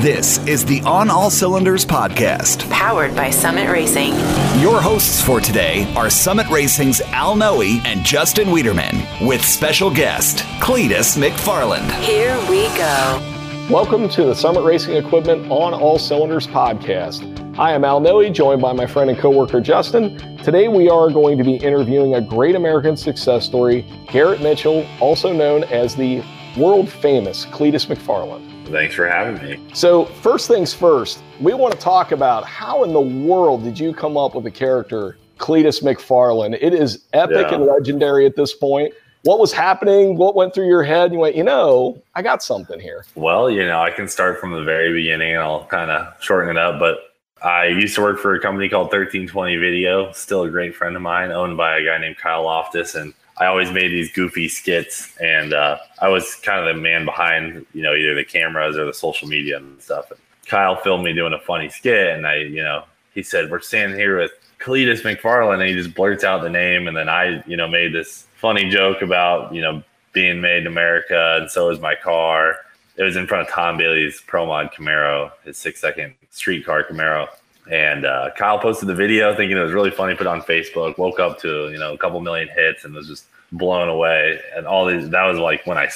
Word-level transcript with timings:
This 0.00 0.38
is 0.46 0.64
the 0.64 0.80
On 0.86 1.10
All 1.10 1.28
Cylinders 1.28 1.84
podcast, 1.84 2.66
powered 2.70 3.14
by 3.14 3.28
Summit 3.28 3.70
Racing. 3.70 4.14
Your 4.58 4.80
hosts 4.80 5.20
for 5.20 5.42
today 5.42 5.92
are 5.94 6.08
Summit 6.08 6.48
Racing's 6.48 7.02
Al 7.02 7.36
Noe 7.36 7.60
and 7.60 8.02
Justin 8.02 8.50
Wiederman, 8.50 9.06
with 9.20 9.44
special 9.44 9.90
guest 9.90 10.38
Cleetus 10.58 11.18
McFarland. 11.18 11.90
Here 12.00 12.34
we 12.48 12.68
go. 12.78 13.66
Welcome 13.68 14.08
to 14.08 14.24
the 14.24 14.34
Summit 14.34 14.62
Racing 14.62 14.96
Equipment 14.96 15.50
On 15.50 15.74
All 15.74 15.98
Cylinders 15.98 16.46
podcast. 16.46 17.58
I 17.58 17.72
am 17.72 17.84
Al 17.84 18.00
Noe, 18.00 18.26
joined 18.30 18.62
by 18.62 18.72
my 18.72 18.86
friend 18.86 19.10
and 19.10 19.18
coworker 19.18 19.60
Justin. 19.60 20.16
Today 20.38 20.68
we 20.68 20.88
are 20.88 21.10
going 21.10 21.36
to 21.36 21.44
be 21.44 21.56
interviewing 21.56 22.14
a 22.14 22.22
great 22.22 22.54
American 22.54 22.96
success 22.96 23.44
story, 23.44 23.84
Garrett 24.10 24.40
Mitchell, 24.40 24.86
also 24.98 25.30
known 25.30 25.64
as 25.64 25.94
the 25.94 26.24
world 26.56 26.88
famous 26.88 27.44
Cleetus 27.44 27.84
McFarland. 27.84 28.59
Thanks 28.70 28.94
for 28.94 29.08
having 29.08 29.42
me. 29.42 29.60
So, 29.74 30.04
first 30.04 30.46
things 30.46 30.72
first, 30.72 31.22
we 31.40 31.54
want 31.54 31.74
to 31.74 31.80
talk 31.80 32.12
about 32.12 32.44
how 32.44 32.84
in 32.84 32.92
the 32.92 33.00
world 33.00 33.64
did 33.64 33.78
you 33.78 33.92
come 33.92 34.16
up 34.16 34.34
with 34.34 34.44
the 34.44 34.50
character 34.50 35.16
Cleetus 35.38 35.80
McFarland? 35.80 36.56
It 36.60 36.72
is 36.72 37.04
epic 37.12 37.48
yeah. 37.48 37.54
and 37.56 37.64
legendary 37.64 38.26
at 38.26 38.36
this 38.36 38.54
point. 38.54 38.94
What 39.22 39.38
was 39.38 39.52
happening? 39.52 40.16
What 40.16 40.34
went 40.34 40.54
through 40.54 40.68
your 40.68 40.82
head? 40.82 41.12
You 41.12 41.18
went, 41.18 41.36
you 41.36 41.44
know, 41.44 42.02
I 42.14 42.22
got 42.22 42.42
something 42.42 42.80
here. 42.80 43.04
Well, 43.16 43.50
you 43.50 43.66
know, 43.66 43.80
I 43.80 43.90
can 43.90 44.08
start 44.08 44.40
from 44.40 44.52
the 44.52 44.62
very 44.62 44.92
beginning 44.92 45.32
and 45.32 45.42
I'll 45.42 45.66
kind 45.66 45.90
of 45.90 46.14
shorten 46.22 46.50
it 46.50 46.56
up. 46.56 46.78
But 46.78 46.98
I 47.42 47.66
used 47.66 47.94
to 47.96 48.02
work 48.02 48.18
for 48.18 48.34
a 48.34 48.40
company 48.40 48.68
called 48.68 48.86
1320 48.86 49.56
Video, 49.56 50.12
still 50.12 50.44
a 50.44 50.50
great 50.50 50.74
friend 50.74 50.96
of 50.96 51.02
mine, 51.02 51.32
owned 51.32 51.56
by 51.56 51.78
a 51.78 51.84
guy 51.84 51.98
named 51.98 52.16
Kyle 52.16 52.44
Loftis. 52.44 52.98
And 52.98 53.12
I 53.40 53.46
always 53.46 53.70
made 53.72 53.88
these 53.88 54.12
goofy 54.12 54.48
skits, 54.48 55.16
and 55.18 55.54
uh, 55.54 55.78
I 55.98 56.08
was 56.08 56.34
kind 56.36 56.60
of 56.60 56.66
the 56.66 56.80
man 56.80 57.06
behind, 57.06 57.64
you 57.72 57.82
know, 57.82 57.94
either 57.94 58.14
the 58.14 58.24
cameras 58.24 58.76
or 58.76 58.84
the 58.84 58.92
social 58.92 59.26
media 59.26 59.56
and 59.56 59.80
stuff. 59.80 60.10
And 60.10 60.20
Kyle 60.46 60.76
filmed 60.76 61.04
me 61.04 61.14
doing 61.14 61.32
a 61.32 61.38
funny 61.38 61.70
skit, 61.70 62.08
and 62.08 62.26
I, 62.26 62.36
you 62.36 62.62
know, 62.62 62.84
he 63.14 63.22
said, 63.22 63.50
"We're 63.50 63.60
standing 63.60 63.98
here 63.98 64.18
with 64.18 64.32
Cleetus 64.58 65.00
McFarland," 65.02 65.60
and 65.60 65.68
he 65.70 65.74
just 65.74 65.94
blurts 65.94 66.22
out 66.22 66.42
the 66.42 66.50
name, 66.50 66.86
and 66.86 66.94
then 66.94 67.08
I, 67.08 67.42
you 67.46 67.56
know, 67.56 67.66
made 67.66 67.94
this 67.94 68.26
funny 68.36 68.68
joke 68.68 69.00
about, 69.00 69.54
you 69.54 69.62
know, 69.62 69.82
being 70.12 70.42
made 70.42 70.58
in 70.58 70.66
America, 70.66 71.38
and 71.40 71.50
so 71.50 71.70
is 71.70 71.80
my 71.80 71.94
car. 71.94 72.56
It 72.96 73.04
was 73.04 73.16
in 73.16 73.26
front 73.26 73.48
of 73.48 73.54
Tom 73.54 73.78
Bailey's 73.78 74.20
Pro 74.26 74.44
Mod 74.44 74.70
Camaro, 74.76 75.30
his 75.44 75.56
six 75.56 75.80
second 75.80 76.14
street 76.28 76.66
car 76.66 76.84
Camaro. 76.84 77.28
And 77.70 78.04
uh, 78.04 78.30
Kyle 78.36 78.58
posted 78.58 78.88
the 78.88 78.94
video 78.94 79.34
thinking 79.34 79.56
it 79.56 79.60
was 79.60 79.72
really 79.72 79.90
funny, 79.90 80.14
put 80.14 80.26
on 80.26 80.42
Facebook, 80.42 80.98
woke 80.98 81.20
up 81.20 81.38
to, 81.40 81.70
you 81.70 81.78
know, 81.78 81.92
a 81.92 81.98
couple 81.98 82.20
million 82.20 82.48
hits 82.48 82.84
and 82.84 82.94
was 82.94 83.06
just 83.06 83.26
blown 83.52 83.88
away. 83.88 84.40
And 84.56 84.66
all 84.66 84.86
these, 84.86 85.08
that 85.10 85.24
was 85.24 85.38
like 85.38 85.66
when 85.66 85.78
I, 85.78 85.88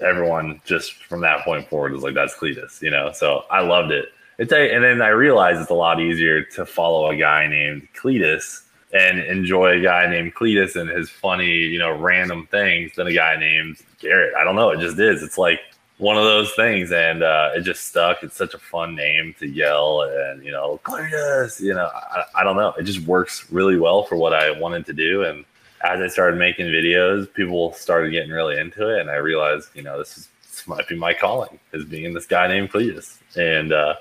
everyone 0.00 0.60
just 0.64 1.02
from 1.04 1.20
that 1.22 1.44
point 1.44 1.68
forward 1.68 1.92
was 1.92 2.02
like, 2.02 2.14
that's 2.14 2.34
Cleetus, 2.34 2.80
you 2.82 2.90
know? 2.90 3.12
So 3.12 3.44
I 3.50 3.60
loved 3.60 3.92
it. 3.92 4.12
It's 4.38 4.52
a, 4.52 4.74
and 4.74 4.82
then 4.84 5.02
I 5.02 5.08
realized 5.08 5.60
it's 5.60 5.70
a 5.70 5.74
lot 5.74 6.00
easier 6.00 6.42
to 6.42 6.64
follow 6.64 7.10
a 7.10 7.16
guy 7.16 7.46
named 7.46 7.88
Cleetus 7.94 8.62
and 8.92 9.20
enjoy 9.20 9.78
a 9.78 9.80
guy 9.80 10.08
named 10.08 10.34
Cleetus 10.34 10.76
and 10.76 10.90
his 10.90 11.10
funny, 11.10 11.50
you 11.50 11.78
know, 11.78 11.96
random 11.96 12.46
things 12.50 12.92
than 12.96 13.06
a 13.06 13.12
guy 13.12 13.36
named 13.36 13.76
Garrett. 14.00 14.34
I 14.34 14.44
don't 14.44 14.56
know. 14.56 14.70
It 14.70 14.80
just 14.80 14.98
is. 14.98 15.22
It's 15.22 15.38
like, 15.38 15.60
one 16.00 16.16
of 16.16 16.24
those 16.24 16.52
things, 16.52 16.92
and 16.92 17.22
uh, 17.22 17.50
it 17.54 17.60
just 17.60 17.86
stuck. 17.86 18.22
It's 18.22 18.36
such 18.36 18.54
a 18.54 18.58
fun 18.58 18.94
name 18.94 19.34
to 19.38 19.46
yell, 19.46 20.02
and 20.02 20.42
you 20.42 20.50
know, 20.50 20.80
Cleetus. 20.82 21.60
You 21.60 21.74
know, 21.74 21.90
I, 21.94 22.24
I 22.36 22.44
don't 22.44 22.56
know. 22.56 22.72
It 22.78 22.84
just 22.84 23.00
works 23.06 23.50
really 23.52 23.78
well 23.78 24.04
for 24.04 24.16
what 24.16 24.32
I 24.32 24.50
wanted 24.58 24.86
to 24.86 24.92
do, 24.94 25.24
and 25.24 25.44
as 25.82 26.00
I 26.00 26.08
started 26.08 26.38
making 26.38 26.66
videos, 26.66 27.32
people 27.32 27.74
started 27.74 28.10
getting 28.10 28.30
really 28.30 28.58
into 28.58 28.88
it, 28.88 29.00
and 29.00 29.10
I 29.10 29.16
realized, 29.16 29.68
you 29.74 29.82
know, 29.82 29.98
this 29.98 30.16
is 30.16 30.28
this 30.48 30.66
might 30.66 30.88
be 30.88 30.96
my 30.96 31.12
calling, 31.12 31.58
is 31.72 31.84
being 31.84 32.14
this 32.14 32.26
guy 32.26 32.48
named 32.48 32.70
Cleetus, 32.70 33.18
and 33.36 33.72
uh, 33.72 33.94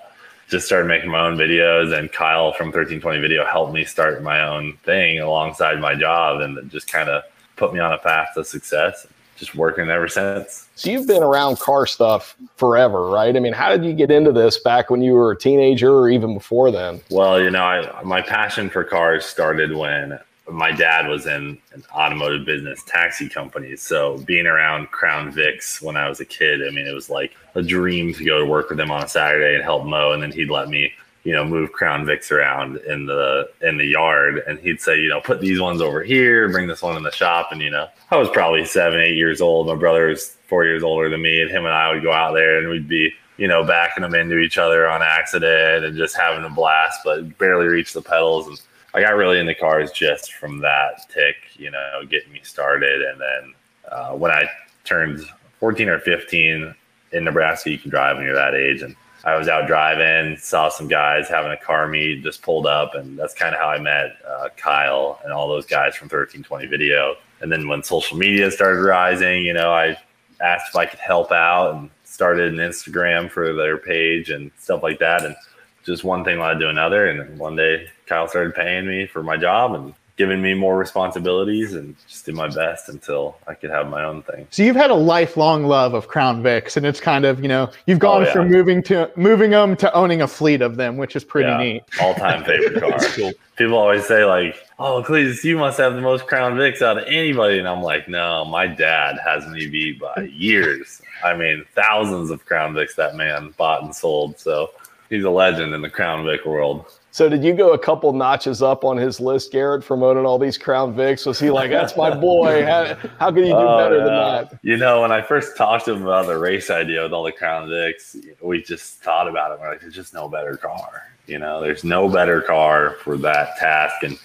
just 0.47 0.65
started 0.65 0.87
making 0.87 1.11
my 1.11 1.27
own 1.27 1.37
videos. 1.37 1.97
And 1.97 2.11
Kyle 2.11 2.53
from 2.53 2.67
1320 2.67 3.19
Video 3.19 3.45
helped 3.45 3.73
me 3.73 3.83
start 3.83 4.23
my 4.23 4.41
own 4.41 4.77
thing 4.83 5.19
alongside 5.19 5.81
my 5.81 5.95
job, 5.95 6.39
and 6.39 6.71
just 6.71 6.89
kind 6.89 7.09
of 7.09 7.23
put 7.57 7.73
me 7.73 7.81
on 7.81 7.91
a 7.91 7.97
path 7.97 8.29
to 8.35 8.45
success 8.45 9.05
just 9.39 9.55
working 9.55 9.89
ever 9.89 10.07
since. 10.07 10.69
So 10.75 10.91
you've 10.91 11.07
been 11.07 11.23
around 11.23 11.59
car 11.59 11.85
stuff 11.85 12.35
forever, 12.57 13.07
right? 13.07 13.35
I 13.35 13.39
mean, 13.39 13.53
how 13.53 13.69
did 13.75 13.85
you 13.85 13.93
get 13.93 14.11
into 14.11 14.31
this 14.31 14.57
back 14.59 14.89
when 14.89 15.01
you 15.01 15.13
were 15.13 15.31
a 15.31 15.37
teenager 15.37 15.91
or 15.91 16.09
even 16.09 16.33
before 16.33 16.71
then? 16.71 17.01
Well, 17.09 17.41
you 17.41 17.49
know, 17.49 17.63
I, 17.63 18.03
my 18.03 18.21
passion 18.21 18.69
for 18.69 18.83
cars 18.83 19.25
started 19.25 19.75
when 19.75 20.19
my 20.51 20.71
dad 20.71 21.07
was 21.07 21.25
in 21.25 21.57
an 21.73 21.83
automotive 21.93 22.45
business, 22.45 22.83
taxi 22.83 23.29
company. 23.29 23.75
So 23.75 24.17
being 24.19 24.47
around 24.47 24.91
Crown 24.91 25.31
Vics 25.31 25.81
when 25.81 25.95
I 25.95 26.09
was 26.09 26.19
a 26.19 26.25
kid, 26.25 26.61
I 26.65 26.71
mean, 26.71 26.87
it 26.87 26.93
was 26.93 27.09
like 27.09 27.35
a 27.55 27.61
dream 27.61 28.13
to 28.15 28.25
go 28.25 28.39
to 28.39 28.45
work 28.45 28.69
with 28.69 28.79
him 28.79 28.91
on 28.91 29.03
a 29.03 29.07
Saturday 29.07 29.55
and 29.55 29.63
help 29.63 29.85
mow. 29.85 30.11
And 30.11 30.23
then 30.23 30.31
he'd 30.31 30.49
let 30.49 30.69
me 30.69 30.91
you 31.29 31.35
know, 31.35 31.45
move 31.45 31.71
Crown 31.73 32.07
Vics 32.07 32.31
around 32.31 32.77
in 32.87 33.05
the 33.05 33.47
in 33.61 33.77
the 33.77 33.85
yard, 33.85 34.41
and 34.47 34.57
he'd 34.57 34.81
say, 34.81 34.99
you 34.99 35.09
know, 35.09 35.21
put 35.21 35.39
these 35.39 35.61
ones 35.61 35.79
over 35.79 36.01
here, 36.01 36.49
bring 36.49 36.65
this 36.65 36.81
one 36.81 36.97
in 36.97 37.03
the 37.03 37.11
shop, 37.11 37.49
and 37.51 37.61
you 37.61 37.69
know, 37.69 37.87
I 38.09 38.17
was 38.17 38.31
probably 38.31 38.65
seven, 38.65 38.99
eight 38.99 39.15
years 39.15 39.39
old. 39.39 39.67
My 39.67 39.75
brother 39.75 40.07
was 40.07 40.35
four 40.47 40.65
years 40.65 40.81
older 40.81 41.07
than 41.07 41.21
me, 41.21 41.39
and 41.39 41.51
him 41.51 41.65
and 41.65 41.73
I 41.75 41.93
would 41.93 42.01
go 42.01 42.11
out 42.11 42.33
there, 42.33 42.57
and 42.57 42.67
we'd 42.67 42.87
be, 42.87 43.13
you 43.37 43.47
know, 43.47 43.63
backing 43.63 44.01
them 44.01 44.15
into 44.15 44.39
each 44.39 44.57
other 44.57 44.89
on 44.89 45.03
accident 45.03 45.85
and 45.85 45.95
just 45.95 46.17
having 46.17 46.43
a 46.43 46.49
blast, 46.49 47.01
but 47.05 47.37
barely 47.37 47.67
reach 47.67 47.93
the 47.93 48.01
pedals. 48.01 48.47
And 48.47 48.59
I 48.95 49.01
got 49.01 49.15
really 49.15 49.39
into 49.39 49.53
cars 49.53 49.91
just 49.91 50.33
from 50.33 50.57
that 50.61 51.11
tick, 51.13 51.35
you 51.57 51.69
know, 51.69 52.01
getting 52.09 52.33
me 52.33 52.39
started. 52.41 53.03
And 53.03 53.21
then 53.21 53.53
uh, 53.91 54.13
when 54.13 54.31
I 54.31 54.49
turned 54.83 55.23
14 55.59 55.89
or 55.89 55.99
15 55.99 56.73
in 57.11 57.23
Nebraska, 57.23 57.69
you 57.69 57.77
can 57.77 57.91
drive 57.91 58.17
when 58.17 58.25
you're 58.25 58.33
that 58.33 58.55
age, 58.55 58.81
and 58.81 58.95
I 59.25 59.35
was 59.35 59.47
out 59.47 59.67
driving, 59.67 60.37
saw 60.37 60.69
some 60.69 60.87
guys 60.87 61.27
having 61.27 61.51
a 61.51 61.57
car 61.57 61.87
meet, 61.87 62.23
just 62.23 62.41
pulled 62.41 62.65
up, 62.65 62.95
and 62.95 63.19
that's 63.19 63.33
kind 63.33 63.53
of 63.53 63.59
how 63.59 63.67
I 63.67 63.79
met 63.79 64.17
uh, 64.27 64.49
Kyle 64.55 65.19
and 65.23 65.33
all 65.33 65.47
those 65.47 65.65
guys 65.65 65.95
from 65.95 66.05
1320 66.05 66.67
Video. 66.67 67.15
And 67.41 67.51
then 67.51 67.67
when 67.67 67.83
social 67.83 68.17
media 68.17 68.49
started 68.51 68.81
rising, 68.81 69.45
you 69.45 69.53
know, 69.53 69.71
I 69.73 69.97
asked 70.41 70.69
if 70.69 70.75
I 70.75 70.85
could 70.85 70.99
help 70.99 71.31
out 71.31 71.75
and 71.75 71.89
started 72.05 72.53
an 72.53 72.59
Instagram 72.59 73.29
for 73.29 73.53
their 73.53 73.77
page 73.77 74.29
and 74.29 74.51
stuff 74.57 74.83
like 74.83 74.99
that. 74.99 75.25
And 75.25 75.35
just 75.83 76.03
one 76.03 76.23
thing 76.23 76.39
led 76.39 76.59
to 76.59 76.69
another. 76.69 77.07
And 77.07 77.37
one 77.37 77.55
day 77.55 77.87
Kyle 78.05 78.27
started 78.27 78.55
paying 78.55 78.87
me 78.87 79.05
for 79.05 79.21
my 79.21 79.35
job, 79.35 79.73
and 79.73 79.93
given 80.19 80.41
me 80.41 80.53
more 80.53 80.77
responsibilities 80.77 81.73
and 81.73 81.95
just 82.05 82.25
did 82.25 82.35
my 82.35 82.49
best 82.49 82.89
until 82.89 83.37
I 83.47 83.53
could 83.53 83.69
have 83.69 83.89
my 83.89 84.03
own 84.03 84.21
thing. 84.23 84.45
So 84.51 84.63
you've 84.63 84.75
had 84.75 84.91
a 84.91 84.95
lifelong 84.95 85.63
love 85.63 85.93
of 85.93 86.09
Crown 86.09 86.43
Vics, 86.43 86.75
and 86.75 86.85
it's 86.85 86.99
kind 86.99 87.23
of 87.23 87.41
you 87.41 87.47
know 87.47 87.71
you've 87.87 87.99
gone 87.99 88.23
oh, 88.23 88.25
yeah. 88.25 88.33
from 88.33 88.51
moving 88.51 88.83
to 88.83 89.09
moving 89.15 89.51
them 89.51 89.77
to 89.77 89.91
owning 89.93 90.21
a 90.21 90.27
fleet 90.27 90.61
of 90.61 90.75
them, 90.75 90.97
which 90.97 91.15
is 91.15 91.23
pretty 91.23 91.49
yeah. 91.49 91.57
neat. 91.57 91.83
All 92.01 92.13
time 92.13 92.43
favorite 92.43 92.79
car. 92.81 92.99
cool. 93.13 93.31
People 93.55 93.77
always 93.77 94.05
say 94.05 94.25
like, 94.25 94.57
"Oh, 94.77 95.01
Cleetus, 95.01 95.41
you 95.45 95.57
must 95.57 95.77
have 95.77 95.93
the 95.93 96.01
most 96.01 96.27
Crown 96.27 96.57
Vics 96.57 96.81
out 96.81 96.97
of 96.97 97.05
anybody," 97.07 97.57
and 97.57 97.67
I'm 97.67 97.81
like, 97.81 98.09
"No, 98.09 98.43
my 98.43 98.67
dad 98.67 99.17
has 99.25 99.47
me 99.47 99.67
beat 99.67 100.01
by 100.01 100.23
years. 100.33 101.01
I 101.23 101.33
mean, 101.33 101.63
thousands 101.75 102.29
of 102.29 102.45
Crown 102.45 102.73
Vics 102.73 102.95
that 102.95 103.15
man 103.15 103.53
bought 103.57 103.83
and 103.83 103.95
sold. 103.95 104.37
So 104.37 104.71
he's 105.09 105.23
a 105.23 105.29
legend 105.29 105.73
in 105.73 105.81
the 105.81 105.89
Crown 105.89 106.25
Vic 106.25 106.45
world." 106.45 106.98
So 107.19 107.27
did 107.27 107.43
you 107.43 107.53
go 107.53 107.73
a 107.73 107.77
couple 107.77 108.13
notches 108.13 108.61
up 108.61 108.85
on 108.85 108.95
his 108.95 109.19
list, 109.19 109.51
Garrett, 109.51 109.83
from 109.83 110.03
owning 110.03 110.25
all 110.25 110.39
these 110.39 110.57
Crown 110.57 110.95
Vics? 110.95 111.25
Was 111.25 111.37
he 111.37 111.51
like, 111.51 111.69
"That's 111.69 111.97
my 111.97 112.15
boy"? 112.15 112.65
How, 112.65 112.95
how 113.19 113.29
can 113.29 113.39
you 113.39 113.51
do 113.51 113.57
oh, 113.57 113.77
better 113.77 113.97
yeah. 113.97 114.03
than 114.05 114.13
that? 114.13 114.59
You 114.61 114.77
know, 114.77 115.01
when 115.01 115.11
I 115.11 115.21
first 115.21 115.57
talked 115.57 115.83
to 115.83 115.95
him 115.95 116.03
about 116.03 116.27
the 116.27 116.37
race 116.37 116.69
idea 116.69 117.03
with 117.03 117.11
all 117.11 117.25
the 117.25 117.33
Crown 117.33 117.67
Vics, 117.67 118.15
we 118.41 118.61
just 118.61 118.99
thought 119.03 119.27
about 119.27 119.51
it. 119.51 119.59
We're 119.59 119.69
like, 119.69 119.81
"There's 119.81 119.95
just 119.95 120.13
no 120.13 120.29
better 120.29 120.55
car." 120.55 121.11
You 121.27 121.39
know, 121.39 121.59
there's 121.59 121.83
no 121.83 122.07
better 122.07 122.39
car 122.39 122.95
for 123.03 123.17
that 123.17 123.57
task. 123.57 124.01
And 124.03 124.17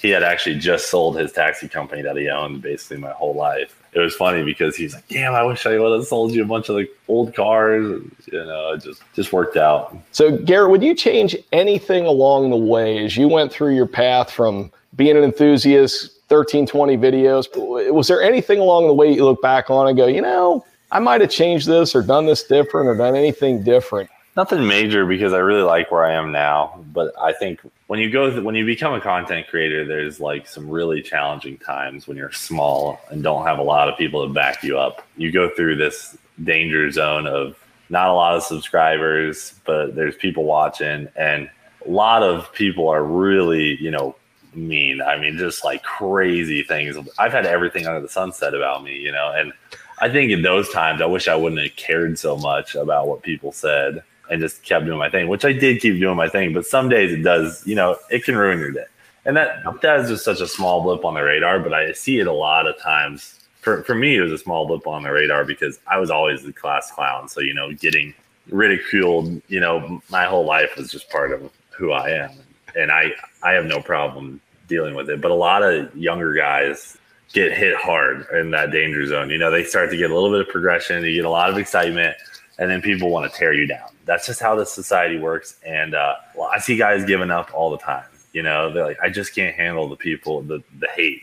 he 0.00 0.10
had 0.10 0.24
actually 0.24 0.58
just 0.58 0.90
sold 0.90 1.20
his 1.20 1.30
taxi 1.30 1.68
company 1.68 2.02
that 2.02 2.16
he 2.16 2.28
owned 2.30 2.62
basically 2.62 2.96
my 2.96 3.12
whole 3.12 3.34
life 3.34 3.79
it 3.92 3.98
was 3.98 4.14
funny 4.14 4.42
because 4.44 4.76
he's 4.76 4.94
like, 4.94 5.06
"Damn, 5.08 5.34
I 5.34 5.42
wish 5.42 5.66
I 5.66 5.78
would 5.78 5.92
have 5.92 6.06
sold 6.06 6.32
you 6.32 6.42
a 6.42 6.46
bunch 6.46 6.68
of 6.68 6.76
like 6.76 6.90
old 7.08 7.34
cars." 7.34 8.02
You 8.30 8.44
know, 8.44 8.72
it 8.72 8.82
just 8.82 9.02
just 9.14 9.32
worked 9.32 9.56
out. 9.56 9.96
So, 10.12 10.36
Garrett, 10.36 10.70
would 10.70 10.82
you 10.82 10.94
change 10.94 11.36
anything 11.52 12.06
along 12.06 12.50
the 12.50 12.56
way 12.56 13.04
as 13.04 13.16
you 13.16 13.28
went 13.28 13.52
through 13.52 13.74
your 13.74 13.86
path 13.86 14.30
from 14.30 14.70
being 14.96 15.16
an 15.16 15.24
enthusiast, 15.24 16.20
thirteen 16.28 16.66
twenty 16.66 16.96
videos? 16.96 17.46
Was 17.92 18.08
there 18.08 18.22
anything 18.22 18.58
along 18.58 18.86
the 18.86 18.94
way 18.94 19.12
you 19.12 19.24
look 19.24 19.42
back 19.42 19.70
on 19.70 19.88
and 19.88 19.96
go, 19.96 20.06
you 20.06 20.22
know, 20.22 20.64
I 20.92 20.98
might 21.00 21.20
have 21.20 21.30
changed 21.30 21.66
this 21.66 21.94
or 21.94 22.02
done 22.02 22.26
this 22.26 22.44
different 22.44 22.88
or 22.88 22.96
done 22.96 23.16
anything 23.16 23.62
different? 23.62 24.10
Nothing 24.36 24.66
major 24.66 25.06
because 25.06 25.32
I 25.32 25.38
really 25.38 25.62
like 25.62 25.90
where 25.90 26.04
I 26.04 26.12
am 26.12 26.30
now. 26.30 26.84
But 26.92 27.12
I 27.20 27.32
think 27.32 27.60
when 27.88 27.98
you 27.98 28.10
go 28.10 28.30
th- 28.30 28.42
when 28.44 28.54
you 28.54 28.64
become 28.64 28.94
a 28.94 29.00
content 29.00 29.48
creator, 29.48 29.84
there's 29.84 30.20
like 30.20 30.46
some 30.46 30.70
really 30.70 31.02
challenging 31.02 31.58
times 31.58 32.06
when 32.06 32.16
you're 32.16 32.30
small 32.30 33.00
and 33.10 33.22
don't 33.22 33.44
have 33.44 33.58
a 33.58 33.62
lot 33.62 33.88
of 33.88 33.98
people 33.98 34.26
to 34.26 34.32
back 34.32 34.62
you 34.62 34.78
up. 34.78 35.04
You 35.16 35.32
go 35.32 35.50
through 35.50 35.76
this 35.76 36.16
danger 36.44 36.90
zone 36.92 37.26
of 37.26 37.56
not 37.88 38.08
a 38.08 38.12
lot 38.12 38.36
of 38.36 38.44
subscribers, 38.44 39.54
but 39.66 39.96
there's 39.96 40.14
people 40.14 40.44
watching, 40.44 41.08
and 41.16 41.50
a 41.84 41.90
lot 41.90 42.22
of 42.22 42.52
people 42.52 42.88
are 42.88 43.02
really, 43.02 43.82
you 43.82 43.90
know, 43.90 44.14
mean. 44.54 45.02
I 45.02 45.18
mean, 45.18 45.38
just 45.38 45.64
like 45.64 45.82
crazy 45.82 46.62
things. 46.62 46.96
I've 47.18 47.32
had 47.32 47.46
everything 47.46 47.88
under 47.88 48.00
the 48.00 48.08
sun 48.08 48.32
said 48.32 48.54
about 48.54 48.84
me, 48.84 48.96
you 48.96 49.10
know, 49.10 49.32
and 49.34 49.52
I 49.98 50.08
think 50.08 50.30
in 50.30 50.42
those 50.42 50.68
times, 50.70 51.02
I 51.02 51.06
wish 51.06 51.26
I 51.26 51.34
wouldn't 51.34 51.60
have 51.60 51.76
cared 51.76 52.18
so 52.18 52.36
much 52.36 52.76
about 52.76 53.08
what 53.08 53.22
people 53.22 53.50
said 53.50 54.04
and 54.30 54.40
just 54.40 54.62
kept 54.62 54.86
doing 54.86 54.98
my 54.98 55.10
thing, 55.10 55.28
which 55.28 55.44
I 55.44 55.52
did 55.52 55.82
keep 55.82 55.98
doing 55.98 56.16
my 56.16 56.28
thing. 56.28 56.54
But 56.54 56.64
some 56.64 56.88
days 56.88 57.12
it 57.12 57.22
does, 57.22 57.66
you 57.66 57.74
know, 57.74 57.96
it 58.10 58.24
can 58.24 58.36
ruin 58.36 58.58
your 58.58 58.70
day. 58.70 58.86
And 59.24 59.36
that 59.36 59.62
that 59.82 60.00
is 60.00 60.08
just 60.08 60.24
such 60.24 60.40
a 60.40 60.48
small 60.48 60.82
blip 60.82 61.04
on 61.04 61.14
the 61.14 61.22
radar, 61.22 61.58
but 61.58 61.74
I 61.74 61.92
see 61.92 62.20
it 62.20 62.26
a 62.26 62.32
lot 62.32 62.66
of 62.66 62.78
times. 62.78 63.38
For 63.60 63.82
for 63.82 63.94
me, 63.94 64.16
it 64.16 64.22
was 64.22 64.32
a 64.32 64.38
small 64.38 64.66
blip 64.66 64.86
on 64.86 65.02
the 65.02 65.12
radar 65.12 65.44
because 65.44 65.78
I 65.86 65.98
was 65.98 66.10
always 66.10 66.42
the 66.42 66.52
class 66.52 66.90
clown. 66.90 67.28
So 67.28 67.40
you 67.40 67.52
know, 67.52 67.72
getting 67.74 68.14
ridiculed, 68.48 69.42
you 69.48 69.60
know, 69.60 70.00
my 70.08 70.24
whole 70.24 70.46
life 70.46 70.76
was 70.76 70.90
just 70.90 71.10
part 71.10 71.32
of 71.32 71.50
who 71.70 71.92
I 71.92 72.10
am, 72.10 72.30
and 72.74 72.90
I 72.90 73.12
I 73.42 73.52
have 73.52 73.66
no 73.66 73.82
problem 73.82 74.40
dealing 74.68 74.94
with 74.94 75.10
it. 75.10 75.20
But 75.20 75.32
a 75.32 75.34
lot 75.34 75.62
of 75.62 75.94
younger 75.94 76.32
guys 76.32 76.96
get 77.32 77.52
hit 77.52 77.76
hard 77.76 78.26
in 78.32 78.50
that 78.52 78.70
danger 78.70 79.06
zone. 79.06 79.28
You 79.28 79.38
know, 79.38 79.50
they 79.50 79.64
start 79.64 79.90
to 79.90 79.96
get 79.96 80.10
a 80.10 80.14
little 80.14 80.30
bit 80.30 80.40
of 80.40 80.48
progression, 80.48 81.04
you 81.04 81.14
get 81.14 81.24
a 81.24 81.30
lot 81.30 81.50
of 81.50 81.58
excitement, 81.58 82.16
and 82.58 82.70
then 82.70 82.80
people 82.80 83.10
want 83.10 83.30
to 83.30 83.38
tear 83.38 83.52
you 83.52 83.66
down. 83.66 83.88
That's 84.10 84.26
just 84.26 84.40
how 84.40 84.56
this 84.56 84.72
society 84.72 85.20
works. 85.20 85.54
And 85.64 85.94
uh, 85.94 86.16
well, 86.34 86.50
I 86.52 86.58
see 86.58 86.76
guys 86.76 87.04
giving 87.04 87.30
up 87.30 87.54
all 87.54 87.70
the 87.70 87.78
time. 87.78 88.06
You 88.32 88.42
know, 88.42 88.72
they're 88.72 88.84
like, 88.84 88.98
I 89.00 89.08
just 89.08 89.36
can't 89.36 89.54
handle 89.54 89.88
the 89.88 89.94
people, 89.94 90.42
the 90.42 90.64
the 90.80 90.88
hate. 90.88 91.22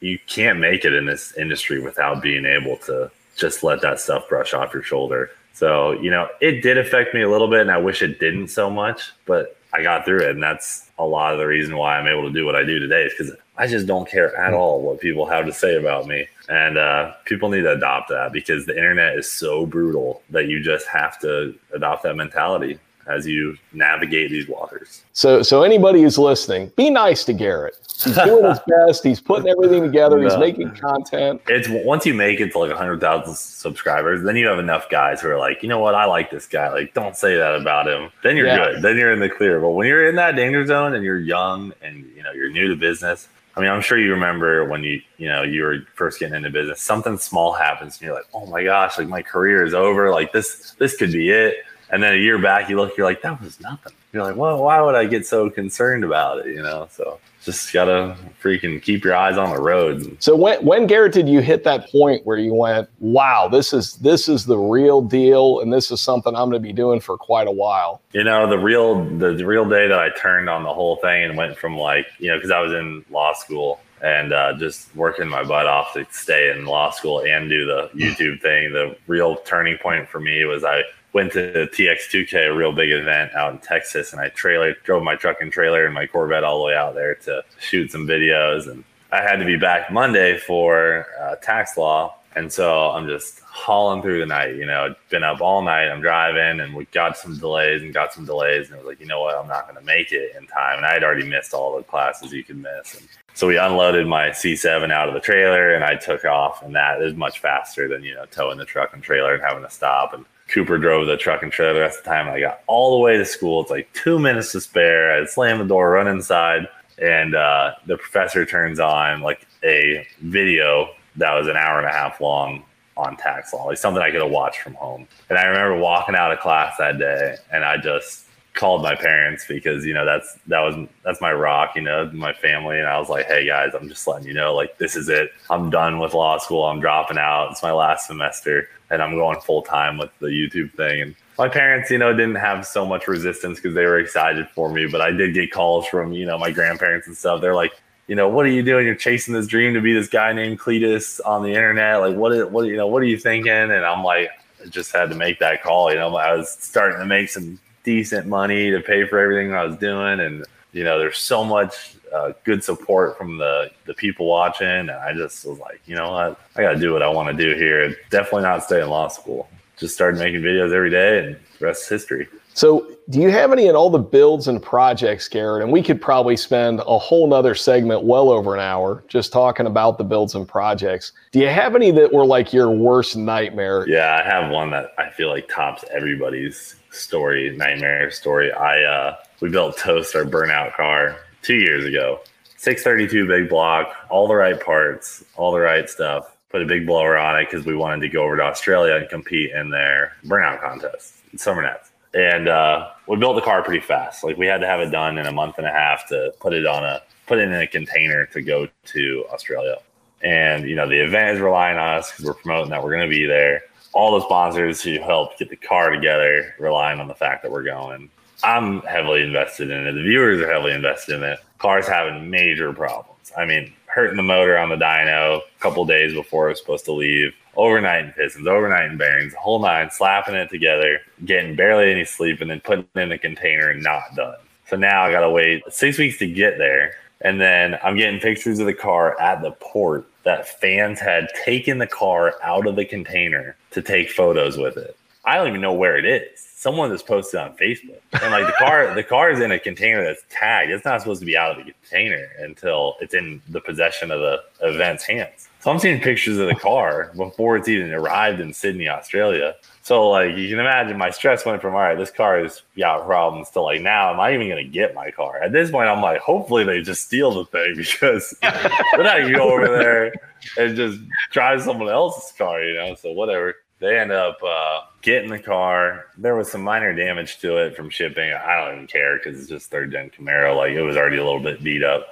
You 0.00 0.18
can't 0.26 0.58
make 0.58 0.86
it 0.86 0.94
in 0.94 1.04
this 1.04 1.36
industry 1.36 1.78
without 1.78 2.22
being 2.22 2.46
able 2.46 2.78
to 2.88 3.10
just 3.36 3.62
let 3.62 3.82
that 3.82 4.00
stuff 4.00 4.30
brush 4.30 4.54
off 4.54 4.72
your 4.72 4.82
shoulder. 4.82 5.30
So, 5.52 5.92
you 6.00 6.10
know, 6.10 6.26
it 6.40 6.62
did 6.62 6.78
affect 6.78 7.12
me 7.12 7.20
a 7.20 7.28
little 7.28 7.48
bit, 7.48 7.60
and 7.60 7.70
I 7.70 7.76
wish 7.76 8.00
it 8.00 8.18
didn't 8.18 8.48
so 8.48 8.70
much, 8.70 9.12
but 9.26 9.58
I 9.74 9.82
got 9.82 10.06
through 10.06 10.22
it. 10.22 10.30
And 10.30 10.42
that's 10.42 10.88
a 10.98 11.04
lot 11.04 11.34
of 11.34 11.38
the 11.38 11.46
reason 11.46 11.76
why 11.76 11.98
I'm 11.98 12.06
able 12.06 12.22
to 12.22 12.32
do 12.32 12.46
what 12.46 12.56
I 12.56 12.64
do 12.64 12.78
today 12.78 13.02
is 13.02 13.12
because 13.12 13.36
I 13.56 13.66
just 13.66 13.86
don't 13.86 14.08
care 14.08 14.34
at 14.36 14.54
all 14.54 14.80
what 14.80 15.00
people 15.00 15.26
have 15.26 15.46
to 15.46 15.52
say 15.52 15.76
about 15.76 16.06
me. 16.06 16.26
And 16.48 16.78
uh, 16.78 17.12
people 17.24 17.48
need 17.48 17.62
to 17.62 17.72
adopt 17.72 18.08
that 18.08 18.32
because 18.32 18.66
the 18.66 18.76
internet 18.76 19.16
is 19.16 19.30
so 19.30 19.66
brutal 19.66 20.22
that 20.30 20.48
you 20.48 20.62
just 20.62 20.86
have 20.88 21.18
to 21.20 21.54
adopt 21.74 22.02
that 22.04 22.16
mentality 22.16 22.78
as 23.06 23.26
you 23.26 23.56
navigate 23.72 24.30
these 24.30 24.48
waters. 24.48 25.02
So, 25.12 25.42
so 25.42 25.62
anybody 25.62 26.02
who's 26.02 26.18
listening, 26.18 26.72
be 26.76 26.88
nice 26.88 27.24
to 27.24 27.32
Garrett. 27.32 27.76
He's 28.02 28.16
doing 28.16 28.44
his 28.44 28.58
best. 28.66 29.04
He's 29.04 29.20
putting 29.20 29.48
everything 29.48 29.82
together. 29.82 30.22
He's 30.22 30.36
making 30.36 30.74
content. 30.74 31.40
It's 31.48 31.68
once 31.68 32.06
you 32.06 32.14
make 32.14 32.40
it 32.40 32.52
to 32.52 32.58
like 32.58 32.72
hundred 32.72 33.00
thousand 33.00 33.34
subscribers, 33.34 34.24
then 34.24 34.36
you 34.36 34.46
have 34.46 34.58
enough 34.58 34.88
guys 34.88 35.20
who 35.20 35.28
are 35.30 35.38
like, 35.38 35.62
you 35.62 35.68
know 35.68 35.78
what, 35.78 35.94
I 35.94 36.04
like 36.06 36.30
this 36.30 36.46
guy. 36.46 36.70
Like, 36.70 36.94
don't 36.94 37.16
say 37.16 37.36
that 37.36 37.54
about 37.54 37.86
him. 37.88 38.10
Then 38.22 38.36
you're 38.36 38.46
yeah. 38.46 38.56
good. 38.56 38.82
Then 38.82 38.96
you're 38.96 39.12
in 39.12 39.20
the 39.20 39.28
clear. 39.28 39.60
But 39.60 39.70
when 39.70 39.86
you're 39.86 40.08
in 40.08 40.16
that 40.16 40.36
danger 40.36 40.66
zone 40.66 40.94
and 40.94 41.04
you're 41.04 41.20
young 41.20 41.72
and 41.82 42.04
you 42.16 42.22
know 42.22 42.32
you're 42.32 42.50
new 42.50 42.68
to 42.68 42.76
business, 42.76 43.28
I 43.54 43.60
mean, 43.60 43.68
I'm 43.68 43.82
sure 43.82 43.98
you 43.98 44.12
remember 44.12 44.64
when 44.64 44.82
you, 44.82 45.02
you 45.18 45.28
know, 45.28 45.42
you 45.42 45.62
were 45.62 45.80
first 45.94 46.18
getting 46.18 46.34
into 46.34 46.50
business, 46.50 46.80
something 46.80 47.18
small 47.18 47.52
happens 47.52 47.96
and 47.96 48.06
you're 48.06 48.14
like, 48.14 48.26
oh 48.32 48.46
my 48.46 48.64
gosh, 48.64 48.98
like 48.98 49.08
my 49.08 49.20
career 49.20 49.64
is 49.64 49.74
over. 49.74 50.10
Like 50.10 50.32
this, 50.32 50.74
this 50.78 50.96
could 50.96 51.12
be 51.12 51.30
it. 51.30 51.56
And 51.90 52.02
then 52.02 52.14
a 52.14 52.16
year 52.16 52.38
back, 52.38 52.70
you 52.70 52.76
look, 52.76 52.96
you're 52.96 53.06
like, 53.06 53.20
that 53.22 53.42
was 53.42 53.60
nothing. 53.60 53.92
You're 54.12 54.24
like, 54.24 54.36
well, 54.36 54.62
why 54.62 54.80
would 54.80 54.94
I 54.94 55.04
get 55.04 55.26
so 55.26 55.50
concerned 55.50 56.04
about 56.04 56.46
it? 56.46 56.54
You 56.54 56.62
know, 56.62 56.88
so 56.90 57.20
just 57.44 57.72
gotta 57.72 58.16
freaking 58.40 58.80
keep 58.80 59.04
your 59.04 59.16
eyes 59.16 59.36
on 59.36 59.54
the 59.54 59.60
road. 59.60 60.16
So 60.20 60.36
when 60.36 60.64
when 60.64 60.86
Garrett 60.86 61.12
did 61.12 61.28
you 61.28 61.40
hit 61.40 61.64
that 61.64 61.90
point 61.90 62.24
where 62.24 62.36
you 62.36 62.54
went, 62.54 62.88
wow, 63.00 63.48
this 63.48 63.72
is 63.72 63.94
this 63.96 64.28
is 64.28 64.46
the 64.46 64.58
real 64.58 65.00
deal, 65.00 65.60
and 65.60 65.72
this 65.72 65.90
is 65.90 66.00
something 66.00 66.34
I'm 66.34 66.50
going 66.50 66.62
to 66.62 66.66
be 66.66 66.72
doing 66.72 67.00
for 67.00 67.16
quite 67.16 67.48
a 67.48 67.52
while. 67.52 68.00
You 68.12 68.24
know, 68.24 68.48
the 68.48 68.58
real 68.58 69.04
the, 69.04 69.34
the 69.34 69.46
real 69.46 69.68
day 69.68 69.88
that 69.88 69.98
I 69.98 70.10
turned 70.10 70.48
on 70.48 70.62
the 70.62 70.72
whole 70.72 70.96
thing 70.96 71.24
and 71.24 71.36
went 71.36 71.56
from 71.56 71.76
like 71.76 72.06
you 72.18 72.28
know 72.28 72.36
because 72.36 72.50
I 72.50 72.60
was 72.60 72.72
in 72.72 73.04
law 73.10 73.32
school 73.34 73.80
and 74.02 74.32
uh, 74.32 74.52
just 74.58 74.94
working 74.96 75.28
my 75.28 75.44
butt 75.44 75.66
off 75.66 75.92
to 75.94 76.04
stay 76.10 76.50
in 76.50 76.64
law 76.64 76.90
school 76.90 77.22
and 77.24 77.48
do 77.48 77.64
the 77.64 77.88
YouTube 77.94 78.40
thing. 78.42 78.72
The 78.72 78.96
real 79.06 79.36
turning 79.36 79.78
point 79.78 80.08
for 80.08 80.18
me 80.20 80.44
was 80.44 80.64
I 80.64 80.82
went 81.12 81.32
to 81.32 81.68
TX2K, 81.72 82.48
a 82.48 82.54
real 82.54 82.72
big 82.72 82.90
event 82.90 83.34
out 83.34 83.52
in 83.52 83.58
Texas, 83.58 84.12
and 84.12 84.20
I 84.20 84.28
trailer 84.28 84.74
drove 84.84 85.02
my 85.02 85.14
truck 85.14 85.40
and 85.40 85.52
trailer 85.52 85.84
and 85.84 85.94
my 85.94 86.06
Corvette 86.06 86.44
all 86.44 86.58
the 86.58 86.64
way 86.64 86.74
out 86.74 86.94
there 86.94 87.14
to 87.16 87.44
shoot 87.60 87.90
some 87.90 88.06
videos. 88.06 88.70
And 88.70 88.84
I 89.10 89.20
had 89.20 89.36
to 89.36 89.44
be 89.44 89.56
back 89.56 89.92
Monday 89.92 90.38
for 90.38 91.06
uh, 91.20 91.36
tax 91.36 91.76
law, 91.76 92.16
and 92.34 92.50
so 92.50 92.90
I'm 92.90 93.06
just 93.06 93.40
hauling 93.40 94.00
through 94.00 94.20
the 94.20 94.26
night. 94.26 94.56
You 94.56 94.64
know, 94.64 94.94
been 95.10 95.22
up 95.22 95.42
all 95.42 95.60
night. 95.60 95.90
I'm 95.90 96.00
driving, 96.00 96.60
and 96.60 96.74
we 96.74 96.86
got 96.86 97.18
some 97.18 97.38
delays 97.38 97.82
and 97.82 97.92
got 97.92 98.14
some 98.14 98.24
delays, 98.24 98.68
and 98.68 98.76
I 98.76 98.78
was 98.78 98.86
like, 98.86 99.00
you 99.00 99.06
know 99.06 99.20
what, 99.20 99.36
I'm 99.36 99.48
not 99.48 99.64
going 99.64 99.78
to 99.78 99.84
make 99.84 100.12
it 100.12 100.34
in 100.34 100.46
time. 100.46 100.78
And 100.78 100.86
I 100.86 100.94
had 100.94 101.04
already 101.04 101.28
missed 101.28 101.52
all 101.52 101.76
the 101.76 101.82
classes 101.82 102.32
you 102.32 102.42
could 102.42 102.56
miss. 102.56 102.98
And 102.98 103.06
so 103.34 103.46
we 103.46 103.58
unloaded 103.58 104.06
my 104.06 104.28
C7 104.28 104.90
out 104.90 105.08
of 105.08 105.14
the 105.14 105.20
trailer, 105.20 105.74
and 105.74 105.84
I 105.84 105.96
took 105.96 106.24
off, 106.24 106.62
and 106.62 106.74
that 106.74 107.02
is 107.02 107.14
much 107.14 107.40
faster 107.40 107.86
than 107.86 108.02
you 108.02 108.14
know 108.14 108.24
towing 108.30 108.56
the 108.56 108.64
truck 108.64 108.94
and 108.94 109.02
trailer 109.02 109.34
and 109.34 109.42
having 109.42 109.62
to 109.62 109.70
stop 109.70 110.14
and 110.14 110.24
Cooper 110.52 110.76
drove 110.76 111.06
the 111.06 111.16
truck 111.16 111.42
and 111.42 111.50
trailer 111.50 111.82
of 111.82 111.96
the 111.96 112.02
time. 112.02 112.28
I 112.28 112.38
got 112.38 112.60
all 112.66 112.92
the 112.92 113.02
way 113.02 113.16
to 113.16 113.24
school. 113.24 113.62
It's 113.62 113.70
like 113.70 113.90
two 113.94 114.18
minutes 114.18 114.52
to 114.52 114.60
spare. 114.60 115.12
I 115.20 115.24
slam 115.24 115.58
the 115.58 115.64
door, 115.64 115.90
run 115.90 116.06
inside, 116.06 116.68
and 116.98 117.34
uh, 117.34 117.72
the 117.86 117.96
professor 117.96 118.44
turns 118.44 118.78
on 118.78 119.22
like 119.22 119.46
a 119.64 120.06
video 120.20 120.90
that 121.16 121.32
was 121.34 121.48
an 121.48 121.56
hour 121.56 121.78
and 121.78 121.86
a 121.86 121.92
half 121.92 122.20
long 122.20 122.64
on 122.96 123.16
tax 123.16 123.54
law, 123.54 123.64
like 123.64 123.78
something 123.78 124.02
I 124.02 124.10
could 124.10 124.20
have 124.20 124.30
watched 124.30 124.60
from 124.60 124.74
home. 124.74 125.08
And 125.30 125.38
I 125.38 125.44
remember 125.44 125.78
walking 125.78 126.14
out 126.14 126.32
of 126.32 126.40
class 126.40 126.76
that 126.76 126.98
day, 126.98 127.36
and 127.50 127.64
I 127.64 127.78
just 127.78 128.26
called 128.54 128.82
my 128.82 128.94
parents 128.94 129.46
because 129.48 129.86
you 129.86 129.94
know 129.94 130.04
that's 130.04 130.38
that 130.46 130.60
was 130.60 130.88
that's 131.04 131.22
my 131.22 131.32
rock 131.32 131.74
you 131.74 131.80
know 131.80 132.10
my 132.12 132.34
family 132.34 132.78
and 132.78 132.86
i 132.86 132.98
was 132.98 133.08
like 133.08 133.24
hey 133.24 133.46
guys 133.46 133.70
i'm 133.74 133.88
just 133.88 134.06
letting 134.06 134.28
you 134.28 134.34
know 134.34 134.54
like 134.54 134.76
this 134.76 134.94
is 134.94 135.08
it 135.08 135.30
i'm 135.48 135.70
done 135.70 135.98
with 135.98 136.12
law 136.12 136.36
school 136.36 136.64
i'm 136.64 136.78
dropping 136.78 137.16
out 137.16 137.50
it's 137.50 137.62
my 137.62 137.72
last 137.72 138.06
semester 138.06 138.68
and 138.92 139.02
I'm 139.02 139.16
going 139.16 139.40
full 139.40 139.62
time 139.62 139.96
with 139.96 140.10
the 140.20 140.26
YouTube 140.26 140.74
thing. 140.74 141.00
And 141.00 141.16
my 141.38 141.48
parents, 141.48 141.90
you 141.90 141.96
know, 141.96 142.12
didn't 142.12 142.36
have 142.36 142.66
so 142.66 142.84
much 142.84 143.08
resistance 143.08 143.58
because 143.58 143.74
they 143.74 143.86
were 143.86 143.98
excited 143.98 144.46
for 144.54 144.70
me. 144.70 144.86
But 144.86 145.00
I 145.00 145.10
did 145.10 145.32
get 145.34 145.50
calls 145.50 145.86
from, 145.86 146.12
you 146.12 146.26
know, 146.26 146.38
my 146.38 146.50
grandparents 146.50 147.06
and 147.06 147.16
stuff. 147.16 147.40
They're 147.40 147.54
like, 147.54 147.72
you 148.06 148.14
know, 148.14 148.28
what 148.28 148.44
are 148.44 148.50
you 148.50 148.62
doing? 148.62 148.84
You're 148.84 148.94
chasing 148.94 149.32
this 149.32 149.46
dream 149.46 149.72
to 149.74 149.80
be 149.80 149.94
this 149.94 150.08
guy 150.08 150.34
named 150.34 150.58
Cleetus 150.58 151.20
on 151.20 151.42
the 151.42 151.48
internet. 151.48 152.00
Like, 152.00 152.16
what 152.16 152.32
is, 152.32 152.44
what, 152.46 152.66
you 152.66 152.76
know, 152.76 152.86
what 152.86 153.02
are 153.02 153.06
you 153.06 153.18
thinking? 153.18 153.50
And 153.50 153.72
I'm 153.72 154.04
like, 154.04 154.28
I 154.62 154.68
just 154.68 154.92
had 154.92 155.08
to 155.08 155.16
make 155.16 155.38
that 155.38 155.62
call. 155.62 155.90
You 155.90 155.98
know, 155.98 156.14
I 156.14 156.36
was 156.36 156.50
starting 156.50 156.98
to 156.98 157.06
make 157.06 157.30
some 157.30 157.58
decent 157.84 158.26
money 158.26 158.70
to 158.70 158.80
pay 158.80 159.06
for 159.06 159.18
everything 159.18 159.54
I 159.54 159.64
was 159.64 159.76
doing. 159.76 160.20
And, 160.20 160.44
you 160.72 160.84
know, 160.84 160.98
there's 160.98 161.18
so 161.18 161.44
much 161.44 161.96
uh, 162.12 162.32
good 162.44 162.62
support 162.62 163.16
from 163.16 163.38
the 163.38 163.70
the 163.86 163.94
people 163.94 164.26
watching. 164.26 164.66
And 164.66 164.90
I 164.90 165.12
just 165.12 165.46
was 165.46 165.58
like, 165.58 165.80
you 165.86 165.94
know 165.94 166.12
what, 166.12 166.40
I 166.56 166.62
got 166.62 166.72
to 166.72 166.78
do 166.78 166.92
what 166.92 167.02
I 167.02 167.08
want 167.08 167.36
to 167.36 167.44
do 167.44 167.54
here. 167.54 167.96
Definitely 168.10 168.42
not 168.42 168.64
stay 168.64 168.82
in 168.82 168.88
law 168.88 169.08
school. 169.08 169.48
Just 169.78 169.94
started 169.94 170.18
making 170.18 170.42
videos 170.42 170.72
every 170.72 170.90
day, 170.90 171.18
and 171.18 171.36
the 171.58 171.66
rest 171.66 171.82
is 171.84 171.88
history. 171.88 172.28
So, 172.54 172.86
do 173.08 173.20
you 173.20 173.30
have 173.30 173.50
any 173.50 173.66
in 173.66 173.74
all 173.74 173.88
the 173.88 173.98
builds 173.98 174.46
and 174.46 174.62
projects, 174.62 175.26
Garrett? 175.26 175.62
And 175.62 175.72
we 175.72 175.82
could 175.82 176.00
probably 176.00 176.36
spend 176.36 176.80
a 176.80 176.98
whole 176.98 177.26
nother 177.26 177.54
segment, 177.54 178.04
well 178.04 178.30
over 178.30 178.54
an 178.54 178.60
hour, 178.60 179.02
just 179.08 179.32
talking 179.32 179.66
about 179.66 179.96
the 179.96 180.04
builds 180.04 180.34
and 180.34 180.46
projects. 180.46 181.12
Do 181.32 181.40
you 181.40 181.48
have 181.48 181.74
any 181.74 181.90
that 181.92 182.12
were 182.12 182.26
like 182.26 182.52
your 182.52 182.70
worst 182.70 183.16
nightmare? 183.16 183.88
Yeah, 183.88 184.20
I 184.22 184.28
have 184.28 184.50
one 184.50 184.70
that 184.70 184.92
I 184.98 185.08
feel 185.10 185.30
like 185.30 185.48
tops 185.48 185.84
everybody's 185.90 186.76
story, 186.92 187.54
nightmare 187.56 188.10
story. 188.10 188.52
I 188.52 188.82
uh, 188.82 189.16
we 189.40 189.50
built 189.50 189.78
Toast, 189.78 190.14
our 190.14 190.24
burnout 190.24 190.74
car, 190.76 191.16
two 191.42 191.56
years 191.56 191.84
ago. 191.84 192.20
632 192.56 193.26
big 193.26 193.48
block, 193.48 193.92
all 194.08 194.28
the 194.28 194.36
right 194.36 194.60
parts, 194.60 195.24
all 195.36 195.50
the 195.52 195.58
right 195.58 195.90
stuff. 195.90 196.36
Put 196.50 196.62
a 196.62 196.66
big 196.66 196.86
blower 196.86 197.18
on 197.18 197.40
it 197.40 197.50
because 197.50 197.66
we 197.66 197.74
wanted 197.74 198.02
to 198.02 198.08
go 198.08 198.22
over 198.22 198.36
to 198.36 198.42
Australia 198.44 198.94
and 198.94 199.08
compete 199.08 199.50
in 199.50 199.70
their 199.70 200.12
burnout 200.24 200.60
contest, 200.60 201.14
Summernats. 201.34 201.90
And 202.14 202.46
uh, 202.46 202.90
we 203.08 203.16
built 203.16 203.36
the 203.36 203.42
car 203.42 203.64
pretty 203.64 203.84
fast. 203.84 204.22
Like 204.22 204.36
we 204.36 204.46
had 204.46 204.60
to 204.60 204.66
have 204.66 204.80
it 204.80 204.90
done 204.90 205.18
in 205.18 205.26
a 205.26 205.32
month 205.32 205.58
and 205.58 205.66
a 205.66 205.72
half 205.72 206.06
to 206.08 206.32
put 206.40 206.52
it 206.52 206.66
on 206.66 206.84
a 206.84 207.02
put 207.26 207.38
it 207.38 207.48
in 207.48 207.54
a 207.54 207.66
container 207.66 208.26
to 208.26 208.42
go 208.42 208.68
to 208.84 209.24
Australia. 209.32 209.78
And 210.22 210.68
you 210.68 210.76
know 210.76 210.88
the 210.88 211.02
event 211.02 211.36
is 211.36 211.40
relying 211.40 211.78
on 211.78 211.98
us 211.98 212.10
because 212.10 212.26
we're 212.26 212.34
promoting 212.34 212.70
that 212.70 212.84
we're 212.84 212.92
going 212.92 213.10
to 213.10 213.16
be 213.16 213.26
there. 213.26 213.62
All 213.94 214.18
the 214.18 214.24
sponsors 214.24 214.82
who 214.82 214.98
helped 215.00 215.38
get 215.38 215.50
the 215.50 215.56
car 215.56 215.90
together 215.90 216.54
relying 216.58 217.00
on 217.00 217.08
the 217.08 217.14
fact 217.14 217.42
that 217.42 217.52
we're 217.52 217.62
going. 217.62 218.08
I'm 218.42 218.80
heavily 218.82 219.22
invested 219.22 219.70
in 219.70 219.86
it. 219.86 219.92
The 219.92 220.02
viewers 220.02 220.40
are 220.40 220.50
heavily 220.50 220.72
invested 220.72 221.16
in 221.16 221.22
it. 221.22 221.38
Car's 221.58 221.86
having 221.86 222.30
major 222.30 222.72
problems. 222.72 223.32
I 223.36 223.44
mean, 223.44 223.72
hurting 223.86 224.16
the 224.16 224.22
motor 224.22 224.58
on 224.58 224.68
the 224.68 224.76
dyno 224.76 225.38
a 225.38 225.60
couple 225.60 225.84
days 225.84 226.14
before 226.14 226.46
it 226.46 226.52
was 226.52 226.58
supposed 226.58 226.84
to 226.86 226.92
leave. 226.92 227.34
Overnight 227.54 228.06
in 228.06 228.12
pistons, 228.12 228.46
overnight 228.46 228.90
in 228.90 228.96
bearings, 228.96 229.34
whole 229.34 229.60
nine, 229.60 229.90
slapping 229.90 230.34
it 230.34 230.48
together, 230.48 231.00
getting 231.26 231.54
barely 231.54 231.90
any 231.90 232.04
sleep, 232.04 232.40
and 232.40 232.50
then 232.50 232.60
putting 232.60 232.86
it 232.94 233.00
in 233.00 233.12
a 233.12 233.18
container 233.18 233.68
and 233.68 233.82
not 233.82 234.02
done. 234.16 234.36
So 234.68 234.76
now 234.76 235.02
I 235.02 235.12
gotta 235.12 235.30
wait 235.30 235.62
six 235.68 235.98
weeks 235.98 236.18
to 236.18 236.26
get 236.26 236.56
there. 236.56 236.94
And 237.20 237.40
then 237.40 237.78
I'm 237.84 237.96
getting 237.96 238.18
pictures 238.18 238.58
of 238.58 238.66
the 238.66 238.74
car 238.74 239.20
at 239.20 239.42
the 239.42 239.52
port 239.52 240.06
that 240.24 240.60
fans 240.60 241.00
had 241.00 241.28
taken 241.44 241.78
the 241.78 241.86
car 241.86 242.34
out 242.42 242.66
of 242.66 242.76
the 242.76 242.84
container 242.84 243.56
to 243.72 243.82
take 243.82 244.10
photos 244.10 244.56
with 244.56 244.76
it. 244.76 244.96
I 245.24 245.36
don't 245.36 245.48
even 245.48 245.60
know 245.60 245.72
where 245.72 245.96
it 245.96 246.04
is. 246.04 246.40
Someone 246.40 246.90
just 246.90 247.06
posted 247.06 247.40
on 247.40 247.56
Facebook, 247.56 248.00
and 248.12 248.32
like 248.32 248.46
the 248.46 248.54
car, 248.58 248.94
the 248.94 249.02
car 249.02 249.30
is 249.30 249.40
in 249.40 249.50
a 249.52 249.58
container 249.58 250.02
that's 250.02 250.22
tagged. 250.30 250.70
It's 250.70 250.84
not 250.84 251.00
supposed 251.00 251.20
to 251.20 251.26
be 251.26 251.36
out 251.36 251.58
of 251.58 251.64
the 251.64 251.72
container 251.72 252.28
until 252.38 252.96
it's 253.00 253.14
in 253.14 253.40
the 253.48 253.60
possession 253.60 254.10
of 254.10 254.20
the 254.20 254.42
event's 254.60 255.04
hands. 255.04 255.48
So 255.62 255.70
I'm 255.70 255.78
seeing 255.78 256.00
pictures 256.00 256.38
of 256.38 256.48
the 256.48 256.56
car 256.56 257.12
before 257.16 257.56
it's 257.56 257.68
even 257.68 257.92
arrived 257.92 258.40
in 258.40 258.52
Sydney, 258.52 258.88
Australia. 258.88 259.54
So 259.82 260.08
like 260.08 260.36
you 260.36 260.48
can 260.48 260.58
imagine, 260.58 260.98
my 260.98 261.10
stress 261.10 261.46
went 261.46 261.62
from 261.62 261.74
all 261.74 261.80
right, 261.80 261.96
this 261.96 262.10
car 262.10 262.44
is 262.44 262.62
got 262.76 263.06
problems 263.06 263.50
to 263.50 263.60
like 263.60 263.80
now, 263.80 264.12
am 264.12 264.18
I 264.18 264.34
even 264.34 264.48
gonna 264.48 264.64
get 264.64 264.92
my 264.92 265.12
car? 265.12 265.40
At 265.40 265.52
this 265.52 265.70
point, 265.70 265.88
I'm 265.88 266.02
like, 266.02 266.20
hopefully 266.20 266.64
they 266.64 266.80
just 266.80 267.04
steal 267.04 267.32
the 267.32 267.44
thing 267.44 267.74
because 267.76 268.34
then 268.40 269.06
I 269.06 269.20
can 269.20 269.32
go 269.32 269.52
over 269.52 269.68
there 269.68 270.12
and 270.58 270.76
just 270.76 271.00
drive 271.30 271.62
someone 271.62 271.88
else's 271.88 272.32
car, 272.36 272.60
you 272.62 272.74
know. 272.74 272.96
So 272.96 273.12
whatever. 273.12 273.54
They 273.82 273.98
end 273.98 274.12
up 274.12 274.38
uh, 274.46 274.82
getting 275.00 275.28
the 275.28 275.40
car. 275.40 276.06
There 276.16 276.36
was 276.36 276.48
some 276.52 276.62
minor 276.62 276.94
damage 276.94 277.40
to 277.40 277.56
it 277.56 277.74
from 277.74 277.90
shipping. 277.90 278.32
I 278.32 278.60
don't 278.60 278.74
even 278.76 278.86
care 278.86 279.16
because 279.18 279.40
it's 279.40 279.48
just 279.48 279.72
third 279.72 279.90
gen 279.90 280.08
Camaro. 280.10 280.56
Like 280.56 280.70
it 280.70 280.82
was 280.82 280.96
already 280.96 281.16
a 281.16 281.24
little 281.24 281.40
bit 281.40 281.64
beat 281.64 281.82
up. 281.82 282.06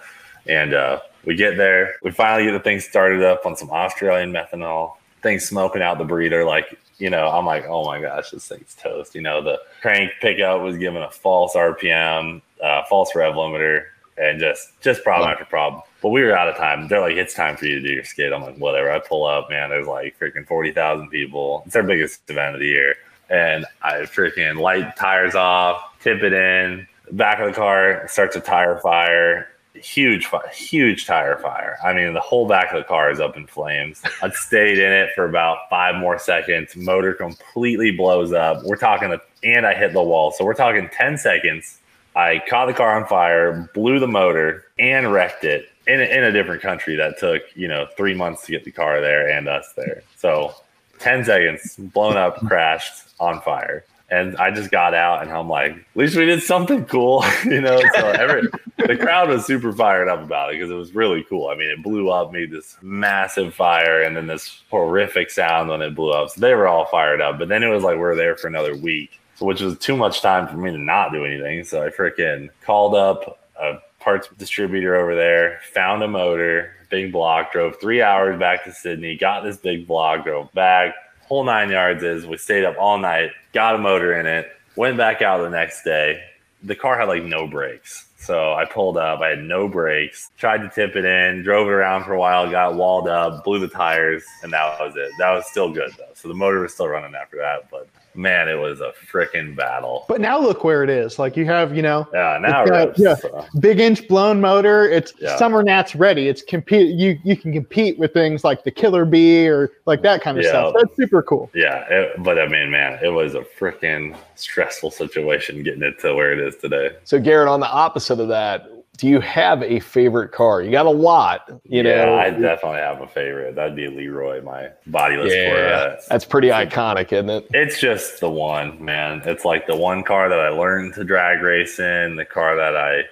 And 0.48 0.74
uh, 0.74 0.98
we 1.24 1.36
get 1.36 1.56
there. 1.56 1.94
We 2.02 2.10
finally 2.10 2.44
get 2.44 2.54
the 2.54 2.60
thing 2.60 2.80
started 2.80 3.22
up 3.22 3.46
on 3.46 3.56
some 3.56 3.70
Australian 3.70 4.32
methanol. 4.32 4.94
Things 5.22 5.48
smoking 5.48 5.80
out 5.80 5.98
the 5.98 6.04
breather. 6.04 6.44
Like 6.44 6.76
you 6.98 7.08
know, 7.08 7.28
I'm 7.28 7.46
like, 7.46 7.64
oh 7.66 7.84
my 7.84 8.00
gosh, 8.00 8.32
this 8.32 8.48
thing's 8.48 8.74
toast. 8.74 9.14
You 9.14 9.22
know, 9.22 9.40
the 9.40 9.60
crank 9.80 10.10
pickup 10.20 10.62
was 10.62 10.76
given 10.76 11.02
a 11.02 11.10
false 11.10 11.54
RPM, 11.54 12.42
uh, 12.60 12.82
false 12.88 13.14
rev 13.14 13.34
limiter, 13.34 13.84
and 14.18 14.40
just 14.40 14.72
just 14.80 15.04
problem 15.04 15.30
after 15.30 15.44
problem. 15.44 15.82
But 16.02 16.10
we 16.10 16.22
were 16.22 16.36
out 16.36 16.48
of 16.48 16.56
time. 16.56 16.88
They're 16.88 17.00
like, 17.00 17.16
it's 17.16 17.34
time 17.34 17.56
for 17.56 17.66
you 17.66 17.80
to 17.80 17.86
do 17.86 17.92
your 17.92 18.04
skid. 18.04 18.32
I'm 18.32 18.42
like, 18.42 18.56
whatever. 18.56 18.90
I 18.90 18.98
pull 19.00 19.26
up, 19.26 19.50
man. 19.50 19.70
There's 19.70 19.86
like 19.86 20.18
freaking 20.18 20.46
forty 20.46 20.72
thousand 20.72 21.08
people. 21.08 21.62
It's 21.66 21.76
our 21.76 21.82
biggest 21.82 22.28
event 22.28 22.54
of 22.54 22.60
the 22.60 22.68
year, 22.68 22.94
and 23.28 23.66
I 23.82 23.94
freaking 24.02 24.60
light 24.60 24.96
tires 24.96 25.34
off, 25.34 25.80
tip 26.00 26.22
it 26.22 26.32
in. 26.32 26.86
Back 27.12 27.40
of 27.40 27.48
the 27.48 27.52
car 27.52 28.06
starts 28.08 28.36
a 28.36 28.40
tire 28.40 28.78
fire 28.78 29.48
huge, 29.74 30.28
huge 30.52 31.06
tire 31.06 31.36
fire. 31.38 31.78
I 31.82 31.92
mean, 31.92 32.12
the 32.12 32.20
whole 32.20 32.46
back 32.46 32.72
of 32.72 32.78
the 32.78 32.84
car 32.84 33.10
is 33.10 33.20
up 33.20 33.36
in 33.36 33.46
flames. 33.46 34.02
I 34.22 34.30
stayed 34.30 34.78
in 34.78 34.92
it 34.92 35.10
for 35.14 35.24
about 35.24 35.58
five 35.68 35.94
more 35.96 36.18
seconds. 36.18 36.76
Motor 36.76 37.14
completely 37.14 37.90
blows 37.90 38.32
up. 38.32 38.64
We're 38.64 38.76
talking, 38.76 39.18
and 39.42 39.66
I 39.66 39.74
hit 39.74 39.92
the 39.92 40.02
wall. 40.02 40.32
So 40.32 40.44
we're 40.44 40.54
talking 40.54 40.88
10 40.92 41.18
seconds. 41.18 41.78
I 42.16 42.42
caught 42.48 42.66
the 42.66 42.74
car 42.74 42.96
on 43.00 43.06
fire, 43.06 43.70
blew 43.74 43.98
the 43.98 44.08
motor, 44.08 44.64
and 44.78 45.12
wrecked 45.12 45.44
it 45.44 45.69
in 45.92 46.00
a, 46.00 46.04
in 46.04 46.24
a 46.24 46.32
different 46.32 46.62
country 46.62 46.96
that 46.96 47.18
took, 47.18 47.42
you 47.54 47.68
know, 47.68 47.86
three 47.96 48.14
months 48.14 48.46
to 48.46 48.52
get 48.52 48.64
the 48.64 48.70
car 48.70 49.00
there 49.00 49.28
and 49.28 49.48
us 49.48 49.72
there. 49.76 50.02
So 50.16 50.54
10 50.98 51.24
seconds, 51.24 51.76
blown 51.76 52.16
up, 52.16 52.36
crashed, 52.46 53.04
on 53.20 53.40
fire 53.42 53.84
and 54.10 54.36
I 54.36 54.50
just 54.50 54.70
got 54.70 54.92
out 54.92 55.22
and 55.22 55.30
I'm 55.30 55.48
like, 55.48 55.72
at 55.72 55.84
least 55.94 56.16
we 56.16 56.26
did 56.26 56.42
something 56.42 56.84
cool, 56.86 57.24
you 57.44 57.60
know. 57.60 57.80
So 57.94 58.08
every 58.08 58.48
the 58.76 58.96
crowd 58.96 59.28
was 59.28 59.46
super 59.46 59.72
fired 59.72 60.08
up 60.08 60.20
about 60.20 60.50
it 60.50 60.58
because 60.58 60.70
it 60.70 60.74
was 60.74 60.94
really 60.94 61.24
cool. 61.28 61.48
I 61.48 61.54
mean, 61.54 61.70
it 61.70 61.82
blew 61.82 62.10
up, 62.10 62.32
made 62.32 62.50
this 62.50 62.76
massive 62.82 63.54
fire, 63.54 64.02
and 64.02 64.16
then 64.16 64.26
this 64.26 64.62
horrific 64.70 65.30
sound 65.30 65.68
when 65.70 65.80
it 65.80 65.94
blew 65.94 66.10
up. 66.10 66.30
So 66.30 66.40
they 66.40 66.54
were 66.54 66.66
all 66.66 66.86
fired 66.86 67.20
up. 67.20 67.38
But 67.38 67.48
then 67.48 67.62
it 67.62 67.68
was 67.68 67.84
like 67.84 67.98
we're 67.98 68.16
there 68.16 68.36
for 68.36 68.48
another 68.48 68.76
week, 68.76 69.20
which 69.38 69.60
was 69.60 69.78
too 69.78 69.96
much 69.96 70.22
time 70.22 70.48
for 70.48 70.56
me 70.56 70.72
to 70.72 70.78
not 70.78 71.12
do 71.12 71.24
anything. 71.24 71.62
So 71.64 71.84
I 71.84 71.90
freaking 71.90 72.48
called 72.62 72.96
up 72.96 73.38
a 73.60 73.78
parts 74.00 74.28
distributor 74.38 74.96
over 74.96 75.14
there, 75.14 75.60
found 75.72 76.02
a 76.02 76.08
motor, 76.08 76.74
big 76.88 77.12
block, 77.12 77.52
drove 77.52 77.80
three 77.80 78.02
hours 78.02 78.38
back 78.38 78.64
to 78.64 78.72
Sydney, 78.72 79.16
got 79.16 79.44
this 79.44 79.56
big 79.56 79.86
block, 79.86 80.24
drove 80.24 80.52
back 80.52 80.94
whole 81.30 81.44
nine 81.44 81.70
yards 81.70 82.02
is 82.02 82.26
we 82.26 82.36
stayed 82.36 82.64
up 82.64 82.74
all 82.76 82.98
night, 82.98 83.30
got 83.52 83.76
a 83.76 83.78
motor 83.78 84.18
in 84.18 84.26
it, 84.26 84.50
went 84.74 84.96
back 84.96 85.22
out 85.22 85.40
the 85.40 85.48
next 85.48 85.84
day. 85.84 86.20
The 86.64 86.74
car 86.74 86.98
had 86.98 87.04
like 87.04 87.22
no 87.22 87.46
brakes. 87.46 88.08
So 88.18 88.52
I 88.52 88.64
pulled 88.64 88.98
up, 88.98 89.20
I 89.20 89.28
had 89.28 89.44
no 89.44 89.68
brakes, 89.68 90.30
tried 90.36 90.58
to 90.58 90.68
tip 90.68 90.96
it 90.96 91.04
in, 91.04 91.42
drove 91.42 91.68
it 91.68 91.70
around 91.70 92.04
for 92.04 92.14
a 92.14 92.18
while, 92.18 92.50
got 92.50 92.74
walled 92.74 93.08
up, 93.08 93.44
blew 93.44 93.60
the 93.60 93.68
tires, 93.68 94.24
and 94.42 94.52
that 94.52 94.78
was 94.80 94.94
it. 94.96 95.12
That 95.18 95.30
was 95.30 95.46
still 95.46 95.72
good 95.72 95.92
though. 95.96 96.12
So 96.14 96.26
the 96.26 96.34
motor 96.34 96.60
was 96.60 96.74
still 96.74 96.88
running 96.88 97.14
after 97.14 97.36
that, 97.36 97.70
but 97.70 97.88
man, 98.14 98.48
it 98.48 98.54
was 98.54 98.80
a 98.80 98.92
freaking 99.10 99.56
battle. 99.56 100.04
But 100.08 100.20
now 100.20 100.38
look 100.38 100.64
where 100.64 100.82
it 100.82 100.90
is. 100.90 101.18
Like 101.18 101.36
you 101.36 101.44
have, 101.46 101.74
you 101.74 101.82
know, 101.82 102.08
yeah, 102.12 102.38
now 102.40 102.64
got, 102.64 102.98
yeah, 102.98 103.14
so. 103.14 103.46
big 103.58 103.80
inch 103.80 104.06
blown 104.08 104.40
motor. 104.40 104.88
It's 104.88 105.12
yeah. 105.18 105.36
Summernats 105.38 105.98
ready. 105.98 106.28
It's 106.28 106.42
compete. 106.42 106.94
You 106.96 107.18
you 107.24 107.36
can 107.36 107.52
compete 107.52 107.98
with 107.98 108.12
things 108.12 108.44
like 108.44 108.64
the 108.64 108.70
Killer 108.70 109.04
Bee 109.04 109.48
or 109.48 109.72
like 109.86 110.02
that 110.02 110.22
kind 110.22 110.38
of 110.38 110.44
yeah. 110.44 110.50
stuff. 110.50 110.74
That's 110.76 110.96
super 110.96 111.22
cool. 111.22 111.50
Yeah, 111.54 111.84
it, 111.88 112.22
but 112.22 112.38
I 112.38 112.46
mean, 112.46 112.70
man, 112.70 112.98
it 113.02 113.08
was 113.08 113.34
a 113.34 113.40
freaking 113.40 114.16
stressful 114.34 114.90
situation 114.90 115.62
getting 115.62 115.82
it 115.82 115.98
to 116.00 116.14
where 116.14 116.32
it 116.32 116.38
is 116.38 116.56
today. 116.56 116.96
So 117.04 117.20
Garrett, 117.20 117.48
on 117.48 117.60
the 117.60 117.70
opposite 117.70 118.20
of 118.20 118.28
that, 118.28 118.68
do 119.00 119.08
you 119.08 119.20
have 119.20 119.62
a 119.62 119.80
favorite 119.80 120.30
car? 120.30 120.60
You 120.60 120.70
got 120.70 120.84
a 120.84 120.90
lot, 120.90 121.48
you 121.64 121.82
know. 121.82 121.88
yeah, 121.88 122.04
know. 122.04 122.18
I 122.18 122.28
definitely 122.28 122.80
have 122.80 123.00
a 123.00 123.06
favorite. 123.06 123.54
That'd 123.54 123.74
be 123.74 123.88
Leroy, 123.88 124.42
my 124.42 124.68
bodyless 124.90 125.34
yeah, 125.34 125.48
Corvette. 125.48 126.08
That's 126.10 126.26
pretty 126.26 126.48
iconic, 126.48 127.10
isn't 127.10 127.30
it? 127.30 127.46
It's 127.54 127.80
just 127.80 128.20
the 128.20 128.28
one, 128.28 128.84
man. 128.84 129.22
It's 129.24 129.46
like 129.46 129.66
the 129.66 129.74
one 129.74 130.04
car 130.04 130.28
that 130.28 130.38
I 130.38 130.50
learned 130.50 130.92
to 130.94 131.04
drag 131.04 131.40
race 131.40 131.78
in, 131.78 132.16
the 132.16 132.26
car 132.26 132.56
that 132.56 132.76
I 132.76 133.04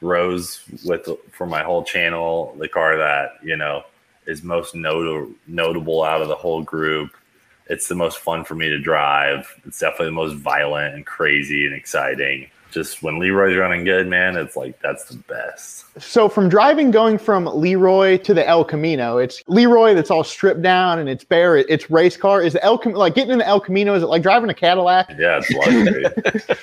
rose 0.00 0.62
with 0.84 1.08
for 1.32 1.48
my 1.48 1.64
whole 1.64 1.82
channel, 1.82 2.54
the 2.56 2.68
car 2.68 2.96
that, 2.96 3.38
you 3.42 3.56
know, 3.56 3.82
is 4.28 4.44
most 4.44 4.76
not- 4.76 5.26
notable 5.48 6.04
out 6.04 6.22
of 6.22 6.28
the 6.28 6.36
whole 6.36 6.62
group. 6.62 7.10
It's 7.66 7.88
the 7.88 7.96
most 7.96 8.18
fun 8.18 8.44
for 8.44 8.54
me 8.54 8.68
to 8.68 8.78
drive. 8.78 9.52
It's 9.66 9.80
definitely 9.80 10.06
the 10.06 10.12
most 10.12 10.36
violent 10.36 10.94
and 10.94 11.04
crazy 11.04 11.66
and 11.66 11.74
exciting 11.74 12.50
just 12.70 13.02
when 13.02 13.18
Leroy's 13.18 13.56
running 13.56 13.84
good, 13.84 14.06
man, 14.06 14.36
it's 14.36 14.56
like 14.56 14.80
that's 14.80 15.04
the 15.04 15.16
best. 15.16 15.86
So 16.00 16.28
from 16.28 16.48
driving 16.48 16.90
going 16.90 17.18
from 17.18 17.46
Leroy 17.46 18.18
to 18.18 18.34
the 18.34 18.46
El 18.46 18.64
Camino, 18.64 19.18
it's 19.18 19.42
Leroy 19.46 19.94
that's 19.94 20.10
all 20.10 20.24
stripped 20.24 20.62
down 20.62 20.98
and 20.98 21.08
it's 21.08 21.24
bare. 21.24 21.56
It's 21.56 21.90
race 21.90 22.16
car. 22.16 22.42
Is 22.42 22.52
the 22.52 22.62
El 22.62 22.78
Cam- 22.78 22.92
like 22.92 23.14
getting 23.14 23.32
in 23.32 23.38
the 23.38 23.46
El 23.46 23.60
Camino? 23.60 23.94
Is 23.94 24.02
it 24.02 24.06
like 24.06 24.22
driving 24.22 24.50
a 24.50 24.54
Cadillac? 24.54 25.10
Yeah, 25.18 25.40
it's 25.42 25.50
luxury. 25.50 26.04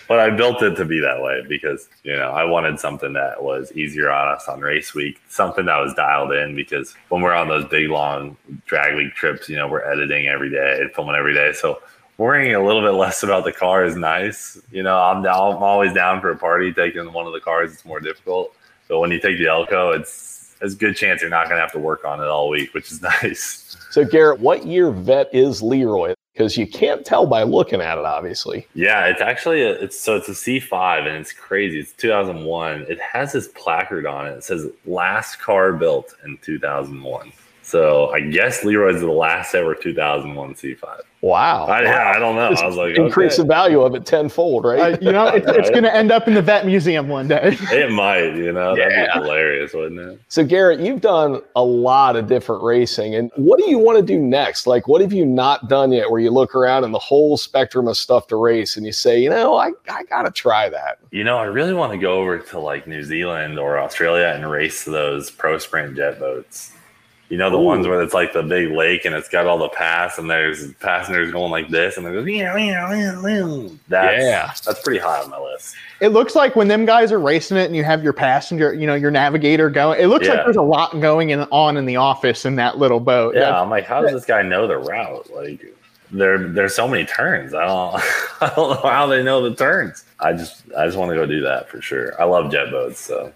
but 0.08 0.20
I 0.20 0.30
built 0.30 0.62
it 0.62 0.76
to 0.76 0.86
be 0.86 1.00
that 1.00 1.22
way 1.22 1.44
because 1.48 1.90
you 2.04 2.16
know 2.16 2.32
I 2.32 2.44
wanted 2.44 2.80
something 2.80 3.14
that 3.14 3.44
was 3.44 3.72
easier 3.74 4.12
on 4.12 4.28
us 4.28 4.48
on 4.48 4.62
race 4.62 4.94
week, 4.94 5.20
something 5.28 5.66
that 5.66 5.80
was 5.80 5.94
dialed 5.94 6.32
in 6.32 6.56
because 6.56 6.96
when 7.10 7.22
we're 7.22 7.34
on 7.34 7.48
those 7.48 7.66
big 7.66 7.90
long 7.90 8.38
drag 8.66 8.96
week 8.96 9.14
trips, 9.16 9.50
you 9.50 9.56
know 9.56 9.68
we're 9.68 9.84
editing 9.84 10.28
every 10.28 10.50
day, 10.50 10.86
filming 10.96 11.16
every 11.16 11.34
day, 11.34 11.52
so 11.54 11.82
worrying 12.18 12.56
a 12.56 12.64
little 12.64 12.82
bit 12.82 12.92
less 12.92 13.24
about 13.24 13.44
the 13.44 13.52
car 13.52 13.86
is 13.86 13.96
nice. 13.96 14.60
You 14.72 14.84
know, 14.84 14.98
I'm 14.98 15.24
down, 15.24 15.56
I'm 15.56 15.64
always 15.64 15.94
down 15.94 16.22
for 16.22 16.32
a 16.32 16.38
party. 16.38 16.74
Taking 16.74 17.12
one 17.12 17.28
of 17.28 17.34
the 17.34 17.40
cars, 17.40 17.74
it's 17.74 17.86
more 17.86 18.00
difficult. 18.00 18.56
But 18.88 19.00
when 19.00 19.12
you 19.12 19.20
take 19.20 19.38
the 19.38 19.48
Elko, 19.48 19.92
it's 19.92 20.56
it's 20.62 20.74
a 20.74 20.78
good 20.78 20.96
chance 20.96 21.22
you're 21.22 21.30
not 21.30 21.48
going 21.48 21.58
to 21.58 21.62
have 21.62 21.72
to 21.74 21.80
work 21.80 22.06
on 22.06 22.20
it 22.22 22.28
all 22.28 22.50
week, 22.50 22.74
which 22.74 22.92
is 22.92 23.02
nice. 23.24 23.78
So, 23.92 24.04
Garrett, 24.04 24.40
what 24.40 24.66
year 24.66 24.92
vet 24.92 25.30
is 25.34 25.62
Leroy? 25.62 26.14
Because 26.34 26.58
you 26.58 26.68
can't 26.68 27.06
tell 27.06 27.26
by 27.26 27.44
looking 27.44 27.80
at 27.80 27.98
it, 27.98 28.04
obviously. 28.04 28.68
Yeah, 28.74 29.06
it's 29.06 29.22
actually 29.22 29.62
a, 29.62 29.72
it's 29.72 29.98
so 29.98 30.18
it's 30.18 30.28
a 30.28 30.34
C5 30.34 31.08
and 31.08 31.16
it's 31.16 31.32
crazy. 31.32 31.80
It's 31.80 31.94
2001. 31.94 32.86
It 32.90 33.00
has 33.00 33.32
this 33.32 33.48
placard 33.50 34.06
on 34.06 34.28
it. 34.28 34.32
It 34.32 34.44
says 34.44 34.68
last 34.86 35.40
car 35.40 35.72
built 35.72 36.14
in 36.26 36.38
2001. 36.42 37.32
So 37.66 38.10
I 38.12 38.20
guess 38.20 38.64
Leroy's 38.64 39.02
the 39.02 39.08
last 39.08 39.56
ever 39.56 39.74
2001 39.74 40.54
C5. 40.54 41.00
Wow. 41.22 41.66
I, 41.66 41.84
wow. 41.84 42.12
I 42.16 42.20
don't 42.20 42.36
know. 42.36 42.52
I 42.52 42.68
was 42.68 42.76
like, 42.76 42.96
increase 42.96 43.34
okay. 43.34 43.42
the 43.42 43.48
value 43.48 43.82
of 43.82 43.96
it 43.96 44.06
tenfold, 44.06 44.66
right? 44.66 44.94
Uh, 44.94 44.98
you 45.02 45.12
know, 45.12 45.26
it's, 45.26 45.48
it's 45.48 45.70
going 45.72 45.82
to 45.82 45.94
end 45.94 46.12
up 46.12 46.28
in 46.28 46.36
the 46.36 46.44
vet 46.44 46.68
museum 46.68 47.08
one 47.08 47.28
day. 47.28 47.58
it 47.72 47.90
might, 47.90 48.36
you 48.36 48.52
know, 48.52 48.76
that'd 48.76 48.94
yeah. 48.94 49.18
be 49.18 49.20
hilarious, 49.20 49.74
wouldn't 49.74 50.00
it? 50.00 50.22
So, 50.28 50.46
Garrett, 50.46 50.80
you've 50.80 51.02
done 51.02 51.42
a 51.56 51.64
lot 51.64 52.16
of 52.16 52.28
different 52.28 52.62
racing. 52.62 53.16
And 53.16 53.32
what 53.36 53.58
do 53.58 53.68
you 53.68 53.80
want 53.80 53.98
to 53.98 54.06
do 54.06 54.20
next? 54.20 54.68
Like, 54.68 54.88
what 54.88 55.02
have 55.02 55.12
you 55.12 55.26
not 55.26 55.68
done 55.68 55.92
yet 55.92 56.12
where 56.12 56.22
you 56.22 56.30
look 56.30 56.54
around 56.54 56.84
and 56.84 56.94
the 56.94 57.00
whole 57.00 57.36
spectrum 57.36 57.88
of 57.88 57.98
stuff 57.98 58.28
to 58.28 58.36
race 58.36 58.78
and 58.78 58.86
you 58.86 58.92
say, 58.92 59.20
you 59.20 59.32
know, 59.32 59.56
I, 59.56 59.72
I 59.90 60.04
got 60.04 60.22
to 60.22 60.32
try 60.32 60.70
that? 60.70 61.00
You 61.10 61.24
know, 61.24 61.40
I 61.40 61.46
really 61.46 61.74
want 61.74 61.92
to 61.94 61.98
go 61.98 62.20
over 62.20 62.38
to 62.38 62.60
like 62.60 62.86
New 62.86 63.02
Zealand 63.02 63.58
or 63.58 63.80
Australia 63.80 64.32
and 64.36 64.48
race 64.52 64.84
those 64.84 65.32
pro 65.32 65.58
sprint 65.58 65.96
jet 65.96 66.20
boats. 66.20 66.75
You 67.30 67.38
know 67.38 67.50
the 67.50 67.58
Ooh. 67.58 67.62
ones 67.62 67.88
where 67.88 68.02
it's 68.02 68.14
like 68.14 68.34
the 68.34 68.44
big 68.44 68.72
lake 68.72 69.06
and 69.06 69.16
it's 69.16 69.28
got 69.28 69.48
all 69.48 69.58
the 69.58 69.70
pass 69.70 70.20
and 70.20 70.30
there's 70.30 70.74
passengers 70.76 71.32
going 71.32 71.52
like 71.52 71.70
this 71.70 71.98
and 71.98 72.06
they're 72.06 72.14
going 72.14 72.28
yeah 72.28 72.56
yeah 72.56 72.92
yeah. 73.26 73.70
That's, 73.88 74.24
yeah, 74.24 74.54
that's 74.66 74.82
pretty 74.82 75.00
high 75.00 75.22
on 75.22 75.30
my 75.32 75.40
list. 75.40 75.76
It 76.02 76.10
looks 76.10 76.36
like 76.36 76.56
when 76.56 76.68
them 76.68 76.86
guys 76.86 77.12
are 77.12 77.20
racing 77.20 77.58
it 77.58 77.66
and 77.66 77.76
you 77.76 77.84
have 77.84 78.04
your 78.04 78.14
passenger, 78.14 78.74
you 78.74 78.86
know, 78.86 78.96
your 78.96 79.12
navigator 79.12 79.70
going. 79.70 80.00
It 80.00 80.08
looks 80.08 80.28
yeah. 80.28 80.34
like 80.34 80.44
there's 80.44 80.56
a 80.56 80.62
lot 80.62 81.00
going 81.00 81.32
in, 81.32 81.42
on 81.52 81.78
in 81.78 81.86
the 81.86 81.96
office 81.96 82.46
in 82.46 82.58
that 82.58 82.78
little 82.78 83.00
boat. 83.00 83.34
Yeah, 83.34 83.42
that's, 83.42 83.56
I'm 83.56 83.70
like, 83.70 83.86
how 83.86 84.02
does 84.02 84.12
this 84.12 84.26
guy 84.26 84.44
know 84.44 84.68
the 84.68 84.78
route? 84.78 85.34
Like, 85.34 85.66
there 86.12 86.38
there's 86.38 86.76
so 86.76 86.88
many 86.88 87.06
turns. 87.06 87.54
I 87.54 87.66
don't 87.66 87.96
I 88.42 88.54
don't 88.56 88.70
know 88.70 88.90
how 88.90 89.08
they 89.08 89.24
know 89.24 89.48
the 89.48 89.56
turns. 89.56 90.04
I 90.20 90.34
just 90.34 90.64
I 90.78 90.86
just 90.86 90.98
want 90.98 91.10
to 91.10 91.16
go 91.16 91.26
do 91.26 91.42
that 91.42 91.70
for 91.70 91.82
sure. 91.82 92.20
I 92.22 92.26
love 92.26 92.52
jet 92.52 92.72
boats, 92.72 93.00
so 93.00 93.34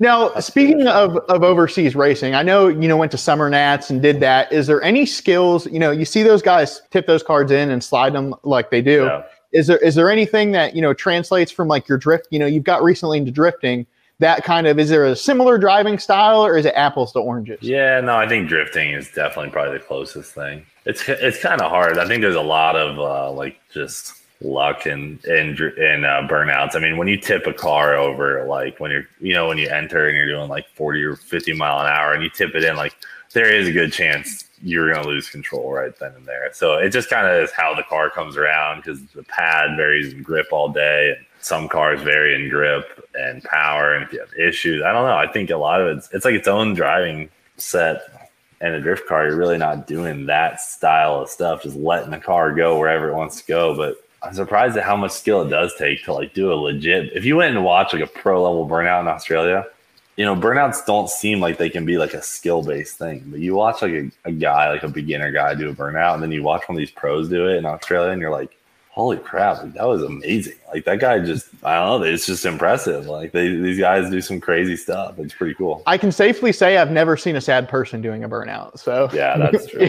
now, 0.00 0.34
speaking 0.40 0.86
of, 0.86 1.16
of 1.16 1.42
overseas 1.42 1.94
racing, 1.94 2.34
I 2.34 2.42
know 2.42 2.68
you 2.68 2.88
know 2.88 2.96
went 2.96 3.12
to 3.12 3.18
Summernats 3.18 3.90
and 3.90 4.00
did 4.00 4.20
that. 4.20 4.52
Is 4.52 4.66
there 4.66 4.82
any 4.82 5.06
skills? 5.06 5.66
You 5.66 5.78
know, 5.78 5.90
you 5.90 6.04
see 6.04 6.22
those 6.22 6.42
guys 6.42 6.82
tip 6.90 7.06
those 7.06 7.22
cards 7.22 7.52
in 7.52 7.70
and 7.70 7.82
slide 7.82 8.14
them 8.14 8.34
like 8.42 8.70
they 8.70 8.82
do. 8.82 9.04
Yeah. 9.04 9.22
Is 9.52 9.66
there 9.66 9.78
is 9.78 9.94
there 9.94 10.10
anything 10.10 10.52
that 10.52 10.74
you 10.74 10.82
know 10.82 10.94
translates 10.94 11.52
from 11.52 11.68
like 11.68 11.88
your 11.88 11.98
drift? 11.98 12.28
You 12.30 12.38
know, 12.38 12.46
you've 12.46 12.64
got 12.64 12.82
recently 12.82 13.18
into 13.18 13.30
drifting 13.30 13.86
that 14.22 14.44
kind 14.44 14.66
of 14.66 14.78
is 14.78 14.88
there 14.88 15.04
a 15.04 15.14
similar 15.14 15.58
driving 15.58 15.98
style 15.98 16.44
or 16.44 16.56
is 16.56 16.64
it 16.64 16.72
apples 16.74 17.12
to 17.12 17.18
oranges? 17.18 17.58
Yeah, 17.60 18.00
no, 18.00 18.16
I 18.16 18.28
think 18.28 18.48
drifting 18.48 18.92
is 18.92 19.10
definitely 19.10 19.50
probably 19.50 19.78
the 19.78 19.84
closest 19.84 20.32
thing. 20.32 20.64
It's 20.86 21.06
it's 21.08 21.40
kind 21.40 21.60
of 21.60 21.70
hard. 21.70 21.98
I 21.98 22.06
think 22.06 22.22
there's 22.22 22.34
a 22.34 22.40
lot 22.40 22.76
of 22.76 22.98
uh, 22.98 23.30
like 23.32 23.60
just 23.72 24.21
luck 24.44 24.86
and 24.86 25.24
and 25.24 25.58
and 25.58 26.04
uh, 26.04 26.26
burnouts. 26.28 26.74
I 26.74 26.78
mean, 26.78 26.96
when 26.96 27.08
you 27.08 27.16
tip 27.16 27.46
a 27.46 27.52
car 27.52 27.94
over, 27.94 28.44
like 28.46 28.80
when 28.80 28.90
you're 28.90 29.06
you 29.20 29.34
know 29.34 29.48
when 29.48 29.58
you 29.58 29.68
enter 29.68 30.06
and 30.06 30.16
you're 30.16 30.26
doing 30.26 30.48
like 30.48 30.68
40 30.74 31.02
or 31.02 31.16
50 31.16 31.52
mile 31.54 31.80
an 31.80 31.86
hour 31.86 32.12
and 32.12 32.22
you 32.22 32.30
tip 32.30 32.54
it 32.54 32.64
in, 32.64 32.76
like 32.76 32.94
there 33.32 33.52
is 33.52 33.68
a 33.68 33.72
good 33.72 33.92
chance 33.92 34.44
you're 34.62 34.92
going 34.92 35.02
to 35.02 35.08
lose 35.08 35.28
control 35.28 35.72
right 35.72 35.98
then 35.98 36.14
and 36.14 36.26
there. 36.26 36.50
So 36.52 36.74
it 36.74 36.90
just 36.90 37.10
kind 37.10 37.26
of 37.26 37.42
is 37.42 37.50
how 37.50 37.74
the 37.74 37.82
car 37.82 38.10
comes 38.10 38.36
around 38.36 38.78
because 38.78 39.02
the 39.06 39.24
pad 39.24 39.76
varies 39.76 40.12
in 40.12 40.22
grip 40.22 40.46
all 40.52 40.68
day. 40.68 41.14
And 41.16 41.26
some 41.40 41.68
cars 41.68 42.00
vary 42.02 42.34
in 42.34 42.48
grip 42.48 43.08
and 43.14 43.42
power. 43.42 43.94
And 43.94 44.04
if 44.04 44.12
you 44.12 44.20
have 44.20 44.32
issues, 44.34 44.82
I 44.82 44.92
don't 44.92 45.06
know. 45.06 45.16
I 45.16 45.26
think 45.26 45.50
a 45.50 45.56
lot 45.56 45.80
of 45.80 45.96
it's, 45.96 46.08
it's 46.12 46.24
like 46.24 46.34
its 46.34 46.48
own 46.48 46.74
driving 46.74 47.28
set. 47.56 48.02
And 48.60 48.76
a 48.76 48.80
drift 48.80 49.08
car, 49.08 49.26
you're 49.26 49.36
really 49.36 49.58
not 49.58 49.88
doing 49.88 50.26
that 50.26 50.60
style 50.60 51.22
of 51.22 51.28
stuff, 51.28 51.64
just 51.64 51.74
letting 51.74 52.12
the 52.12 52.18
car 52.18 52.54
go 52.54 52.78
wherever 52.78 53.08
it 53.10 53.16
wants 53.16 53.40
to 53.40 53.46
go. 53.48 53.76
But 53.76 53.96
I'm 54.22 54.34
surprised 54.34 54.76
at 54.76 54.84
how 54.84 54.96
much 54.96 55.10
skill 55.10 55.42
it 55.42 55.48
does 55.48 55.74
take 55.76 56.04
to 56.04 56.12
like 56.12 56.32
do 56.32 56.52
a 56.52 56.54
legit. 56.54 57.12
If 57.12 57.24
you 57.24 57.36
went 57.36 57.56
and 57.56 57.64
watched 57.64 57.92
like 57.92 58.02
a 58.02 58.06
pro 58.06 58.42
level 58.42 58.68
burnout 58.68 59.00
in 59.00 59.08
Australia, 59.08 59.66
you 60.16 60.24
know, 60.24 60.36
burnouts 60.36 60.84
don't 60.86 61.08
seem 61.08 61.40
like 61.40 61.58
they 61.58 61.70
can 61.70 61.84
be 61.84 61.98
like 61.98 62.14
a 62.14 62.22
skill 62.22 62.62
based 62.62 62.98
thing. 62.98 63.24
But 63.26 63.40
you 63.40 63.54
watch 63.54 63.82
like 63.82 63.92
a, 63.92 64.10
a, 64.24 64.32
guy, 64.32 64.70
like 64.70 64.84
a 64.84 64.88
beginner 64.88 65.32
guy, 65.32 65.54
do 65.54 65.70
a 65.70 65.74
burnout, 65.74 66.14
and 66.14 66.22
then 66.22 66.30
you 66.30 66.42
watch 66.42 66.68
one 66.68 66.76
of 66.76 66.78
these 66.78 66.90
pros 66.90 67.28
do 67.28 67.48
it 67.48 67.56
in 67.56 67.66
Australia, 67.66 68.12
and 68.12 68.20
you're 68.20 68.30
like, 68.30 68.56
holy 68.92 69.16
crap, 69.16 69.62
like, 69.62 69.72
that 69.72 69.84
was 69.84 70.02
amazing. 70.02 70.52
Like 70.68 70.84
that 70.84 71.00
guy 71.00 71.18
just, 71.18 71.48
I 71.62 71.76
don't 71.76 72.02
know, 72.02 72.06
it's 72.06 72.26
just 72.26 72.44
impressive. 72.44 73.06
Like 73.06 73.32
they, 73.32 73.48
these 73.48 73.78
guys 73.78 74.10
do 74.10 74.20
some 74.20 74.38
crazy 74.38 74.76
stuff. 74.76 75.18
It's 75.18 75.32
pretty 75.32 75.54
cool. 75.54 75.82
I 75.86 75.96
can 75.96 76.12
safely 76.12 76.52
say 76.52 76.76
I've 76.76 76.90
never 76.90 77.16
seen 77.16 77.36
a 77.36 77.40
sad 77.40 77.70
person 77.70 78.02
doing 78.02 78.22
a 78.22 78.28
burnout. 78.28 78.78
So 78.78 79.08
yeah, 79.14 79.38
that's 79.38 79.66
true. 79.66 79.88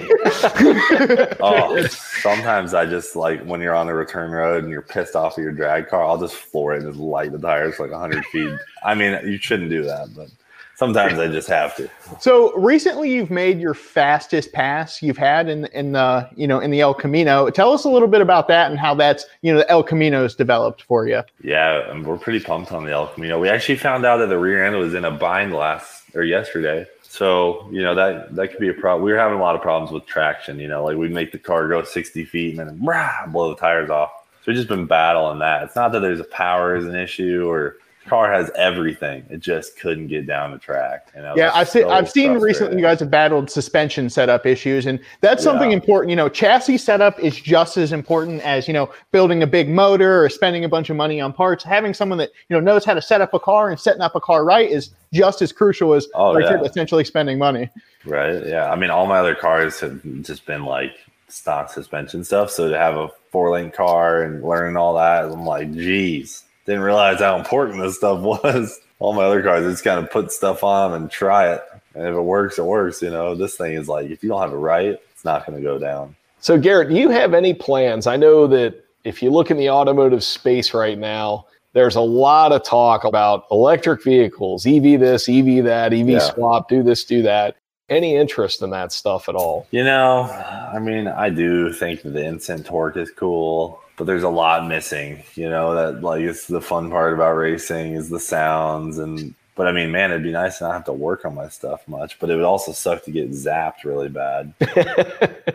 oh, 1.42 1.86
sometimes 1.88 2.74
I 2.74 2.86
just 2.86 3.18
like 3.18 3.44
when 3.44 3.60
you're 3.60 3.76
on 3.76 3.88
the 3.88 3.94
return 3.94 4.32
road 4.32 4.64
and 4.64 4.72
you're 4.72 4.82
pissed 4.82 5.18
off 5.18 5.38
of 5.38 5.44
your 5.44 5.54
drag 5.54 5.90
car, 5.90 6.06
I'll 6.06 6.18
just 6.18 6.36
floor 6.36 6.74
it 6.74 6.84
and 6.84 6.94
just 6.94 7.00
light 7.00 7.34
the 7.34 7.40
tires 7.40 7.76
for 7.76 7.84
like 7.84 7.92
100 7.92 8.26
feet. 8.28 8.58
I 8.86 8.96
mean, 8.96 9.20
you 9.28 9.38
shouldn't 9.38 9.70
do 9.70 9.84
that, 9.84 10.16
but 10.16 10.30
sometimes 10.76 11.20
I 11.20 11.28
just 11.28 11.48
have 11.48 11.76
to. 11.78 11.90
So 12.20 12.54
recently, 12.56 13.12
you've 13.12 13.32
made 13.32 13.60
your 13.60 13.74
fastest 13.74 14.52
pass 14.54 15.02
you've 15.02 15.18
had 15.18 15.50
in 15.50 15.66
in 15.68 15.94
the 15.94 16.30
you 16.36 16.48
know 16.48 16.60
in 16.60 16.72
the 16.72 16.82
El 16.82 16.94
Camino. 16.94 17.50
Tell 17.50 17.72
us 17.72 17.86
a 17.86 17.90
little 17.90 18.08
bit 18.08 18.22
about 18.22 18.48
that 18.48 18.70
and 18.70 18.80
how 18.80 18.94
that's 18.96 19.26
you 19.42 19.52
know 19.52 19.60
the 19.60 19.70
El 19.70 19.84
Camino's 19.84 20.36
developed 20.36 20.84
for 20.84 21.08
you. 21.08 21.22
Yeah, 21.42 21.98
we're 22.02 22.18
pretty 22.18 22.44
pumped 22.44 22.72
on 22.72 22.86
the 22.86 22.92
El 22.92 23.08
Camino. 23.08 23.40
We 23.40 23.50
actually 23.50 23.78
found 23.78 24.06
out 24.06 24.18
that 24.18 24.28
the 24.28 24.40
rear 24.40 24.66
end 24.66 24.78
was 24.78 24.94
in 24.94 25.06
a 25.06 25.12
bind 25.12 25.54
last 25.54 26.04
or 26.16 26.24
yesterday. 26.24 26.86
So 27.04 27.68
you 27.72 27.82
know 27.82 27.94
that 27.96 28.36
that 28.36 28.50
could 28.50 28.60
be 28.60 28.70
a 28.70 28.74
problem. 28.74 29.04
We 29.04 29.12
were 29.12 29.20
having 29.20 29.38
a 29.38 29.42
lot 29.42 29.56
of 29.56 29.62
problems 29.62 29.92
with 29.92 30.06
traction. 30.06 30.60
You 30.60 30.68
know, 30.68 30.84
like 30.84 30.98
we 30.98 31.10
make 31.10 31.32
the 31.32 31.40
car 31.40 31.68
go 31.68 31.84
60 31.84 32.26
feet 32.26 32.58
and 32.58 32.68
then 32.68 32.84
rah, 32.84 33.28
blow 33.28 33.50
the 33.50 33.56
tires 33.56 33.90
off. 33.90 34.12
So 34.42 34.52
we've 34.52 34.58
just 34.58 34.68
been 34.68 34.88
battling 34.88 35.40
that. 35.40 35.64
It's 35.64 35.76
not 35.76 35.94
that 35.94 36.02
there's 36.02 36.20
a 36.20 36.26
power 36.26 36.76
is 36.76 36.86
an 36.86 36.96
issue 36.96 37.48
or 37.50 37.78
car 38.08 38.32
has 38.32 38.52
everything. 38.56 39.26
It 39.30 39.40
just 39.40 39.78
couldn't 39.80 40.08
get 40.08 40.28
down 40.28 40.52
the 40.52 40.58
track. 40.58 41.08
yeah, 41.36 41.52
I've 41.54 41.70
seen 41.70 41.86
I've 41.86 42.10
seen 42.10 42.34
recently 42.34 42.78
you 42.78 42.84
guys 42.84 43.00
have 43.00 43.10
battled 43.10 43.50
suspension 43.50 44.10
setup 44.10 44.46
issues, 44.46 44.86
and 44.86 45.00
that's 45.22 45.44
something 45.44 45.72
yeah. 45.72 45.78
important. 45.78 46.10
You 46.10 46.16
know, 46.16 46.30
chassis 46.30 46.78
setup 46.78 47.20
is 47.20 47.40
just 47.40 47.78
as 47.78 47.92
important 47.92 48.42
as 48.42 48.68
you 48.68 48.74
know 48.74 48.92
building 49.12 49.44
a 49.44 49.48
big 49.48 49.70
motor 49.70 50.24
or 50.24 50.30
spending 50.30 50.66
a 50.66 50.70
bunch 50.70 50.90
of 50.90 50.96
money 50.96 51.22
on 51.22 51.34
parts. 51.34 51.64
Having 51.64 51.94
someone 51.94 52.18
that 52.20 52.32
you 52.50 52.56
know 52.56 52.60
knows 52.60 52.86
how 52.86 52.94
to 52.94 53.02
set 53.02 53.22
up 53.22 53.34
a 53.34 53.40
car 53.40 53.70
and 53.70 53.80
setting 53.80 54.02
up 54.02 54.16
a 54.16 54.22
car 54.22 54.44
right 54.44 54.70
is 54.70 54.92
just 55.14 55.42
as 55.42 55.52
crucial 55.52 55.94
as 55.94 56.08
oh, 56.16 56.32
like 56.32 56.44
yeah. 56.44 56.62
essentially 56.62 57.04
spending 57.04 57.38
money. 57.38 57.70
Right. 58.06 58.46
Yeah. 58.46 58.72
I 58.72 58.76
mean, 58.76 58.90
all 58.90 59.06
my 59.06 59.20
other 59.20 59.36
cars 59.36 59.80
have 59.80 60.02
just 60.22 60.46
been 60.46 60.66
like 60.66 60.92
stock 61.30 61.70
suspension 61.72 62.24
stuff. 62.24 62.52
So 62.52 62.70
to 62.70 62.78
have 62.78 62.98
a 62.98 63.10
four 63.32 63.52
lane 63.52 63.72
car 63.72 64.24
and 64.24 64.44
learning 64.44 64.76
all 64.76 64.96
that, 64.96 65.26
I'm 65.26 65.46
like, 65.46 65.72
geez 65.74 66.44
didn't 66.66 66.82
realize 66.82 67.20
how 67.20 67.38
important 67.38 67.80
this 67.80 67.98
stuff 67.98 68.22
was. 68.44 68.80
All 69.00 69.14
my 69.14 69.24
other 69.24 69.44
cars, 69.44 69.66
I 69.66 69.70
just 69.70 69.84
kind 69.84 70.04
of 70.04 70.10
put 70.12 70.32
stuff 70.32 70.64
on 70.64 70.92
them 70.92 71.02
and 71.02 71.12
try 71.12 71.54
it. 71.54 71.62
And 71.96 72.08
if 72.08 72.16
it 72.16 72.22
works, 72.22 72.58
it 72.58 72.66
works. 72.66 73.02
You 73.02 73.10
know, 73.10 73.36
this 73.36 73.56
thing 73.56 73.74
is 73.74 73.88
like, 73.88 74.10
if 74.10 74.24
you 74.24 74.30
don't 74.30 74.42
have 74.42 74.54
it 74.54 74.58
right, 74.58 75.00
it's 75.12 75.26
not 75.26 75.46
going 75.46 75.58
to 75.58 75.64
go 75.64 75.78
down. 75.78 76.16
So, 76.40 76.58
Garrett, 76.58 76.90
do 76.90 76.96
you 76.96 77.10
have 77.10 77.34
any 77.34 77.54
plans? 77.54 78.08
I 78.08 78.16
know 78.16 78.48
that 78.48 78.84
if 79.04 79.22
you 79.22 79.30
look 79.30 79.52
in 79.52 79.58
the 79.58 79.70
automotive 79.70 80.24
space 80.24 80.74
right 80.74 80.98
now, 80.98 81.46
there's 81.74 81.96
a 81.96 82.02
lot 82.02 82.52
of 82.52 82.64
talk 82.64 83.04
about 83.04 83.46
electric 83.52 84.04
vehicles, 84.04 84.66
EV 84.66 85.00
this, 85.00 85.28
EV 85.28 85.64
that, 85.66 85.92
EV 85.94 86.10
yeah. 86.10 86.20
swap, 86.20 86.70
do 86.70 86.84
this, 86.84 87.04
do 87.04 87.22
that. 87.24 87.58
Any 87.90 88.16
interest 88.16 88.62
in 88.62 88.70
that 88.70 88.92
stuff 88.92 89.28
at 89.28 89.36
all? 89.36 89.68
You 89.72 89.84
know, 89.84 90.24
I 90.24 90.80
mean, 90.80 91.08
I 91.08 91.30
do 91.30 91.74
think 91.74 92.02
the 92.04 92.26
instant 92.26 92.66
torque 92.66 92.96
is 92.98 93.12
cool 93.12 93.83
but 93.98 94.06
there's 94.06 94.24
a 94.24 94.30
lot 94.30 94.68
missing. 94.68 95.24
You 95.36 95.50
know 95.50 95.76
that 95.76 96.04
like 96.04 96.22
it's 96.22 96.48
the 96.48 96.62
fun 96.62 96.90
part 96.90 97.14
about 97.14 97.34
racing 97.34 97.94
is 97.94 98.10
the 98.10 98.20
sounds 98.20 98.98
and. 98.98 99.36
But 99.56 99.68
I 99.68 99.72
mean, 99.72 99.92
man, 99.92 100.10
it'd 100.10 100.24
be 100.24 100.32
nice 100.32 100.58
to 100.58 100.64
not 100.64 100.74
have 100.74 100.86
to 100.86 100.94
work 100.94 101.26
on 101.26 101.36
my 101.36 101.48
stuff 101.48 101.88
much. 101.88 102.18
But 102.18 102.32
it 102.32 102.36
would 102.36 102.44
also 102.44 102.72
suck 102.72 103.04
to 103.04 103.12
get 103.12 103.30
zapped 103.30 103.84
really 103.84 104.10
bad. 104.10 104.52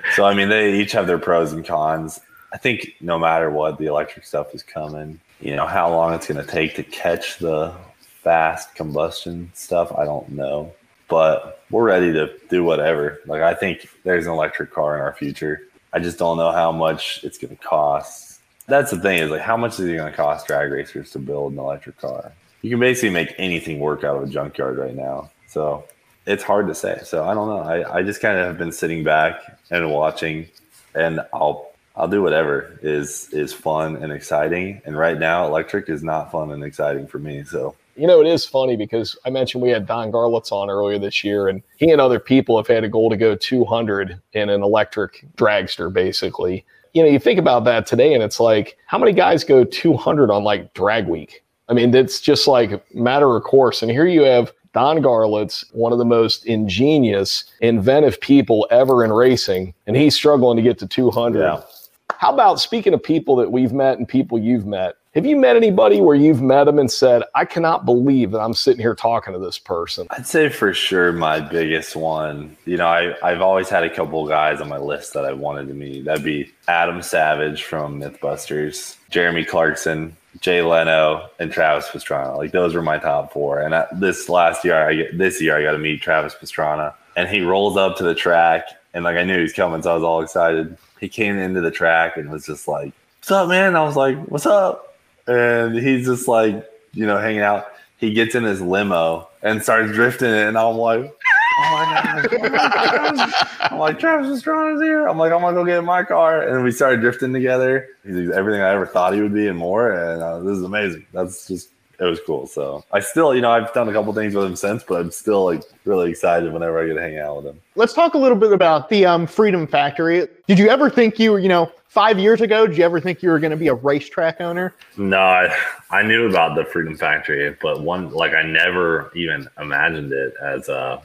so 0.14 0.24
I 0.24 0.34
mean, 0.34 0.50
they 0.50 0.80
each 0.80 0.92
have 0.92 1.08
their 1.08 1.18
pros 1.18 1.52
and 1.52 1.66
cons. 1.66 2.20
I 2.52 2.58
think 2.58 2.94
no 3.00 3.18
matter 3.18 3.50
what, 3.50 3.76
the 3.76 3.86
electric 3.86 4.24
stuff 4.24 4.54
is 4.54 4.62
coming. 4.62 5.18
You 5.40 5.56
know 5.56 5.66
how 5.66 5.90
long 5.90 6.14
it's 6.14 6.28
going 6.28 6.44
to 6.44 6.48
take 6.48 6.76
to 6.76 6.84
catch 6.84 7.38
the 7.38 7.74
fast 8.22 8.76
combustion 8.76 9.50
stuff. 9.54 9.92
I 9.98 10.04
don't 10.04 10.28
know, 10.28 10.72
but 11.08 11.64
we're 11.68 11.82
ready 11.82 12.12
to 12.12 12.32
do 12.48 12.62
whatever. 12.62 13.18
Like 13.26 13.42
I 13.42 13.52
think 13.52 13.88
there's 14.04 14.26
an 14.26 14.32
electric 14.32 14.72
car 14.72 14.94
in 14.94 15.02
our 15.02 15.14
future. 15.14 15.62
I 15.92 15.98
just 15.98 16.18
don't 16.18 16.36
know 16.36 16.52
how 16.52 16.70
much 16.70 17.24
it's 17.24 17.38
going 17.38 17.56
to 17.56 17.62
cost 17.62 18.27
that's 18.68 18.90
the 18.90 19.00
thing 19.00 19.18
is 19.18 19.30
like 19.30 19.40
how 19.40 19.56
much 19.56 19.74
is 19.74 19.80
it 19.80 19.96
going 19.96 20.10
to 20.10 20.16
cost 20.16 20.46
drag 20.46 20.70
racers 20.70 21.10
to 21.12 21.18
build 21.18 21.52
an 21.52 21.58
electric 21.58 21.98
car? 21.98 22.32
You 22.62 22.70
can 22.70 22.80
basically 22.80 23.10
make 23.10 23.34
anything 23.38 23.80
work 23.80 24.04
out 24.04 24.16
of 24.16 24.24
a 24.24 24.26
junkyard 24.26 24.78
right 24.78 24.94
now. 24.94 25.30
So 25.46 25.84
it's 26.26 26.42
hard 26.42 26.68
to 26.68 26.74
say. 26.74 27.00
So 27.04 27.24
I 27.24 27.34
don't 27.34 27.48
know. 27.48 27.58
I, 27.58 27.98
I 27.98 28.02
just 28.02 28.20
kind 28.20 28.38
of 28.38 28.46
have 28.46 28.58
been 28.58 28.72
sitting 28.72 29.02
back 29.02 29.40
and 29.70 29.90
watching 29.90 30.48
and 30.94 31.20
I'll 31.32 31.70
I'll 31.96 32.08
do 32.08 32.22
whatever 32.22 32.78
is 32.82 33.28
is 33.32 33.52
fun 33.52 33.96
and 33.96 34.12
exciting. 34.12 34.82
And 34.84 34.96
right 34.96 35.18
now 35.18 35.46
electric 35.46 35.88
is 35.88 36.02
not 36.02 36.30
fun 36.30 36.52
and 36.52 36.62
exciting 36.62 37.06
for 37.06 37.18
me. 37.18 37.44
So 37.44 37.74
you 37.96 38.06
know, 38.06 38.20
it 38.20 38.28
is 38.28 38.46
funny 38.46 38.76
because 38.76 39.16
I 39.26 39.30
mentioned 39.30 39.60
we 39.60 39.70
had 39.70 39.84
Don 39.84 40.12
Garlits 40.12 40.52
on 40.52 40.70
earlier 40.70 41.00
this 41.00 41.24
year, 41.24 41.48
and 41.48 41.62
he 41.78 41.90
and 41.90 42.00
other 42.00 42.20
people 42.20 42.56
have 42.56 42.68
had 42.68 42.84
a 42.84 42.88
goal 42.88 43.10
to 43.10 43.16
go 43.16 43.34
200 43.34 44.20
in 44.34 44.50
an 44.50 44.62
electric 44.62 45.26
dragster, 45.36 45.92
basically 45.92 46.64
you 46.92 47.02
know, 47.02 47.08
you 47.08 47.18
think 47.18 47.38
about 47.38 47.64
that 47.64 47.86
today 47.86 48.14
and 48.14 48.22
it's 48.22 48.40
like, 48.40 48.76
how 48.86 48.98
many 48.98 49.12
guys 49.12 49.44
go 49.44 49.64
200 49.64 50.30
on 50.30 50.44
like 50.44 50.72
drag 50.74 51.06
week? 51.06 51.44
I 51.68 51.74
mean, 51.74 51.94
it's 51.94 52.20
just 52.20 52.48
like 52.48 52.94
matter 52.94 53.36
of 53.36 53.42
course. 53.44 53.82
And 53.82 53.90
here 53.90 54.06
you 54.06 54.22
have 54.22 54.52
Don 54.74 54.98
Garlits, 54.98 55.64
one 55.72 55.92
of 55.92 55.98
the 55.98 56.04
most 56.04 56.46
ingenious, 56.46 57.44
inventive 57.60 58.20
people 58.20 58.66
ever 58.70 59.04
in 59.04 59.12
racing, 59.12 59.74
and 59.86 59.96
he's 59.96 60.14
struggling 60.14 60.56
to 60.56 60.62
get 60.62 60.78
to 60.78 60.86
200. 60.86 61.40
Yeah. 61.40 61.62
How 62.10 62.32
about 62.32 62.60
speaking 62.60 62.94
of 62.94 63.02
people 63.02 63.36
that 63.36 63.50
we've 63.50 63.72
met 63.72 63.98
and 63.98 64.06
people 64.06 64.38
you've 64.38 64.66
met? 64.66 64.96
Have 65.14 65.24
you 65.24 65.36
met 65.36 65.56
anybody 65.56 66.02
where 66.02 66.14
you've 66.14 66.42
met 66.42 66.64
them 66.64 66.78
and 66.78 66.90
said, 66.90 67.22
I 67.34 67.46
cannot 67.46 67.86
believe 67.86 68.30
that 68.32 68.40
I'm 68.40 68.52
sitting 68.52 68.80
here 68.80 68.94
talking 68.94 69.32
to 69.32 69.38
this 69.38 69.58
person? 69.58 70.06
I'd 70.10 70.26
say 70.26 70.50
for 70.50 70.74
sure 70.74 71.12
my 71.12 71.40
biggest 71.40 71.96
one, 71.96 72.58
you 72.66 72.76
know, 72.76 72.86
I, 72.86 73.14
I've 73.22 73.40
always 73.40 73.70
had 73.70 73.84
a 73.84 73.90
couple 73.94 74.28
guys 74.28 74.60
on 74.60 74.68
my 74.68 74.76
list 74.76 75.14
that 75.14 75.24
I 75.24 75.32
wanted 75.32 75.68
to 75.68 75.74
meet. 75.74 76.04
That'd 76.04 76.24
be 76.24 76.52
Adam 76.68 77.00
Savage 77.00 77.64
from 77.64 77.98
Mythbusters, 77.98 78.96
Jeremy 79.08 79.46
Clarkson, 79.46 80.14
Jay 80.40 80.60
Leno, 80.60 81.30
and 81.38 81.50
Travis 81.50 81.88
Pastrana. 81.88 82.36
Like 82.36 82.52
those 82.52 82.74
were 82.74 82.82
my 82.82 82.98
top 82.98 83.32
four. 83.32 83.60
And 83.60 83.74
I, 83.74 83.86
this 83.94 84.28
last 84.28 84.62
year, 84.62 84.76
I 84.76 84.94
get, 84.94 85.16
this 85.16 85.40
year 85.40 85.56
I 85.56 85.62
got 85.62 85.72
to 85.72 85.78
meet 85.78 86.02
Travis 86.02 86.34
Pastrana, 86.34 86.92
and 87.16 87.30
he 87.30 87.40
rolls 87.40 87.78
up 87.78 87.96
to 87.96 88.04
the 88.04 88.14
track, 88.14 88.64
and 88.92 89.04
like 89.04 89.16
I 89.16 89.24
knew 89.24 89.36
he 89.36 89.42
was 89.42 89.54
coming, 89.54 89.80
so 89.80 89.90
I 89.90 89.94
was 89.94 90.04
all 90.04 90.20
excited. 90.20 90.76
He 91.00 91.08
came 91.08 91.38
into 91.38 91.62
the 91.62 91.70
track 91.70 92.18
and 92.18 92.30
was 92.30 92.44
just 92.44 92.68
like, 92.68 92.92
"What's 93.20 93.30
up, 93.30 93.48
man?" 93.48 93.74
I 93.74 93.82
was 93.82 93.96
like, 93.96 94.18
"What's 94.26 94.46
up?" 94.46 94.87
And 95.28 95.76
he's 95.76 96.06
just 96.06 96.26
like, 96.26 96.68
you 96.92 97.06
know, 97.06 97.18
hanging 97.18 97.42
out. 97.42 97.66
He 97.98 98.12
gets 98.12 98.34
in 98.34 98.44
his 98.44 98.60
limo 98.60 99.28
and 99.42 99.62
starts 99.62 99.92
drifting 99.92 100.30
it, 100.30 100.48
and 100.48 100.56
I'm 100.56 100.76
like, 100.76 101.00
oh 101.00 101.70
my 101.72 102.26
god, 102.30 103.32
I'm 103.60 103.78
like, 103.78 103.98
Travis 103.98 104.28
Pastrana's 104.28 104.80
here. 104.80 105.06
I'm 105.06 105.18
like, 105.18 105.32
I'm 105.32 105.40
gonna 105.40 105.54
go 105.54 105.64
get 105.64 105.78
in 105.78 105.84
my 105.84 106.04
car, 106.04 106.42
and 106.42 106.64
we 106.64 106.70
started 106.70 107.00
drifting 107.00 107.32
together. 107.32 107.88
He's 108.04 108.30
everything 108.30 108.62
I 108.62 108.70
ever 108.70 108.86
thought 108.86 109.14
he 109.14 109.20
would 109.20 109.34
be 109.34 109.48
and 109.48 109.58
more, 109.58 109.92
and 109.92 110.22
uh, 110.22 110.38
this 110.40 110.58
is 110.58 110.62
amazing. 110.62 111.06
That's 111.12 111.46
just 111.48 111.70
it 112.00 112.04
was 112.04 112.20
cool. 112.24 112.46
So 112.46 112.84
I 112.92 113.00
still, 113.00 113.34
you 113.34 113.40
know, 113.40 113.50
I've 113.50 113.72
done 113.72 113.88
a 113.88 113.92
couple 113.92 114.12
things 114.12 114.34
with 114.34 114.44
him 114.44 114.56
since, 114.56 114.84
but 114.84 115.00
I'm 115.00 115.10
still 115.10 115.44
like 115.44 115.62
really 115.84 116.10
excited 116.10 116.52
whenever 116.52 116.82
I 116.82 116.86
get 116.86 116.94
to 116.94 117.00
hang 117.00 117.18
out 117.18 117.38
with 117.38 117.46
him. 117.46 117.60
Let's 117.74 117.92
talk 117.92 118.14
a 118.14 118.18
little 118.18 118.38
bit 118.38 118.52
about 118.52 118.88
the 118.88 119.04
um, 119.06 119.26
Freedom 119.26 119.66
Factory. 119.66 120.28
Did 120.46 120.58
you 120.58 120.68
ever 120.68 120.88
think 120.90 121.18
you 121.18 121.32
were, 121.32 121.40
you 121.40 121.48
know, 121.48 121.70
five 121.88 122.18
years 122.18 122.40
ago, 122.40 122.66
did 122.66 122.78
you 122.78 122.84
ever 122.84 123.00
think 123.00 123.22
you 123.22 123.30
were 123.30 123.40
going 123.40 123.50
to 123.50 123.56
be 123.56 123.68
a 123.68 123.74
racetrack 123.74 124.40
owner? 124.40 124.74
No, 124.96 125.18
I, 125.18 125.54
I 125.90 126.02
knew 126.02 126.28
about 126.28 126.54
the 126.54 126.64
Freedom 126.64 126.96
Factory, 126.96 127.56
but 127.60 127.82
one 127.82 128.10
like 128.12 128.34
I 128.34 128.42
never 128.42 129.10
even 129.14 129.48
imagined 129.58 130.12
it 130.12 130.34
as 130.40 130.68
a 130.68 131.02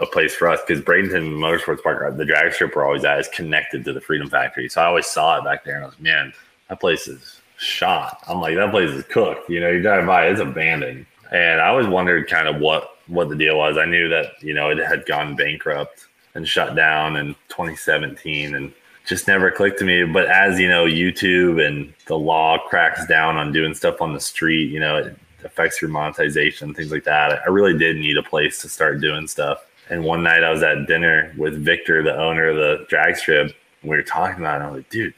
a 0.00 0.06
place 0.06 0.34
for 0.34 0.48
us 0.48 0.60
because 0.66 0.82
Bradenton 0.82 1.34
Motorsports 1.34 1.82
Park, 1.82 2.16
the 2.16 2.24
drag 2.24 2.52
strip 2.52 2.74
we're 2.74 2.84
always 2.84 3.04
at, 3.04 3.18
is 3.18 3.28
connected 3.28 3.84
to 3.84 3.92
the 3.92 4.00
Freedom 4.00 4.28
Factory. 4.28 4.68
So 4.68 4.80
I 4.80 4.86
always 4.86 5.06
saw 5.06 5.38
it 5.38 5.44
back 5.44 5.62
there, 5.64 5.76
and 5.76 5.84
I 5.84 5.86
was, 5.88 5.94
like, 5.96 6.02
man, 6.02 6.32
that 6.68 6.80
place 6.80 7.06
is 7.06 7.40
shot. 7.58 8.18
I'm 8.26 8.40
like, 8.40 8.56
that 8.56 8.70
place 8.70 8.90
is 8.90 9.04
cooked. 9.04 9.50
You 9.50 9.60
know, 9.60 9.68
you 9.68 9.82
drive 9.82 10.06
by, 10.06 10.28
it's 10.28 10.40
abandoned. 10.40 11.04
And 11.30 11.60
I 11.60 11.68
always 11.68 11.86
wondered 11.86 12.28
kind 12.28 12.48
of 12.48 12.60
what 12.60 12.96
what 13.06 13.28
the 13.28 13.36
deal 13.36 13.58
was. 13.58 13.76
I 13.76 13.84
knew 13.84 14.08
that 14.08 14.42
you 14.42 14.54
know 14.54 14.70
it 14.70 14.78
had 14.78 15.06
gone 15.06 15.36
bankrupt 15.36 16.06
and 16.34 16.48
shut 16.48 16.74
down 16.74 17.16
in 17.16 17.34
2017, 17.48 18.54
and 18.54 18.72
just 19.10 19.28
never 19.28 19.50
clicked 19.50 19.78
to 19.80 19.84
me. 19.84 20.04
But 20.04 20.28
as 20.28 20.58
you 20.58 20.68
know, 20.68 20.86
YouTube 20.86 21.64
and 21.64 21.92
the 22.06 22.16
law 22.16 22.56
cracks 22.68 23.06
down 23.06 23.36
on 23.36 23.52
doing 23.52 23.74
stuff 23.74 24.00
on 24.00 24.14
the 24.14 24.20
street, 24.20 24.70
you 24.70 24.80
know, 24.80 24.96
it 24.96 25.18
affects 25.44 25.82
your 25.82 25.90
monetization, 25.90 26.72
things 26.72 26.90
like 26.90 27.04
that. 27.04 27.42
I 27.44 27.48
really 27.50 27.76
did 27.76 27.96
need 27.96 28.16
a 28.16 28.22
place 28.22 28.62
to 28.62 28.68
start 28.68 29.00
doing 29.00 29.26
stuff. 29.26 29.66
And 29.90 30.04
one 30.04 30.22
night 30.22 30.44
I 30.44 30.50
was 30.50 30.62
at 30.62 30.86
dinner 30.86 31.34
with 31.36 31.62
Victor, 31.62 32.02
the 32.02 32.16
owner 32.16 32.48
of 32.48 32.56
the 32.56 32.86
drag 32.88 33.16
strip. 33.16 33.54
We 33.82 33.90
were 33.90 34.02
talking 34.02 34.38
about 34.38 34.60
it. 34.60 34.64
I 34.64 34.68
was 34.68 34.76
like, 34.78 34.90
dude, 34.90 35.12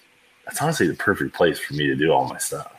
that's 0.46 0.61
honestly 0.62 0.88
the 0.88 0.94
perfect 0.94 1.35
place 1.35 1.59
for 1.59 1.74
me 1.74 1.87
to 1.87 1.94
do 1.94 2.11
all 2.11 2.26
my 2.26 2.38
stuff. 2.38 2.72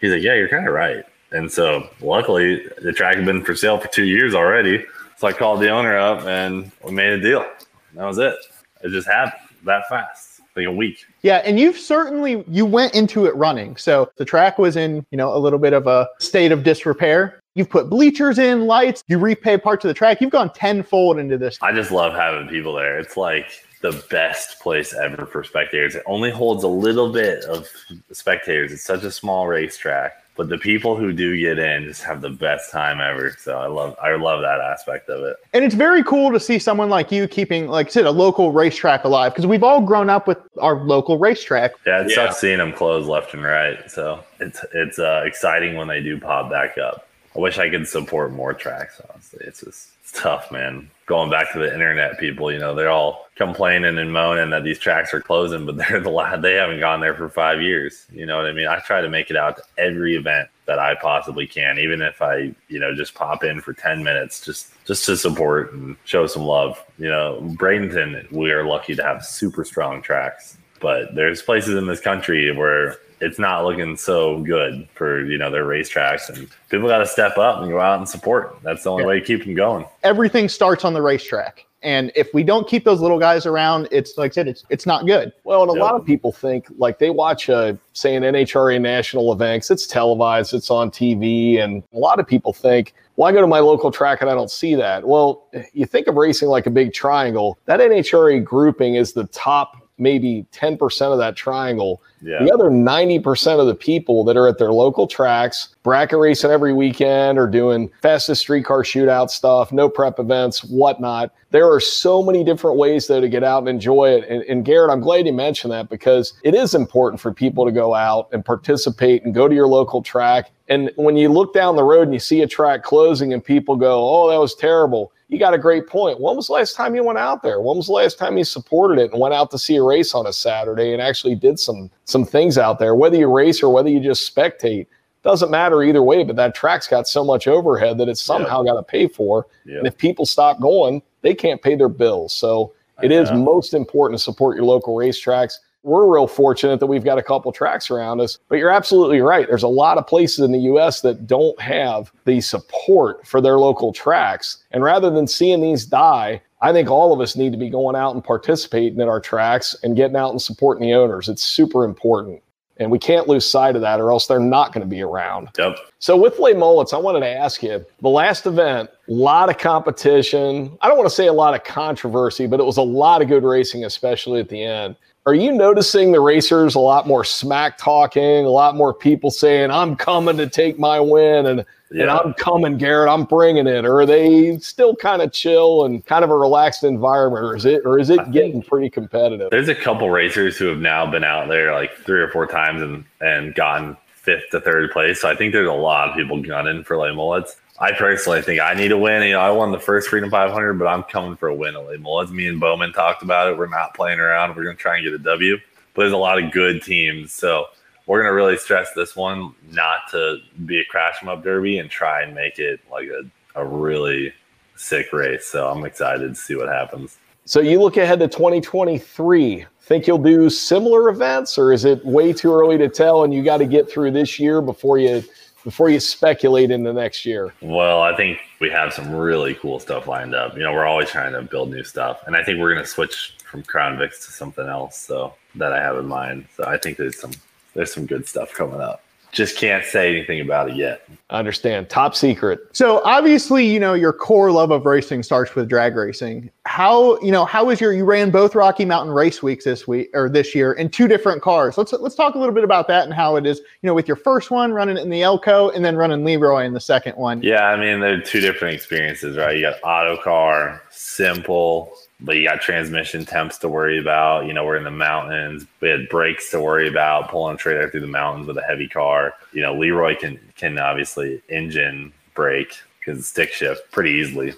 He's 0.00 0.12
like, 0.12 0.22
yeah, 0.22 0.34
you're 0.34 0.48
kind 0.48 0.68
of 0.68 0.74
right. 0.74 1.04
And 1.32 1.50
so 1.50 1.88
luckily 2.00 2.66
the 2.82 2.92
track 2.92 3.16
had 3.16 3.24
been 3.24 3.42
for 3.42 3.56
sale 3.56 3.78
for 3.78 3.88
two 3.88 4.04
years 4.04 4.34
already. 4.34 4.84
So 5.16 5.26
I 5.26 5.32
called 5.32 5.60
the 5.60 5.70
owner 5.70 5.96
up 5.96 6.26
and 6.26 6.70
we 6.84 6.92
made 6.92 7.12
a 7.12 7.20
deal. 7.20 7.50
That 7.94 8.04
was 8.04 8.18
it. 8.18 8.36
It 8.82 8.90
just 8.90 9.08
happened 9.08 9.48
that 9.64 9.88
fast, 9.88 10.27
like 10.58 10.72
a 10.72 10.76
week. 10.76 11.04
Yeah, 11.22 11.38
and 11.38 11.58
you've 11.58 11.78
certainly 11.78 12.44
you 12.48 12.66
went 12.66 12.94
into 12.94 13.26
it 13.26 13.34
running. 13.36 13.76
So 13.76 14.10
the 14.16 14.24
track 14.24 14.58
was 14.58 14.76
in, 14.76 15.04
you 15.10 15.16
know, 15.16 15.34
a 15.34 15.38
little 15.38 15.58
bit 15.58 15.72
of 15.72 15.86
a 15.86 16.08
state 16.18 16.52
of 16.52 16.62
disrepair. 16.62 17.40
You've 17.54 17.70
put 17.70 17.90
bleachers 17.90 18.38
in, 18.38 18.66
lights, 18.66 19.02
you 19.08 19.18
repay 19.18 19.58
parts 19.58 19.84
of 19.84 19.88
the 19.88 19.94
track. 19.94 20.20
You've 20.20 20.30
gone 20.30 20.52
tenfold 20.52 21.18
into 21.18 21.38
this. 21.38 21.58
I 21.60 21.72
just 21.72 21.90
love 21.90 22.14
having 22.14 22.48
people 22.48 22.72
there. 22.74 22.98
It's 22.98 23.16
like 23.16 23.64
the 23.80 24.04
best 24.10 24.60
place 24.60 24.94
ever 24.94 25.26
for 25.26 25.42
spectators. 25.44 25.94
It 25.94 26.02
only 26.06 26.30
holds 26.30 26.64
a 26.64 26.68
little 26.68 27.12
bit 27.12 27.44
of 27.44 27.68
spectators. 28.12 28.72
It's 28.72 28.82
such 28.82 29.04
a 29.04 29.10
small 29.10 29.46
racetrack, 29.46 30.22
but 30.38 30.48
the 30.48 30.56
people 30.56 30.96
who 30.96 31.12
do 31.12 31.36
get 31.36 31.58
in 31.58 31.84
just 31.84 32.04
have 32.04 32.20
the 32.20 32.30
best 32.30 32.70
time 32.70 33.00
ever. 33.00 33.34
So 33.38 33.58
I 33.58 33.66
love 33.66 33.96
I 34.00 34.14
love 34.14 34.40
that 34.42 34.60
aspect 34.60 35.10
of 35.10 35.24
it. 35.24 35.36
And 35.52 35.64
it's 35.64 35.74
very 35.74 36.04
cool 36.04 36.30
to 36.30 36.38
see 36.38 36.60
someone 36.60 36.88
like 36.88 37.10
you 37.10 37.26
keeping, 37.26 37.66
like 37.66 37.88
I 37.88 37.90
said, 37.90 38.06
a 38.06 38.10
local 38.12 38.52
racetrack 38.52 39.02
alive 39.02 39.32
because 39.32 39.46
we've 39.46 39.64
all 39.64 39.80
grown 39.82 40.08
up 40.08 40.28
with 40.28 40.38
our 40.58 40.76
local 40.76 41.18
racetrack. 41.18 41.72
Yeah, 41.84 42.02
it 42.02 42.10
sucks 42.10 42.38
seeing 42.38 42.58
them 42.58 42.72
close 42.72 43.06
left 43.06 43.34
and 43.34 43.42
right. 43.42 43.90
So 43.90 44.24
it's 44.38 44.64
it's 44.72 45.00
uh, 45.00 45.24
exciting 45.26 45.74
when 45.76 45.88
they 45.88 46.00
do 46.00 46.20
pop 46.20 46.48
back 46.48 46.78
up. 46.78 47.08
I 47.34 47.40
wish 47.40 47.58
I 47.58 47.68
could 47.68 47.88
support 47.88 48.32
more 48.32 48.54
tracks. 48.54 49.00
Honestly, 49.12 49.40
it's 49.44 49.60
just 49.60 49.88
it's 50.08 50.20
tough, 50.20 50.50
man. 50.50 50.90
Going 51.06 51.30
back 51.30 51.52
to 51.52 51.58
the 51.58 51.72
internet 51.72 52.18
people, 52.18 52.52
you 52.52 52.58
know, 52.58 52.74
they're 52.74 52.90
all 52.90 53.26
complaining 53.36 53.98
and 53.98 54.12
moaning 54.12 54.50
that 54.50 54.64
these 54.64 54.78
tracks 54.78 55.12
are 55.12 55.20
closing, 55.20 55.66
but 55.66 55.76
they're 55.88 56.00
the 56.00 56.10
last, 56.10 56.42
they 56.42 56.54
haven't 56.54 56.80
gone 56.80 57.00
there 57.00 57.14
for 57.14 57.28
five 57.28 57.60
years. 57.60 58.06
You 58.12 58.26
know 58.26 58.36
what 58.36 58.46
I 58.46 58.52
mean? 58.52 58.66
I 58.66 58.78
try 58.80 59.00
to 59.00 59.08
make 59.08 59.30
it 59.30 59.36
out 59.36 59.56
to 59.56 59.62
every 59.76 60.16
event 60.16 60.48
that 60.66 60.78
I 60.78 60.94
possibly 60.94 61.46
can, 61.46 61.78
even 61.78 62.02
if 62.02 62.20
I, 62.20 62.54
you 62.68 62.78
know, 62.78 62.94
just 62.94 63.14
pop 63.14 63.44
in 63.44 63.60
for 63.60 63.72
10 63.72 64.02
minutes, 64.02 64.44
just, 64.44 64.72
just 64.86 65.06
to 65.06 65.16
support 65.16 65.72
and 65.72 65.96
show 66.04 66.26
some 66.26 66.42
love. 66.42 66.82
You 66.98 67.08
know, 67.08 67.40
Bradenton, 67.58 68.30
we 68.30 68.50
are 68.52 68.64
lucky 68.64 68.94
to 68.94 69.02
have 69.02 69.24
super 69.24 69.64
strong 69.64 70.02
tracks, 70.02 70.58
but 70.80 71.14
there's 71.14 71.42
places 71.42 71.74
in 71.74 71.86
this 71.86 72.00
country 72.00 72.54
where 72.56 72.96
it's 73.20 73.38
not 73.38 73.64
looking 73.64 73.96
so 73.96 74.40
good 74.42 74.88
for 74.94 75.24
you 75.24 75.38
know 75.38 75.50
their 75.50 75.64
racetracks 75.64 76.28
and 76.28 76.48
people 76.68 76.88
got 76.88 76.98
to 76.98 77.06
step 77.06 77.36
up 77.38 77.60
and 77.60 77.70
go 77.70 77.80
out 77.80 77.98
and 77.98 78.08
support 78.08 78.56
that's 78.62 78.84
the 78.84 78.90
only 78.90 79.02
yeah. 79.02 79.08
way 79.08 79.20
to 79.20 79.24
keep 79.24 79.44
them 79.44 79.54
going 79.54 79.84
everything 80.02 80.48
starts 80.48 80.84
on 80.84 80.94
the 80.94 81.02
racetrack 81.02 81.64
and 81.82 82.10
if 82.16 82.28
we 82.34 82.42
don't 82.42 82.68
keep 82.68 82.84
those 82.84 83.00
little 83.00 83.18
guys 83.18 83.46
around 83.46 83.88
it's 83.90 84.16
like 84.16 84.32
i 84.32 84.34
said 84.34 84.48
it's 84.48 84.64
it's 84.70 84.86
not 84.86 85.06
good 85.06 85.32
well 85.44 85.62
and 85.62 85.70
a 85.70 85.74
yep. 85.74 85.82
lot 85.82 85.94
of 85.94 86.04
people 86.04 86.32
think 86.32 86.66
like 86.76 86.98
they 86.98 87.10
watch 87.10 87.48
a 87.48 87.78
say 87.92 88.14
an 88.14 88.22
nhra 88.22 88.80
national 88.80 89.32
events 89.32 89.70
it's 89.70 89.86
televised 89.86 90.54
it's 90.54 90.70
on 90.70 90.90
tv 90.90 91.62
and 91.62 91.82
a 91.92 91.98
lot 91.98 92.20
of 92.20 92.26
people 92.26 92.52
think 92.52 92.94
well, 93.18 93.26
I 93.26 93.32
go 93.32 93.40
to 93.40 93.48
my 93.48 93.58
local 93.58 93.90
track 93.90 94.20
and 94.20 94.30
I 94.30 94.34
don't 94.34 94.50
see 94.50 94.76
that. 94.76 95.04
Well, 95.04 95.48
you 95.72 95.86
think 95.86 96.06
of 96.06 96.14
racing 96.14 96.46
like 96.48 96.66
a 96.66 96.70
big 96.70 96.92
triangle. 96.92 97.58
That 97.64 97.80
NHRA 97.80 98.44
grouping 98.44 98.94
is 98.94 99.12
the 99.12 99.24
top 99.26 99.87
maybe 99.98 100.46
10% 100.52 101.12
of 101.12 101.18
that 101.18 101.36
triangle. 101.36 102.02
Yeah. 102.20 102.42
The 102.42 102.52
other 102.52 102.64
90% 102.64 103.60
of 103.60 103.66
the 103.66 103.74
people 103.74 104.24
that 104.24 104.36
are 104.36 104.48
at 104.48 104.58
their 104.58 104.72
local 104.72 105.06
tracks, 105.06 105.74
bracket 105.82 106.18
racing 106.18 106.50
every 106.50 106.72
weekend 106.72 107.38
or 107.38 107.46
doing 107.46 107.90
fastest 108.02 108.42
streetcar 108.42 108.82
shootout 108.82 109.30
stuff, 109.30 109.72
no 109.72 109.88
prep 109.88 110.18
events, 110.18 110.64
whatnot. 110.64 111.32
There 111.50 111.70
are 111.72 111.80
so 111.80 112.22
many 112.22 112.44
different 112.44 112.76
ways 112.76 113.06
though 113.06 113.20
to 113.20 113.28
get 113.28 113.44
out 113.44 113.60
and 113.60 113.68
enjoy 113.68 114.10
it. 114.10 114.28
And, 114.28 114.42
and 114.44 114.64
Garrett, 114.64 114.90
I'm 114.90 115.00
glad 115.00 115.26
you 115.26 115.32
mentioned 115.32 115.72
that 115.72 115.88
because 115.88 116.34
it 116.42 116.54
is 116.54 116.74
important 116.74 117.20
for 117.20 117.32
people 117.32 117.64
to 117.64 117.72
go 117.72 117.94
out 117.94 118.28
and 118.32 118.44
participate 118.44 119.24
and 119.24 119.34
go 119.34 119.48
to 119.48 119.54
your 119.54 119.68
local 119.68 120.02
track. 120.02 120.50
And 120.68 120.90
when 120.96 121.16
you 121.16 121.30
look 121.30 121.54
down 121.54 121.76
the 121.76 121.84
road 121.84 122.02
and 122.02 122.12
you 122.12 122.20
see 122.20 122.42
a 122.42 122.46
track 122.46 122.82
closing 122.82 123.32
and 123.32 123.42
people 123.42 123.76
go, 123.76 124.06
oh, 124.06 124.28
that 124.30 124.38
was 124.38 124.54
terrible 124.54 125.12
you 125.28 125.38
got 125.38 125.54
a 125.54 125.58
great 125.58 125.86
point. 125.86 126.20
When 126.20 126.36
was 126.36 126.46
the 126.46 126.54
last 126.54 126.74
time 126.74 126.94
you 126.94 127.04
went 127.04 127.18
out 127.18 127.42
there? 127.42 127.60
When 127.60 127.76
was 127.76 127.86
the 127.86 127.92
last 127.92 128.18
time 128.18 128.38
you 128.38 128.44
supported 128.44 128.98
it 128.98 129.12
and 129.12 129.20
went 129.20 129.34
out 129.34 129.50
to 129.50 129.58
see 129.58 129.76
a 129.76 129.82
race 129.82 130.14
on 130.14 130.26
a 130.26 130.32
Saturday 130.32 130.92
and 130.92 131.02
actually 131.02 131.34
did 131.34 131.60
some 131.60 131.90
some 132.04 132.24
things 132.24 132.56
out 132.56 132.78
there? 132.78 132.94
Whether 132.94 133.18
you 133.18 133.30
race 133.30 133.62
or 133.62 133.72
whether 133.72 133.90
you 133.90 134.00
just 134.00 134.34
spectate, 134.34 134.86
doesn't 135.22 135.50
matter 135.50 135.82
either 135.82 136.02
way. 136.02 136.24
But 136.24 136.36
that 136.36 136.54
track's 136.54 136.88
got 136.88 137.06
so 137.06 137.24
much 137.24 137.46
overhead 137.46 137.98
that 137.98 138.08
it's 138.08 138.22
somehow 138.22 138.62
got 138.62 138.74
to 138.74 138.82
pay 138.82 139.06
for. 139.06 139.46
And 139.66 139.86
if 139.86 139.98
people 139.98 140.24
stop 140.24 140.60
going, 140.60 141.02
they 141.20 141.34
can't 141.34 141.60
pay 141.60 141.74
their 141.74 141.90
bills. 141.90 142.32
So 142.32 142.72
it 143.02 143.12
is 143.12 143.30
most 143.30 143.74
important 143.74 144.18
to 144.18 144.24
support 144.24 144.56
your 144.56 144.64
local 144.64 144.96
racetracks 144.96 145.58
we're 145.88 146.06
real 146.06 146.26
fortunate 146.26 146.80
that 146.80 146.86
we've 146.86 147.04
got 147.04 147.18
a 147.18 147.22
couple 147.22 147.50
tracks 147.50 147.90
around 147.90 148.20
us. 148.20 148.38
But 148.48 148.56
you're 148.56 148.70
absolutely 148.70 149.20
right. 149.20 149.46
There's 149.48 149.62
a 149.62 149.68
lot 149.68 149.98
of 149.98 150.06
places 150.06 150.40
in 150.40 150.52
the 150.52 150.60
US 150.60 151.00
that 151.00 151.26
don't 151.26 151.58
have 151.60 152.12
the 152.24 152.40
support 152.40 153.26
for 153.26 153.40
their 153.40 153.58
local 153.58 153.92
tracks. 153.92 154.58
And 154.70 154.82
rather 154.84 155.10
than 155.10 155.26
seeing 155.26 155.60
these 155.60 155.86
die, 155.86 156.42
I 156.60 156.72
think 156.72 156.90
all 156.90 157.12
of 157.12 157.20
us 157.20 157.36
need 157.36 157.52
to 157.52 157.58
be 157.58 157.70
going 157.70 157.96
out 157.96 158.14
and 158.14 158.22
participating 158.22 159.00
in 159.00 159.08
our 159.08 159.20
tracks 159.20 159.76
and 159.82 159.96
getting 159.96 160.16
out 160.16 160.30
and 160.30 160.42
supporting 160.42 160.86
the 160.86 160.94
owners. 160.94 161.28
It's 161.28 161.44
super 161.44 161.84
important. 161.84 162.42
And 162.80 162.90
we 162.92 162.98
can't 162.98 163.26
lose 163.26 163.48
sight 163.48 163.74
of 163.74 163.82
that 163.82 164.00
or 164.00 164.12
else 164.12 164.26
they're 164.26 164.38
not 164.38 164.72
going 164.72 164.82
to 164.82 164.88
be 164.88 165.02
around. 165.02 165.48
Yep. 165.58 165.76
So 165.98 166.16
with 166.16 166.38
Les 166.38 166.54
Mullets, 166.54 166.92
I 166.92 166.96
wanted 166.98 167.20
to 167.20 167.28
ask 167.28 167.62
you 167.62 167.84
the 168.00 168.08
last 168.08 168.46
event, 168.46 168.88
a 169.08 169.12
lot 169.12 169.50
of 169.50 169.58
competition. 169.58 170.76
I 170.80 170.86
don't 170.86 170.96
want 170.96 171.08
to 171.08 171.14
say 171.14 171.26
a 171.26 171.32
lot 171.32 171.54
of 171.54 171.64
controversy, 171.64 172.46
but 172.46 172.60
it 172.60 172.66
was 172.66 172.76
a 172.76 172.82
lot 172.82 173.20
of 173.20 173.26
good 173.26 173.42
racing, 173.42 173.84
especially 173.84 174.38
at 174.38 174.48
the 174.48 174.62
end. 174.62 174.94
Are 175.28 175.34
you 175.34 175.52
noticing 175.52 176.12
the 176.12 176.20
racers 176.20 176.74
a 176.74 176.78
lot 176.78 177.06
more 177.06 177.22
smack 177.22 177.76
talking, 177.76 178.46
a 178.46 178.48
lot 178.48 178.74
more 178.76 178.94
people 178.94 179.30
saying, 179.30 179.70
I'm 179.70 179.94
coming 179.94 180.38
to 180.38 180.48
take 180.48 180.78
my 180.78 180.98
win 180.98 181.44
and, 181.44 181.66
yeah. 181.90 182.02
and 182.04 182.10
I'm 182.10 182.32
coming, 182.32 182.78
Garrett, 182.78 183.10
I'm 183.10 183.24
bringing 183.24 183.66
it? 183.66 183.84
Or 183.84 184.00
are 184.00 184.06
they 184.06 184.56
still 184.56 184.96
kind 184.96 185.20
of 185.20 185.30
chill 185.30 185.84
and 185.84 186.02
kind 186.06 186.24
of 186.24 186.30
a 186.30 186.34
relaxed 186.34 186.82
environment? 186.82 187.44
Or 187.44 187.54
is 187.54 187.66
it 187.66 187.82
or 187.84 187.98
is 187.98 188.08
it 188.08 188.30
getting 188.30 188.62
pretty 188.62 188.88
competitive? 188.88 189.50
There's 189.50 189.68
a 189.68 189.74
couple 189.74 190.08
racers 190.08 190.56
who 190.56 190.64
have 190.64 190.78
now 190.78 191.10
been 191.10 191.24
out 191.24 191.46
there 191.48 191.74
like 191.74 191.94
three 192.06 192.22
or 192.22 192.30
four 192.30 192.46
times 192.46 192.80
and, 192.80 193.04
and 193.20 193.54
gotten 193.54 193.98
fifth 194.14 194.48
to 194.52 194.62
third 194.62 194.92
place. 194.92 195.20
So 195.20 195.28
I 195.28 195.36
think 195.36 195.52
there's 195.52 195.68
a 195.68 195.72
lot 195.72 196.08
of 196.08 196.16
people 196.16 196.40
gunning 196.40 196.84
for 196.84 196.96
Les 196.96 197.12
Mullets. 197.12 197.56
I 197.80 197.92
personally 197.92 198.42
think 198.42 198.60
I 198.60 198.74
need 198.74 198.90
a 198.90 198.98
win. 198.98 199.22
You 199.22 199.32
know, 199.32 199.40
I 199.40 199.50
won 199.50 199.70
the 199.70 199.78
first 199.78 200.08
Freedom 200.08 200.30
500, 200.30 200.74
but 200.74 200.86
I'm 200.86 201.04
coming 201.04 201.36
for 201.36 201.48
a 201.48 201.54
win 201.54 201.76
at 201.76 201.86
Label. 201.86 202.20
As 202.20 202.30
me 202.30 202.48
and 202.48 202.58
Bowman 202.58 202.92
talked 202.92 203.22
about 203.22 203.50
it, 203.50 203.56
we're 203.56 203.68
not 203.68 203.94
playing 203.94 204.18
around. 204.18 204.56
We're 204.56 204.64
going 204.64 204.76
to 204.76 204.82
try 204.82 204.96
and 204.96 205.04
get 205.04 205.12
a 205.12 205.18
W. 205.18 205.58
But 205.94 206.02
there's 206.02 206.12
a 206.12 206.16
lot 206.16 206.42
of 206.42 206.50
good 206.50 206.82
teams, 206.82 207.32
so 207.32 207.66
we're 208.06 208.20
going 208.20 208.30
to 208.30 208.34
really 208.34 208.56
stress 208.56 208.92
this 208.94 209.14
one 209.14 209.54
not 209.70 210.00
to 210.10 210.38
be 210.66 210.80
a 210.80 210.84
crash 210.84 211.16
em 211.22 211.28
up 211.28 211.44
derby 211.44 211.78
and 211.78 211.90
try 211.90 212.22
and 212.22 212.34
make 212.34 212.58
it 212.58 212.80
like 212.90 213.08
a, 213.08 213.22
a 213.60 213.64
really 213.64 214.32
sick 214.76 215.12
race. 215.12 215.46
So 215.46 215.68
I'm 215.68 215.84
excited 215.84 216.28
to 216.28 216.34
see 216.34 216.56
what 216.56 216.68
happens. 216.68 217.18
So 217.44 217.60
you 217.60 217.80
look 217.80 217.96
ahead 217.96 218.18
to 218.20 218.28
2023. 218.28 219.66
Think 219.80 220.06
you'll 220.06 220.18
do 220.18 220.50
similar 220.50 221.08
events, 221.08 221.56
or 221.56 221.72
is 221.72 221.84
it 221.84 222.04
way 222.04 222.32
too 222.32 222.52
early 222.52 222.76
to 222.76 222.88
tell? 222.88 223.24
And 223.24 223.32
you 223.32 223.42
got 223.42 223.56
to 223.58 223.66
get 223.66 223.90
through 223.90 224.10
this 224.10 224.38
year 224.38 224.60
before 224.60 224.98
you 224.98 225.24
before 225.68 225.90
you 225.90 226.00
speculate 226.00 226.70
into 226.70 226.94
next 226.94 227.26
year? 227.26 227.52
Well, 227.60 228.00
I 228.00 228.16
think 228.16 228.38
we 228.58 228.70
have 228.70 228.94
some 228.94 229.10
really 229.10 229.52
cool 229.54 229.78
stuff 229.78 230.06
lined 230.06 230.34
up. 230.34 230.56
You 230.56 230.62
know, 230.62 230.72
we're 230.72 230.86
always 230.86 231.10
trying 231.10 231.34
to 231.34 231.42
build 231.42 231.70
new 231.70 231.84
stuff, 231.84 232.22
and 232.26 232.34
I 232.34 232.42
think 232.42 232.58
we're 232.58 232.72
going 232.72 232.82
to 232.82 232.90
switch 232.90 233.36
from 233.44 233.62
Crown 233.62 233.98
Vics 233.98 234.24
to 234.24 234.32
something 234.32 234.66
else. 234.66 234.96
So 234.98 235.34
that 235.56 235.74
I 235.74 235.82
have 235.82 235.98
in 235.98 236.06
mind. 236.06 236.46
So 236.56 236.64
I 236.64 236.78
think 236.78 236.96
there's 236.96 237.20
some 237.20 237.32
there's 237.74 237.92
some 237.92 238.06
good 238.06 238.26
stuff 238.26 238.54
coming 238.54 238.80
up. 238.80 239.02
Just 239.32 239.56
can't 239.56 239.84
say 239.84 240.10
anything 240.10 240.40
about 240.40 240.70
it 240.70 240.76
yet. 240.76 241.08
I 241.30 241.38
understand. 241.38 241.90
Top 241.90 242.14
secret. 242.14 242.60
So 242.72 243.02
obviously, 243.04 243.66
you 243.66 243.78
know, 243.78 243.92
your 243.92 244.12
core 244.12 244.50
love 244.50 244.70
of 244.70 244.86
racing 244.86 245.22
starts 245.22 245.54
with 245.54 245.68
drag 245.68 245.94
racing. 245.94 246.50
How, 246.64 247.20
you 247.20 247.30
know, 247.30 247.44
how 247.44 247.66
was 247.66 247.80
your 247.80 247.92
you 247.92 248.04
ran 248.04 248.30
both 248.30 248.54
Rocky 248.54 248.86
Mountain 248.86 249.12
race 249.12 249.42
weeks 249.42 249.64
this 249.64 249.86
week 249.86 250.08
or 250.14 250.30
this 250.30 250.54
year 250.54 250.72
in 250.72 250.88
two 250.88 251.06
different 251.06 251.42
cars. 251.42 251.76
Let's 251.76 251.92
let's 251.92 252.14
talk 252.14 252.34
a 252.34 252.38
little 252.38 252.54
bit 252.54 252.64
about 252.64 252.88
that 252.88 253.04
and 253.04 253.12
how 253.12 253.36
it 253.36 253.44
is, 253.44 253.58
you 253.58 253.86
know, 253.86 253.94
with 253.94 254.08
your 254.08 254.16
first 254.16 254.50
one 254.50 254.72
running 254.72 254.96
in 254.96 255.10
the 255.10 255.22
Elko 255.22 255.70
and 255.70 255.84
then 255.84 255.96
running 255.96 256.24
Leroy 256.24 256.64
in 256.64 256.72
the 256.72 256.80
second 256.80 257.16
one. 257.16 257.42
Yeah, 257.42 257.66
I 257.66 257.76
mean, 257.76 258.00
they're 258.00 258.22
two 258.22 258.40
different 258.40 258.74
experiences, 258.74 259.36
right? 259.36 259.56
You 259.56 259.62
got 259.62 259.80
auto 259.82 260.20
car, 260.22 260.82
simple, 260.90 261.92
but 262.20 262.36
you 262.36 262.48
got 262.48 262.60
transmission 262.60 263.24
temps 263.24 263.58
to 263.58 263.68
worry 263.68 263.98
about. 263.98 264.46
You 264.46 264.52
know, 264.52 264.64
we're 264.64 264.76
in 264.76 264.84
the 264.84 264.90
mountains. 264.90 265.66
We 265.80 265.88
had 265.88 266.08
brakes 266.08 266.50
to 266.50 266.60
worry 266.60 266.88
about, 266.88 267.30
pulling 267.30 267.54
a 267.54 267.58
trailer 267.58 267.88
through 267.88 268.00
the 268.00 268.06
mountains 268.06 268.46
with 268.46 268.58
a 268.58 268.62
heavy 268.62 268.88
car. 268.88 269.34
You 269.52 269.62
know, 269.62 269.74
Leroy 269.74 270.16
can 270.16 270.38
can 270.56 270.78
obviously 270.78 271.42
engine 271.48 272.12
brake 272.34 272.74
because 272.98 273.26
stick 273.26 273.52
shift 273.52 273.90
pretty 273.92 274.10
easily. 274.10 274.54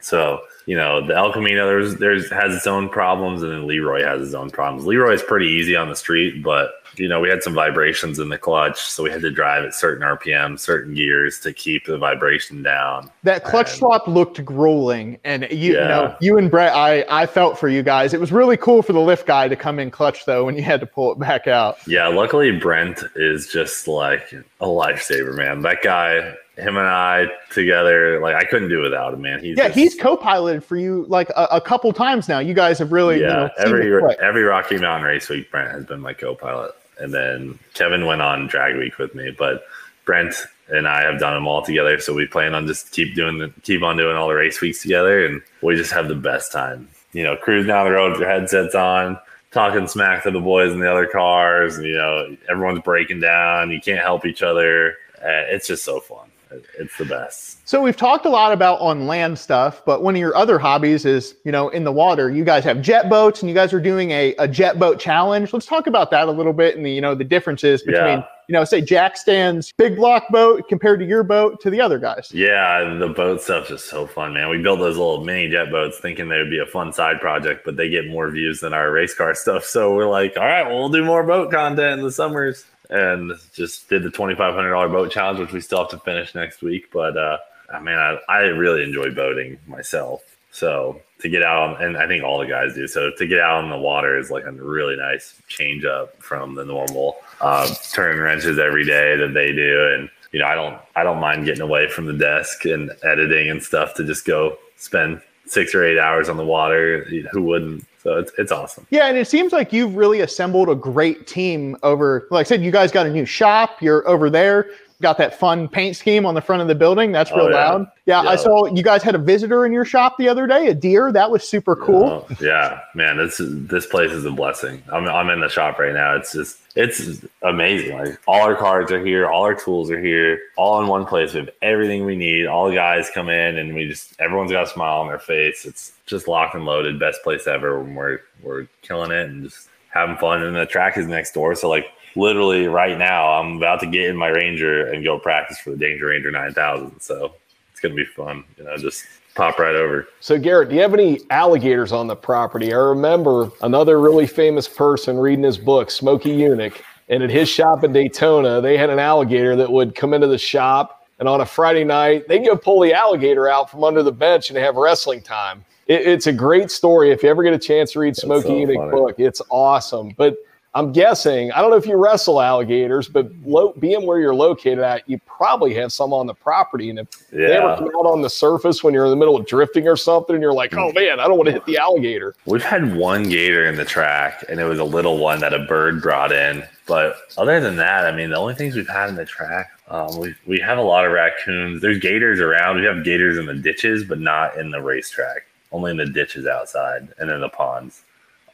So 0.00 0.42
you 0.66 0.76
know, 0.76 1.04
the 1.04 1.16
El 1.16 1.32
Camino 1.32 1.66
there's 1.66 1.96
there's 1.96 2.30
has 2.30 2.54
its 2.54 2.66
own 2.66 2.88
problems, 2.88 3.42
and 3.42 3.50
then 3.50 3.66
Leroy 3.66 4.02
has 4.02 4.20
his 4.20 4.34
own 4.34 4.50
problems. 4.50 4.86
Leroy 4.86 5.14
is 5.14 5.22
pretty 5.22 5.48
easy 5.48 5.74
on 5.74 5.88
the 5.88 5.96
street, 5.96 6.42
but 6.42 6.74
you 6.96 7.08
know, 7.08 7.20
we 7.20 7.28
had 7.28 7.42
some 7.42 7.54
vibrations 7.54 8.18
in 8.18 8.28
the 8.28 8.38
clutch, 8.38 8.78
so 8.80 9.02
we 9.02 9.10
had 9.10 9.20
to 9.22 9.30
drive 9.30 9.64
at 9.64 9.74
certain 9.74 10.02
RPM, 10.06 10.58
certain 10.58 10.94
gears 10.94 11.40
to 11.40 11.52
keep 11.52 11.86
the 11.86 11.98
vibration 11.98 12.62
down. 12.62 13.10
That 13.22 13.44
clutch 13.44 13.70
And- 13.70 13.78
swap 13.78 14.08
looked 14.08 14.44
grueling, 14.44 15.18
and 15.24 15.46
you, 15.50 15.72
you 15.72 15.74
know, 15.74 16.14
you 16.20 16.38
and 16.38 16.50
Brett, 16.50 16.74
I 16.74 17.04
I 17.08 17.26
felt 17.26 17.58
for 17.58 17.68
you 17.68 17.82
guys. 17.82 18.14
It 18.14 18.20
was 18.20 18.32
really 18.32 18.56
cool 18.56 18.82
for 18.82 18.92
the 18.92 19.00
lift 19.00 19.26
guy 19.26 19.48
to 19.48 19.56
come 19.56 19.78
in 19.78 19.90
clutch 19.90 20.24
though 20.24 20.44
when 20.44 20.56
you 20.56 20.62
had 20.62 20.80
to 20.80 20.86
pull 20.86 21.12
it 21.12 21.18
back 21.18 21.46
out. 21.46 21.78
Yeah, 21.86 22.08
luckily 22.08 22.50
Brent 22.58 23.02
is 23.16 23.48
just 23.48 23.86
like 23.88 24.32
a 24.60 24.66
lifesaver, 24.66 25.34
man. 25.36 25.62
That 25.62 25.82
guy, 25.82 26.34
him 26.56 26.76
and 26.76 26.86
I 26.86 27.26
together, 27.50 28.20
like 28.20 28.34
I 28.34 28.44
couldn't 28.44 28.68
do 28.68 28.80
without 28.82 29.14
him, 29.14 29.22
man. 29.22 29.40
He's 29.40 29.56
Yeah, 29.56 29.68
just- 29.68 29.78
he's 29.78 29.94
co-piloted 29.94 30.62
for 30.64 30.76
you 30.76 31.04
like 31.08 31.30
a, 31.30 31.46
a 31.52 31.60
couple 31.60 31.92
times 31.92 32.28
now. 32.28 32.38
You 32.38 32.54
guys 32.54 32.78
have 32.78 32.92
really, 32.92 33.16
you 33.16 33.22
yeah. 33.22 33.28
know, 33.28 33.50
every 33.58 33.90
every 34.20 34.42
Rocky 34.42 34.76
Mountain 34.78 35.06
race 35.08 35.28
week, 35.28 35.50
Brent 35.50 35.70
has 35.72 35.84
been 35.86 36.00
my 36.00 36.12
co-pilot, 36.12 36.72
and 37.00 37.12
then 37.12 37.58
Kevin 37.74 38.06
went 38.06 38.22
on 38.22 38.46
drag 38.46 38.76
week 38.76 38.98
with 38.98 39.14
me, 39.14 39.34
but 39.36 39.64
Brent 40.04 40.34
and 40.68 40.86
I 40.86 41.02
have 41.02 41.18
done 41.18 41.34
them 41.34 41.48
all 41.48 41.62
together, 41.62 41.98
so 41.98 42.14
we 42.14 42.26
plan 42.26 42.54
on 42.54 42.66
just 42.66 42.92
keep 42.92 43.14
doing 43.14 43.38
the 43.38 43.52
keep 43.62 43.82
on 43.82 43.96
doing 43.96 44.16
all 44.16 44.28
the 44.28 44.34
race 44.34 44.60
weeks 44.60 44.82
together, 44.82 45.24
and 45.24 45.42
we 45.62 45.76
just 45.76 45.92
have 45.92 46.08
the 46.08 46.14
best 46.14 46.52
time. 46.52 46.88
You 47.12 47.24
know, 47.24 47.36
cruising 47.36 47.68
down 47.68 47.86
the 47.86 47.92
road 47.92 48.12
with 48.12 48.20
your 48.20 48.28
headsets 48.28 48.74
on. 48.74 49.18
Talking 49.50 49.88
smack 49.88 50.22
to 50.22 50.30
the 50.30 50.38
boys 50.38 50.72
in 50.72 50.78
the 50.78 50.88
other 50.90 51.06
cars, 51.06 51.76
and 51.76 51.84
you 51.84 51.94
know 51.94 52.36
everyone's 52.48 52.82
breaking 52.82 53.20
down. 53.20 53.70
You 53.70 53.80
can't 53.80 54.00
help 54.00 54.24
each 54.24 54.42
other. 54.42 54.96
Uh, 55.16 55.50
it's 55.50 55.66
just 55.66 55.84
so 55.84 55.98
fun. 55.98 56.30
It- 56.50 56.64
It's 56.78 56.96
the 56.98 57.04
best. 57.04 57.66
So 57.68 57.80
we've 57.80 57.96
talked 57.96 58.26
a 58.26 58.28
lot 58.28 58.52
about 58.52 58.80
on 58.80 59.06
land 59.06 59.38
stuff, 59.38 59.82
but 59.86 60.02
one 60.02 60.14
of 60.16 60.20
your 60.20 60.36
other 60.36 60.58
hobbies 60.58 61.04
is, 61.04 61.36
you 61.44 61.52
know, 61.52 61.68
in 61.68 61.84
the 61.84 61.92
water. 61.92 62.30
You 62.30 62.42
guys 62.44 62.64
have 62.64 62.82
jet 62.82 63.08
boats 63.08 63.40
and 63.42 63.48
you 63.48 63.54
guys 63.54 63.72
are 63.72 63.80
doing 63.80 64.10
a, 64.10 64.34
a 64.38 64.48
jet 64.48 64.78
boat 64.78 64.98
challenge. 64.98 65.52
Let's 65.52 65.66
talk 65.66 65.86
about 65.86 66.10
that 66.10 66.26
a 66.26 66.30
little 66.32 66.52
bit 66.52 66.76
and 66.76 66.84
the, 66.84 66.90
you 66.90 67.00
know, 67.00 67.14
the 67.14 67.22
differences 67.24 67.82
between, 67.82 68.04
Yeah. 68.18 68.24
you 68.48 68.52
know, 68.54 68.64
say 68.64 68.80
Jack 68.80 69.16
Stan's 69.16 69.72
big 69.76 69.94
block 69.94 70.24
boat 70.30 70.68
compared 70.68 70.98
to 71.00 71.06
your 71.06 71.22
boat 71.22 71.60
to 71.60 71.70
the 71.70 71.80
other 71.80 71.98
guys. 72.00 72.32
Yeah, 72.34 72.96
the 72.98 73.08
boat 73.08 73.40
stuff's 73.42 73.68
just 73.68 73.88
so 73.88 74.06
fun, 74.08 74.34
man. 74.34 74.48
We 74.50 74.60
built 74.60 74.80
those 74.80 74.96
little 74.96 75.22
mini 75.24 75.48
jet 75.48 75.70
boats 75.70 76.00
thinking 76.00 76.28
they 76.28 76.38
would 76.38 76.50
be 76.50 76.58
a 76.58 76.66
fun 76.66 76.92
side 76.92 77.20
project, 77.20 77.64
but 77.64 77.76
they 77.76 77.88
get 77.88 78.08
more 78.08 78.28
views 78.30 78.58
than 78.58 78.74
our 78.74 78.90
race 78.90 79.14
car 79.14 79.34
stuff. 79.36 79.64
So 79.64 79.94
we're 79.94 80.08
like, 80.08 80.36
all 80.36 80.44
right, 80.46 80.66
well, 80.66 80.78
we'll 80.78 80.88
do 80.88 81.04
more 81.04 81.22
boat 81.22 81.52
content 81.52 82.00
in 82.00 82.04
the 82.04 82.10
summers. 82.10 82.64
And 82.90 83.32
just 83.52 83.88
did 83.88 84.02
the 84.02 84.08
$2,500 84.08 84.92
boat 84.92 85.10
challenge, 85.12 85.38
which 85.38 85.52
we 85.52 85.60
still 85.60 85.78
have 85.78 85.90
to 85.90 85.98
finish 85.98 86.34
next 86.34 86.60
week. 86.60 86.90
But 86.92 87.16
uh, 87.16 87.38
I 87.72 87.80
mean, 87.80 87.96
I, 87.96 88.18
I 88.28 88.38
really 88.40 88.82
enjoy 88.82 89.14
boating 89.14 89.58
myself. 89.66 90.22
So 90.52 91.00
to 91.20 91.28
get 91.28 91.42
out, 91.42 91.80
and 91.80 91.96
I 91.96 92.08
think 92.08 92.24
all 92.24 92.38
the 92.38 92.46
guys 92.46 92.74
do. 92.74 92.88
So 92.88 93.10
to 93.16 93.26
get 93.26 93.40
out 93.40 93.62
on 93.62 93.70
the 93.70 93.78
water 93.78 94.18
is 94.18 94.30
like 94.30 94.44
a 94.44 94.52
really 94.52 94.96
nice 94.96 95.40
change 95.48 95.84
up 95.84 96.20
from 96.20 96.54
the 96.54 96.64
normal 96.64 97.18
uh, 97.40 97.72
turning 97.92 98.20
wrenches 98.20 98.58
every 98.58 98.84
day 98.84 99.16
that 99.16 99.34
they 99.34 99.52
do. 99.52 99.94
And 99.94 100.10
you 100.32 100.40
know, 100.40 100.46
I 100.46 100.54
don't, 100.54 100.80
I 100.96 101.04
don't 101.04 101.20
mind 101.20 101.44
getting 101.44 101.62
away 101.62 101.88
from 101.88 102.06
the 102.06 102.12
desk 102.12 102.64
and 102.64 102.90
editing 103.04 103.50
and 103.50 103.62
stuff 103.62 103.94
to 103.94 104.04
just 104.04 104.24
go 104.24 104.56
spend 104.76 105.22
six 105.46 105.74
or 105.74 105.84
eight 105.84 105.98
hours 105.98 106.28
on 106.28 106.36
the 106.36 106.44
water. 106.44 107.04
Who 107.32 107.42
wouldn't? 107.42 107.84
So 108.02 108.18
it's, 108.18 108.32
it's 108.38 108.50
awesome. 108.50 108.86
Yeah, 108.90 109.08
and 109.08 109.18
it 109.18 109.28
seems 109.28 109.52
like 109.52 109.72
you've 109.72 109.94
really 109.94 110.20
assembled 110.20 110.70
a 110.70 110.74
great 110.74 111.26
team 111.26 111.76
over. 111.82 112.26
Like 112.30 112.46
I 112.46 112.48
said, 112.48 112.62
you 112.62 112.70
guys 112.70 112.90
got 112.90 113.06
a 113.06 113.10
new 113.10 113.26
shop. 113.26 113.82
You're 113.82 114.08
over 114.08 114.30
there. 114.30 114.70
Got 115.00 115.16
that 115.16 115.38
fun 115.38 115.66
paint 115.66 115.96
scheme 115.96 116.26
on 116.26 116.34
the 116.34 116.42
front 116.42 116.60
of 116.60 116.68
the 116.68 116.74
building. 116.74 117.10
That's 117.10 117.30
oh, 117.32 117.36
real 117.36 117.46
Oh, 117.46 117.50
yeah. 117.50 117.70
loud. 117.70 117.86
Yeah, 118.04 118.20
I 118.20 118.36
saw 118.36 118.66
you 118.66 118.82
guys 118.82 119.02
had 119.02 119.14
a 119.14 119.18
visitor 119.18 119.64
in 119.64 119.72
your 119.72 119.84
shop 119.86 120.16
the 120.18 120.28
other 120.28 120.46
day, 120.46 120.66
a 120.66 120.74
deer. 120.74 121.10
That 121.10 121.30
was 121.30 121.48
super 121.48 121.74
cool. 121.74 122.26
Oh, 122.28 122.36
yeah, 122.40 122.80
man, 122.94 123.16
this 123.16 123.40
this 123.42 123.86
place 123.86 124.10
is 124.10 124.24
a 124.26 124.30
blessing. 124.30 124.82
I'm 124.92 125.08
I'm 125.08 125.30
in 125.30 125.40
the 125.40 125.48
shop 125.48 125.78
right 125.78 125.94
now. 125.94 126.16
It's 126.16 126.32
just 126.32 126.58
it's 126.76 127.24
amazing. 127.42 127.96
Like 127.96 128.20
all 128.26 128.42
our 128.42 128.54
cards 128.54 128.92
are 128.92 129.04
here, 129.04 129.26
all 129.28 129.42
our 129.44 129.54
tools 129.54 129.90
are 129.90 130.00
here, 130.00 130.38
all 130.56 130.82
in 130.82 130.88
one 130.88 131.06
place. 131.06 131.32
We 131.32 131.40
have 131.40 131.50
everything 131.62 132.04
we 132.04 132.16
need. 132.16 132.46
All 132.46 132.68
the 132.68 132.74
guys 132.74 133.10
come 133.14 133.30
in, 133.30 133.56
and 133.56 133.74
we 133.74 133.88
just 133.88 134.14
everyone's 134.20 134.52
got 134.52 134.64
a 134.64 134.70
smile 134.70 135.00
on 135.00 135.08
their 135.08 135.18
face. 135.18 135.64
It's 135.64 135.92
just 136.04 136.28
locked 136.28 136.54
and 136.54 136.66
loaded. 136.66 136.98
Best 137.00 137.22
place 137.22 137.46
ever. 137.46 137.82
We're 137.82 138.20
we're 138.42 138.66
killing 138.82 139.12
it 139.12 139.30
and 139.30 139.44
just 139.44 139.68
having 139.88 140.16
fun. 140.18 140.42
And 140.42 140.54
the 140.54 140.66
track 140.66 140.98
is 140.98 141.06
next 141.06 141.32
door, 141.32 141.54
so 141.54 141.70
like 141.70 141.86
literally 142.16 142.66
right 142.66 142.98
now, 142.98 143.32
I'm 143.32 143.56
about 143.56 143.80
to 143.80 143.86
get 143.86 144.08
in 144.08 144.16
my 144.16 144.28
Ranger 144.28 144.92
and 144.92 145.04
go 145.04 145.18
practice 145.18 145.58
for 145.58 145.70
the 145.70 145.76
Danger 145.76 146.06
Ranger 146.06 146.30
9000. 146.30 147.00
So 147.00 147.34
it's 147.72 147.80
gonna 147.80 147.94
be 147.94 148.04
fun. 148.04 148.44
You 148.58 148.64
know, 148.64 148.76
just 148.76 149.04
pop 149.34 149.58
right 149.58 149.74
over. 149.74 150.08
So, 150.20 150.38
Garrett, 150.38 150.68
do 150.68 150.74
you 150.74 150.82
have 150.82 150.94
any 150.94 151.20
alligators 151.30 151.92
on 151.92 152.06
the 152.06 152.16
property? 152.16 152.72
I 152.72 152.76
remember 152.76 153.50
another 153.62 154.00
really 154.00 154.26
famous 154.26 154.68
person 154.68 155.16
reading 155.16 155.44
his 155.44 155.58
book, 155.58 155.90
Smokey 155.90 156.36
Yunick, 156.36 156.82
and 157.08 157.22
at 157.22 157.30
his 157.30 157.48
shop 157.48 157.84
in 157.84 157.92
Daytona, 157.92 158.60
they 158.60 158.76
had 158.76 158.90
an 158.90 158.98
alligator 158.98 159.56
that 159.56 159.70
would 159.70 159.94
come 159.94 160.14
into 160.14 160.26
the 160.26 160.38
shop, 160.38 161.06
and 161.18 161.28
on 161.28 161.40
a 161.40 161.46
Friday 161.46 161.84
night, 161.84 162.28
they'd 162.28 162.44
go 162.44 162.56
pull 162.56 162.80
the 162.80 162.92
alligator 162.92 163.48
out 163.48 163.70
from 163.70 163.84
under 163.84 164.02
the 164.02 164.12
bench 164.12 164.50
and 164.50 164.58
have 164.58 164.76
wrestling 164.76 165.20
time. 165.20 165.64
It, 165.86 166.06
it's 166.06 166.26
a 166.26 166.32
great 166.32 166.70
story. 166.70 167.10
If 167.10 167.22
you 167.22 167.30
ever 167.30 167.42
get 167.42 167.52
a 167.52 167.58
chance 167.58 167.92
to 167.92 168.00
read 168.00 168.16
Smokey 168.16 168.48
so 168.48 168.54
Yunick 168.54 168.90
book, 168.90 169.16
it's 169.18 169.42
awesome. 169.50 170.14
But 170.16 170.36
I'm 170.72 170.92
guessing, 170.92 171.50
I 171.50 171.60
don't 171.60 171.70
know 171.70 171.76
if 171.76 171.86
you 171.86 171.96
wrestle 171.96 172.40
alligators, 172.40 173.08
but 173.08 173.28
lo- 173.44 173.74
being 173.80 174.06
where 174.06 174.20
you're 174.20 174.34
located 174.34 174.78
at, 174.78 175.08
you 175.08 175.18
probably 175.26 175.74
have 175.74 175.92
some 175.92 176.12
on 176.12 176.28
the 176.28 176.34
property. 176.34 176.90
And 176.90 177.00
if 177.00 177.08
they 177.30 177.56
ever 177.56 177.76
come 177.76 177.88
out 177.88 178.06
on 178.06 178.22
the 178.22 178.30
surface 178.30 178.84
when 178.84 178.94
you're 178.94 179.04
in 179.04 179.10
the 179.10 179.16
middle 179.16 179.36
of 179.36 179.46
drifting 179.46 179.88
or 179.88 179.96
something, 179.96 180.36
and 180.36 180.40
you're 180.40 180.52
like, 180.52 180.72
oh 180.74 180.92
man, 180.92 181.18
I 181.18 181.26
don't 181.26 181.36
want 181.38 181.48
to 181.48 181.52
hit 181.52 181.66
the 181.66 181.76
alligator. 181.76 182.36
We've 182.46 182.62
had 182.62 182.94
one 182.96 183.24
gator 183.24 183.66
in 183.66 183.74
the 183.74 183.84
track, 183.84 184.44
and 184.48 184.60
it 184.60 184.64
was 184.64 184.78
a 184.78 184.84
little 184.84 185.18
one 185.18 185.40
that 185.40 185.52
a 185.52 185.58
bird 185.58 186.00
brought 186.02 186.30
in. 186.30 186.62
But 186.86 187.16
other 187.36 187.58
than 187.60 187.74
that, 187.76 188.06
I 188.06 188.14
mean, 188.14 188.30
the 188.30 188.36
only 188.36 188.54
things 188.54 188.76
we've 188.76 188.88
had 188.88 189.08
in 189.08 189.16
the 189.16 189.24
track, 189.24 189.70
um, 189.88 190.16
we 190.20 190.34
we 190.46 190.60
have 190.60 190.78
a 190.78 190.82
lot 190.82 191.04
of 191.04 191.10
raccoons. 191.10 191.80
There's 191.82 191.98
gators 191.98 192.38
around. 192.38 192.76
We 192.80 192.86
have 192.86 193.02
gators 193.02 193.38
in 193.38 193.46
the 193.46 193.54
ditches, 193.54 194.04
but 194.04 194.20
not 194.20 194.56
in 194.56 194.70
the 194.70 194.80
racetrack. 194.80 195.46
Only 195.72 195.90
in 195.90 195.96
the 195.96 196.06
ditches 196.06 196.46
outside 196.46 197.08
and 197.18 197.28
in 197.28 197.40
the 197.40 197.48
ponds. 197.48 198.02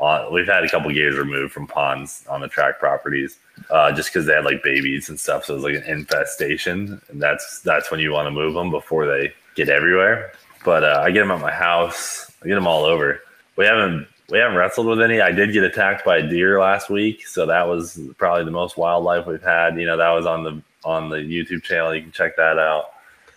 Uh, 0.00 0.28
we've 0.30 0.46
had 0.46 0.64
a 0.64 0.68
couple 0.68 0.90
gators 0.90 1.16
removed 1.16 1.52
from 1.52 1.66
ponds 1.66 2.26
on 2.28 2.40
the 2.40 2.48
track 2.48 2.78
properties, 2.78 3.38
uh, 3.70 3.92
just 3.92 4.10
because 4.10 4.26
they 4.26 4.34
had 4.34 4.44
like 4.44 4.62
babies 4.62 5.08
and 5.08 5.18
stuff. 5.18 5.44
So 5.44 5.54
it 5.54 5.56
was 5.56 5.64
like 5.64 5.74
an 5.74 5.84
infestation, 5.84 7.00
and 7.08 7.20
that's 7.20 7.60
that's 7.60 7.90
when 7.90 8.00
you 8.00 8.12
want 8.12 8.26
to 8.26 8.30
move 8.30 8.54
them 8.54 8.70
before 8.70 9.06
they 9.06 9.32
get 9.54 9.68
everywhere. 9.68 10.32
But 10.64 10.84
uh, 10.84 11.02
I 11.04 11.10
get 11.10 11.20
them 11.20 11.30
at 11.30 11.40
my 11.40 11.52
house. 11.52 12.30
I 12.42 12.48
get 12.48 12.54
them 12.54 12.66
all 12.66 12.84
over. 12.84 13.20
We 13.56 13.64
haven't 13.64 14.06
we 14.30 14.38
haven't 14.38 14.56
wrestled 14.56 14.86
with 14.86 15.00
any. 15.00 15.20
I 15.20 15.32
did 15.32 15.52
get 15.52 15.64
attacked 15.64 16.04
by 16.04 16.18
a 16.18 16.28
deer 16.28 16.60
last 16.60 16.90
week, 16.90 17.26
so 17.26 17.46
that 17.46 17.68
was 17.68 17.98
probably 18.18 18.44
the 18.44 18.50
most 18.50 18.76
wildlife 18.76 19.26
we've 19.26 19.42
had. 19.42 19.78
You 19.78 19.86
know, 19.86 19.96
that 19.96 20.10
was 20.10 20.26
on 20.26 20.44
the 20.44 20.62
on 20.84 21.08
the 21.08 21.16
YouTube 21.16 21.62
channel. 21.62 21.94
You 21.94 22.02
can 22.02 22.12
check 22.12 22.36
that 22.36 22.58
out. 22.58 22.90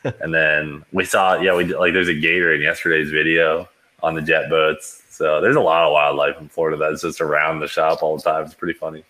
and 0.21 0.33
then 0.33 0.85
we 0.93 1.03
saw, 1.03 1.35
yeah, 1.35 1.55
we 1.55 1.65
like 1.65 1.93
there's 1.93 2.07
a 2.07 2.13
gator 2.13 2.53
in 2.53 2.61
yesterday's 2.61 3.11
video 3.11 3.67
on 4.01 4.15
the 4.15 4.21
jet 4.21 4.49
boats. 4.49 5.03
So 5.19 5.41
there's 5.41 5.57
a 5.57 5.59
lot 5.59 5.83
of 5.85 5.91
wildlife 5.91 6.39
in 6.39 6.47
Florida 6.47 6.77
that's 6.77 7.01
just 7.01 7.19
around 7.19 7.59
the 7.59 7.67
shop 7.67 8.01
all 8.01 8.15
the 8.15 8.23
time. 8.23 8.45
It's 8.45 8.53
pretty 8.53 8.79
funny. 8.79 9.03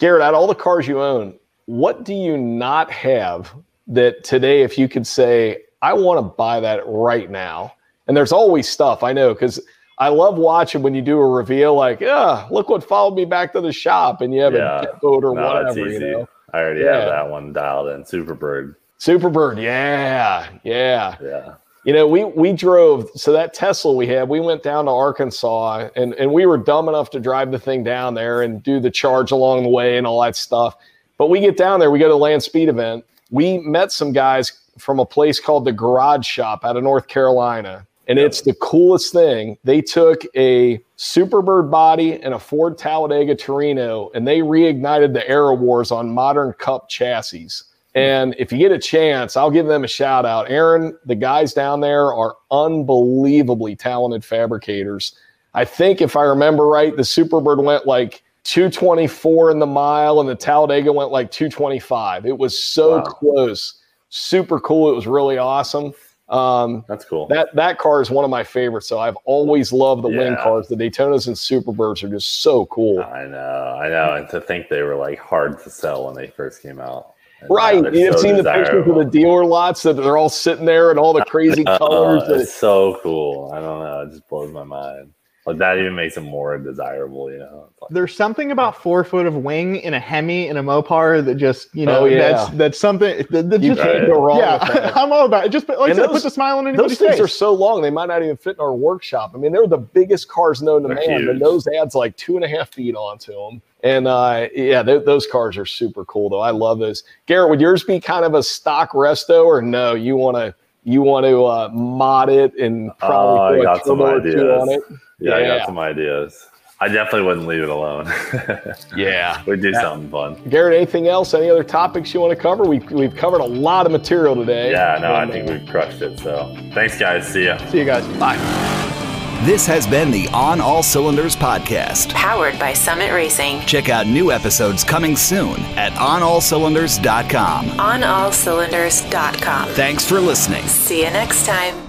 Garrett, 0.00 0.20
out 0.20 0.34
of 0.34 0.40
all 0.40 0.48
the 0.48 0.56
cars 0.56 0.88
you 0.88 1.00
own, 1.00 1.36
what 1.66 2.02
do 2.02 2.12
you 2.14 2.36
not 2.36 2.90
have 2.90 3.54
that 3.86 4.24
today, 4.24 4.62
if 4.62 4.76
you 4.76 4.88
could 4.88 5.06
say, 5.06 5.62
I 5.80 5.92
want 5.92 6.18
to 6.18 6.22
buy 6.22 6.58
that 6.58 6.82
right 6.84 7.30
now? 7.30 7.74
And 8.08 8.16
there's 8.16 8.32
always 8.32 8.68
stuff 8.68 9.04
I 9.04 9.12
know 9.12 9.34
because 9.34 9.60
I 10.00 10.08
love 10.08 10.36
watching 10.36 10.82
when 10.82 10.94
you 10.94 11.02
do 11.02 11.16
a 11.20 11.28
reveal, 11.28 11.76
like, 11.76 12.00
yeah, 12.00 12.48
look 12.50 12.68
what 12.68 12.82
followed 12.82 13.14
me 13.14 13.24
back 13.24 13.52
to 13.52 13.60
the 13.60 13.72
shop, 13.72 14.20
and 14.20 14.34
you 14.34 14.42
have 14.42 14.54
Yeah. 14.54 14.80
a 14.82 14.96
boat 14.96 15.22
or 15.22 15.32
No, 15.32 15.42
whatever, 15.42 15.88
you 15.88 16.00
know. 16.00 16.28
I 16.52 16.58
already 16.58 16.80
Yeah. 16.80 16.96
have 16.96 17.08
that 17.08 17.30
one 17.30 17.52
dialed 17.52 17.88
in. 17.90 18.02
Superbird. 18.02 18.74
Superbird, 18.98 19.62
yeah, 19.62 20.48
yeah. 20.64 21.14
Yeah. 21.22 21.54
You 21.84 21.92
know, 21.92 22.06
we 22.06 22.24
we 22.24 22.52
drove 22.52 23.10
so 23.16 23.32
that 23.32 23.54
Tesla 23.54 23.92
we 23.92 24.06
had, 24.06 24.28
we 24.28 24.38
went 24.38 24.62
down 24.62 24.84
to 24.84 24.92
Arkansas 24.92 25.88
and 25.96 26.14
and 26.14 26.32
we 26.32 26.46
were 26.46 26.58
dumb 26.58 26.88
enough 26.88 27.10
to 27.10 27.20
drive 27.20 27.50
the 27.50 27.58
thing 27.58 27.82
down 27.82 28.14
there 28.14 28.42
and 28.42 28.62
do 28.62 28.78
the 28.78 28.90
charge 28.90 29.32
along 29.32 29.64
the 29.64 29.68
way 29.68 29.98
and 29.98 30.06
all 30.06 30.22
that 30.22 30.36
stuff. 30.36 30.76
But 31.18 31.28
we 31.28 31.40
get 31.40 31.56
down 31.56 31.80
there, 31.80 31.90
we 31.90 31.98
go 31.98 32.06
to 32.06 32.12
the 32.12 32.18
land 32.18 32.42
speed 32.42 32.68
event. 32.68 33.04
We 33.30 33.58
met 33.58 33.90
some 33.90 34.12
guys 34.12 34.52
from 34.78 35.00
a 35.00 35.06
place 35.06 35.40
called 35.40 35.64
the 35.64 35.72
Garage 35.72 36.26
Shop 36.26 36.64
out 36.64 36.76
of 36.76 36.82
North 36.84 37.08
Carolina. 37.08 37.86
And 38.08 38.18
it's 38.18 38.42
the 38.42 38.54
coolest 38.54 39.12
thing. 39.12 39.56
They 39.64 39.80
took 39.80 40.22
a 40.36 40.78
Superbird 40.98 41.70
body 41.70 42.20
and 42.20 42.34
a 42.34 42.38
Ford 42.38 42.76
Talladega 42.76 43.34
Torino 43.34 44.10
and 44.14 44.26
they 44.26 44.40
reignited 44.40 45.14
the 45.14 45.26
Aero 45.28 45.54
Wars 45.54 45.90
on 45.90 46.12
modern 46.12 46.52
Cup 46.54 46.88
chassis. 46.88 47.48
And 47.94 48.34
if 48.38 48.50
you 48.50 48.58
get 48.58 48.72
a 48.72 48.78
chance, 48.78 49.36
I'll 49.36 49.50
give 49.50 49.66
them 49.66 49.84
a 49.84 49.88
shout 49.88 50.24
out. 50.24 50.50
Aaron, 50.50 50.96
the 51.04 51.14
guys 51.14 51.52
down 51.52 51.80
there 51.80 52.14
are 52.14 52.36
unbelievably 52.50 53.76
talented 53.76 54.24
fabricators. 54.24 55.14
I 55.54 55.64
think 55.64 56.00
if 56.00 56.16
I 56.16 56.22
remember 56.22 56.66
right, 56.66 56.96
the 56.96 57.02
Superbird 57.02 57.62
went 57.62 57.86
like 57.86 58.22
224 58.44 59.50
in 59.50 59.58
the 59.58 59.66
mile 59.66 60.20
and 60.20 60.28
the 60.28 60.34
Talladega 60.34 60.92
went 60.92 61.10
like 61.10 61.30
225. 61.30 62.24
It 62.24 62.38
was 62.38 62.62
so 62.62 62.96
wow. 62.96 63.02
close. 63.02 63.74
Super 64.08 64.58
cool. 64.58 64.90
It 64.90 64.94
was 64.94 65.06
really 65.06 65.36
awesome. 65.36 65.92
Um, 66.28 66.82
That's 66.88 67.04
cool. 67.04 67.26
That 67.26 67.54
that 67.54 67.78
car 67.78 68.00
is 68.00 68.10
one 68.10 68.24
of 68.24 68.30
my 68.30 68.42
favorites. 68.42 68.88
So 68.88 68.98
I've 68.98 69.16
always 69.26 69.70
loved 69.70 70.02
the 70.02 70.08
yeah. 70.08 70.18
wing 70.18 70.36
cars. 70.36 70.66
The 70.66 70.76
Daytonas 70.76 71.26
and 71.26 71.36
Superbirds 71.36 72.02
are 72.02 72.08
just 72.08 72.40
so 72.40 72.64
cool. 72.66 73.02
I 73.02 73.26
know, 73.26 73.78
I 73.78 73.88
know. 73.90 74.14
And 74.14 74.28
to 74.30 74.40
think 74.40 74.70
they 74.70 74.82
were 74.82 74.96
like 74.96 75.18
hard 75.18 75.62
to 75.62 75.70
sell 75.70 76.06
when 76.06 76.14
they 76.14 76.28
first 76.28 76.62
came 76.62 76.80
out. 76.80 77.11
Right. 77.50 77.92
You've 77.92 78.14
so 78.14 78.20
seen 78.20 78.36
desirable. 78.36 78.42
the 78.42 78.76
pictures 78.76 78.88
of 78.88 78.96
the 78.96 79.18
dealer 79.18 79.44
lots 79.44 79.82
that 79.82 79.94
they're 79.94 80.16
all 80.16 80.28
sitting 80.28 80.64
there 80.64 80.90
and 80.90 80.98
all 80.98 81.12
the 81.12 81.24
crazy 81.24 81.64
uh, 81.66 81.78
colors. 81.78 82.22
It's 82.28 82.52
so 82.52 82.98
cool. 83.02 83.50
I 83.52 83.60
don't 83.60 83.80
know. 83.80 84.00
It 84.02 84.10
just 84.10 84.28
blows 84.28 84.52
my 84.52 84.64
mind. 84.64 85.12
Like 85.44 85.58
that 85.58 85.76
even 85.78 85.96
makes 85.96 86.14
them 86.14 86.24
more 86.24 86.56
desirable, 86.56 87.30
you 87.32 87.38
know. 87.38 87.68
Like, 87.80 87.90
There's 87.90 88.14
something 88.14 88.52
about 88.52 88.80
four 88.80 89.02
foot 89.02 89.26
of 89.26 89.34
wing 89.34 89.76
in 89.76 89.92
a 89.92 89.98
Hemi 89.98 90.46
in 90.46 90.56
a 90.56 90.62
Mopar 90.62 91.24
that 91.24 91.34
just, 91.34 91.74
you 91.74 91.84
know, 91.84 92.02
oh, 92.02 92.04
yeah. 92.04 92.18
that's 92.18 92.50
that's 92.50 92.78
something 92.78 93.26
that, 93.30 93.50
that 93.50 93.60
you 93.60 93.74
just 93.74 93.82
can't 93.82 94.06
go 94.06 94.22
wrong. 94.22 94.38
Yeah, 94.38 94.92
I'm 94.94 95.12
all 95.12 95.26
about 95.26 95.46
it. 95.46 95.50
Just 95.50 95.68
like 95.68 95.78
I 95.78 95.94
said, 95.94 96.10
put 96.10 96.22
the 96.22 96.30
smile 96.30 96.58
on 96.58 96.68
anybody's 96.68 96.92
Those 96.92 96.98
things 96.98 97.14
face. 97.14 97.20
are 97.20 97.28
so 97.28 97.52
long 97.52 97.82
they 97.82 97.90
might 97.90 98.06
not 98.06 98.22
even 98.22 98.36
fit 98.36 98.56
in 98.56 98.60
our 98.60 98.72
workshop. 98.72 99.32
I 99.34 99.38
mean, 99.38 99.50
they're 99.50 99.66
the 99.66 99.78
biggest 99.78 100.28
cars 100.28 100.62
known 100.62 100.82
to 100.82 100.88
they're 100.88 101.08
man. 101.08 101.28
and 101.28 101.40
those 101.40 101.66
adds 101.66 101.96
like 101.96 102.16
two 102.16 102.36
and 102.36 102.44
a 102.44 102.48
half 102.48 102.72
feet 102.72 102.94
onto 102.94 103.32
them. 103.32 103.62
And 103.82 104.06
uh, 104.06 104.48
yeah, 104.54 104.82
th- 104.82 105.04
those 105.04 105.26
cars 105.26 105.56
are 105.56 105.66
super 105.66 106.04
cool 106.04 106.28
though. 106.28 106.40
I 106.40 106.50
love 106.50 106.78
those. 106.78 107.02
Garrett, 107.26 107.50
would 107.50 107.60
yours 107.60 107.82
be 107.82 108.00
kind 108.00 108.24
of 108.24 108.34
a 108.34 108.42
stock 108.42 108.92
resto 108.92 109.44
or 109.44 109.60
no? 109.60 109.94
You 109.94 110.16
want 110.16 110.36
to 110.36 110.54
you 110.84 111.02
want 111.02 111.26
to 111.26 111.44
uh, 111.44 111.68
mod 111.72 112.28
it 112.28 112.54
and 112.56 112.96
probably 112.98 113.66
uh, 113.66 113.78
put 113.78 113.82
a 113.82 113.84
turbo 113.84 114.04
or 114.04 114.20
two 114.20 114.50
on 114.52 114.68
it? 114.70 114.82
Yeah, 115.18 115.38
yeah, 115.38 115.54
I 115.54 115.58
got 115.58 115.66
some 115.66 115.78
ideas. 115.78 116.48
I 116.82 116.88
definitely 116.88 117.22
wouldn't 117.22 117.46
leave 117.46 117.62
it 117.62 117.68
alone. 117.68 118.06
yeah. 118.96 119.40
We'd 119.46 119.62
do 119.62 119.70
yeah. 119.70 119.80
something 119.80 120.10
fun. 120.10 120.34
Garrett, 120.48 120.76
anything 120.76 121.06
else? 121.06 121.32
Any 121.32 121.48
other 121.48 121.62
topics 121.62 122.12
you 122.12 122.18
want 122.18 122.36
to 122.36 122.42
cover? 122.42 122.64
We, 122.64 122.80
we've 122.80 123.14
covered 123.14 123.40
a 123.40 123.44
lot 123.44 123.86
of 123.86 123.92
material 123.92 124.34
today. 124.34 124.72
Yeah, 124.72 124.98
no, 125.00 125.14
I 125.14 125.30
think 125.30 125.48
we've 125.48 125.70
crushed 125.70 126.02
it. 126.02 126.18
So 126.18 126.52
thanks, 126.74 126.98
guys. 126.98 127.28
See 127.28 127.44
ya. 127.44 127.58
See 127.68 127.78
you 127.78 127.84
guys. 127.84 128.04
Bye. 128.18 128.98
This 129.42 129.66
has 129.66 129.88
been 129.88 130.12
the 130.12 130.28
On 130.28 130.60
All 130.60 130.84
Cylinders 130.84 131.34
podcast, 131.34 132.14
powered 132.14 132.56
by 132.60 132.72
Summit 132.72 133.10
Racing. 133.12 133.58
Check 133.62 133.88
out 133.88 134.06
new 134.06 134.30
episodes 134.30 134.84
coming 134.84 135.16
soon 135.16 135.60
at 135.76 135.92
onallcylinders.com. 135.94 137.66
Onallcylinders.com. 137.70 139.68
Thanks 139.70 140.08
for 140.08 140.20
listening. 140.20 140.64
See 140.68 141.02
you 141.04 141.10
next 141.10 141.44
time. 141.44 141.81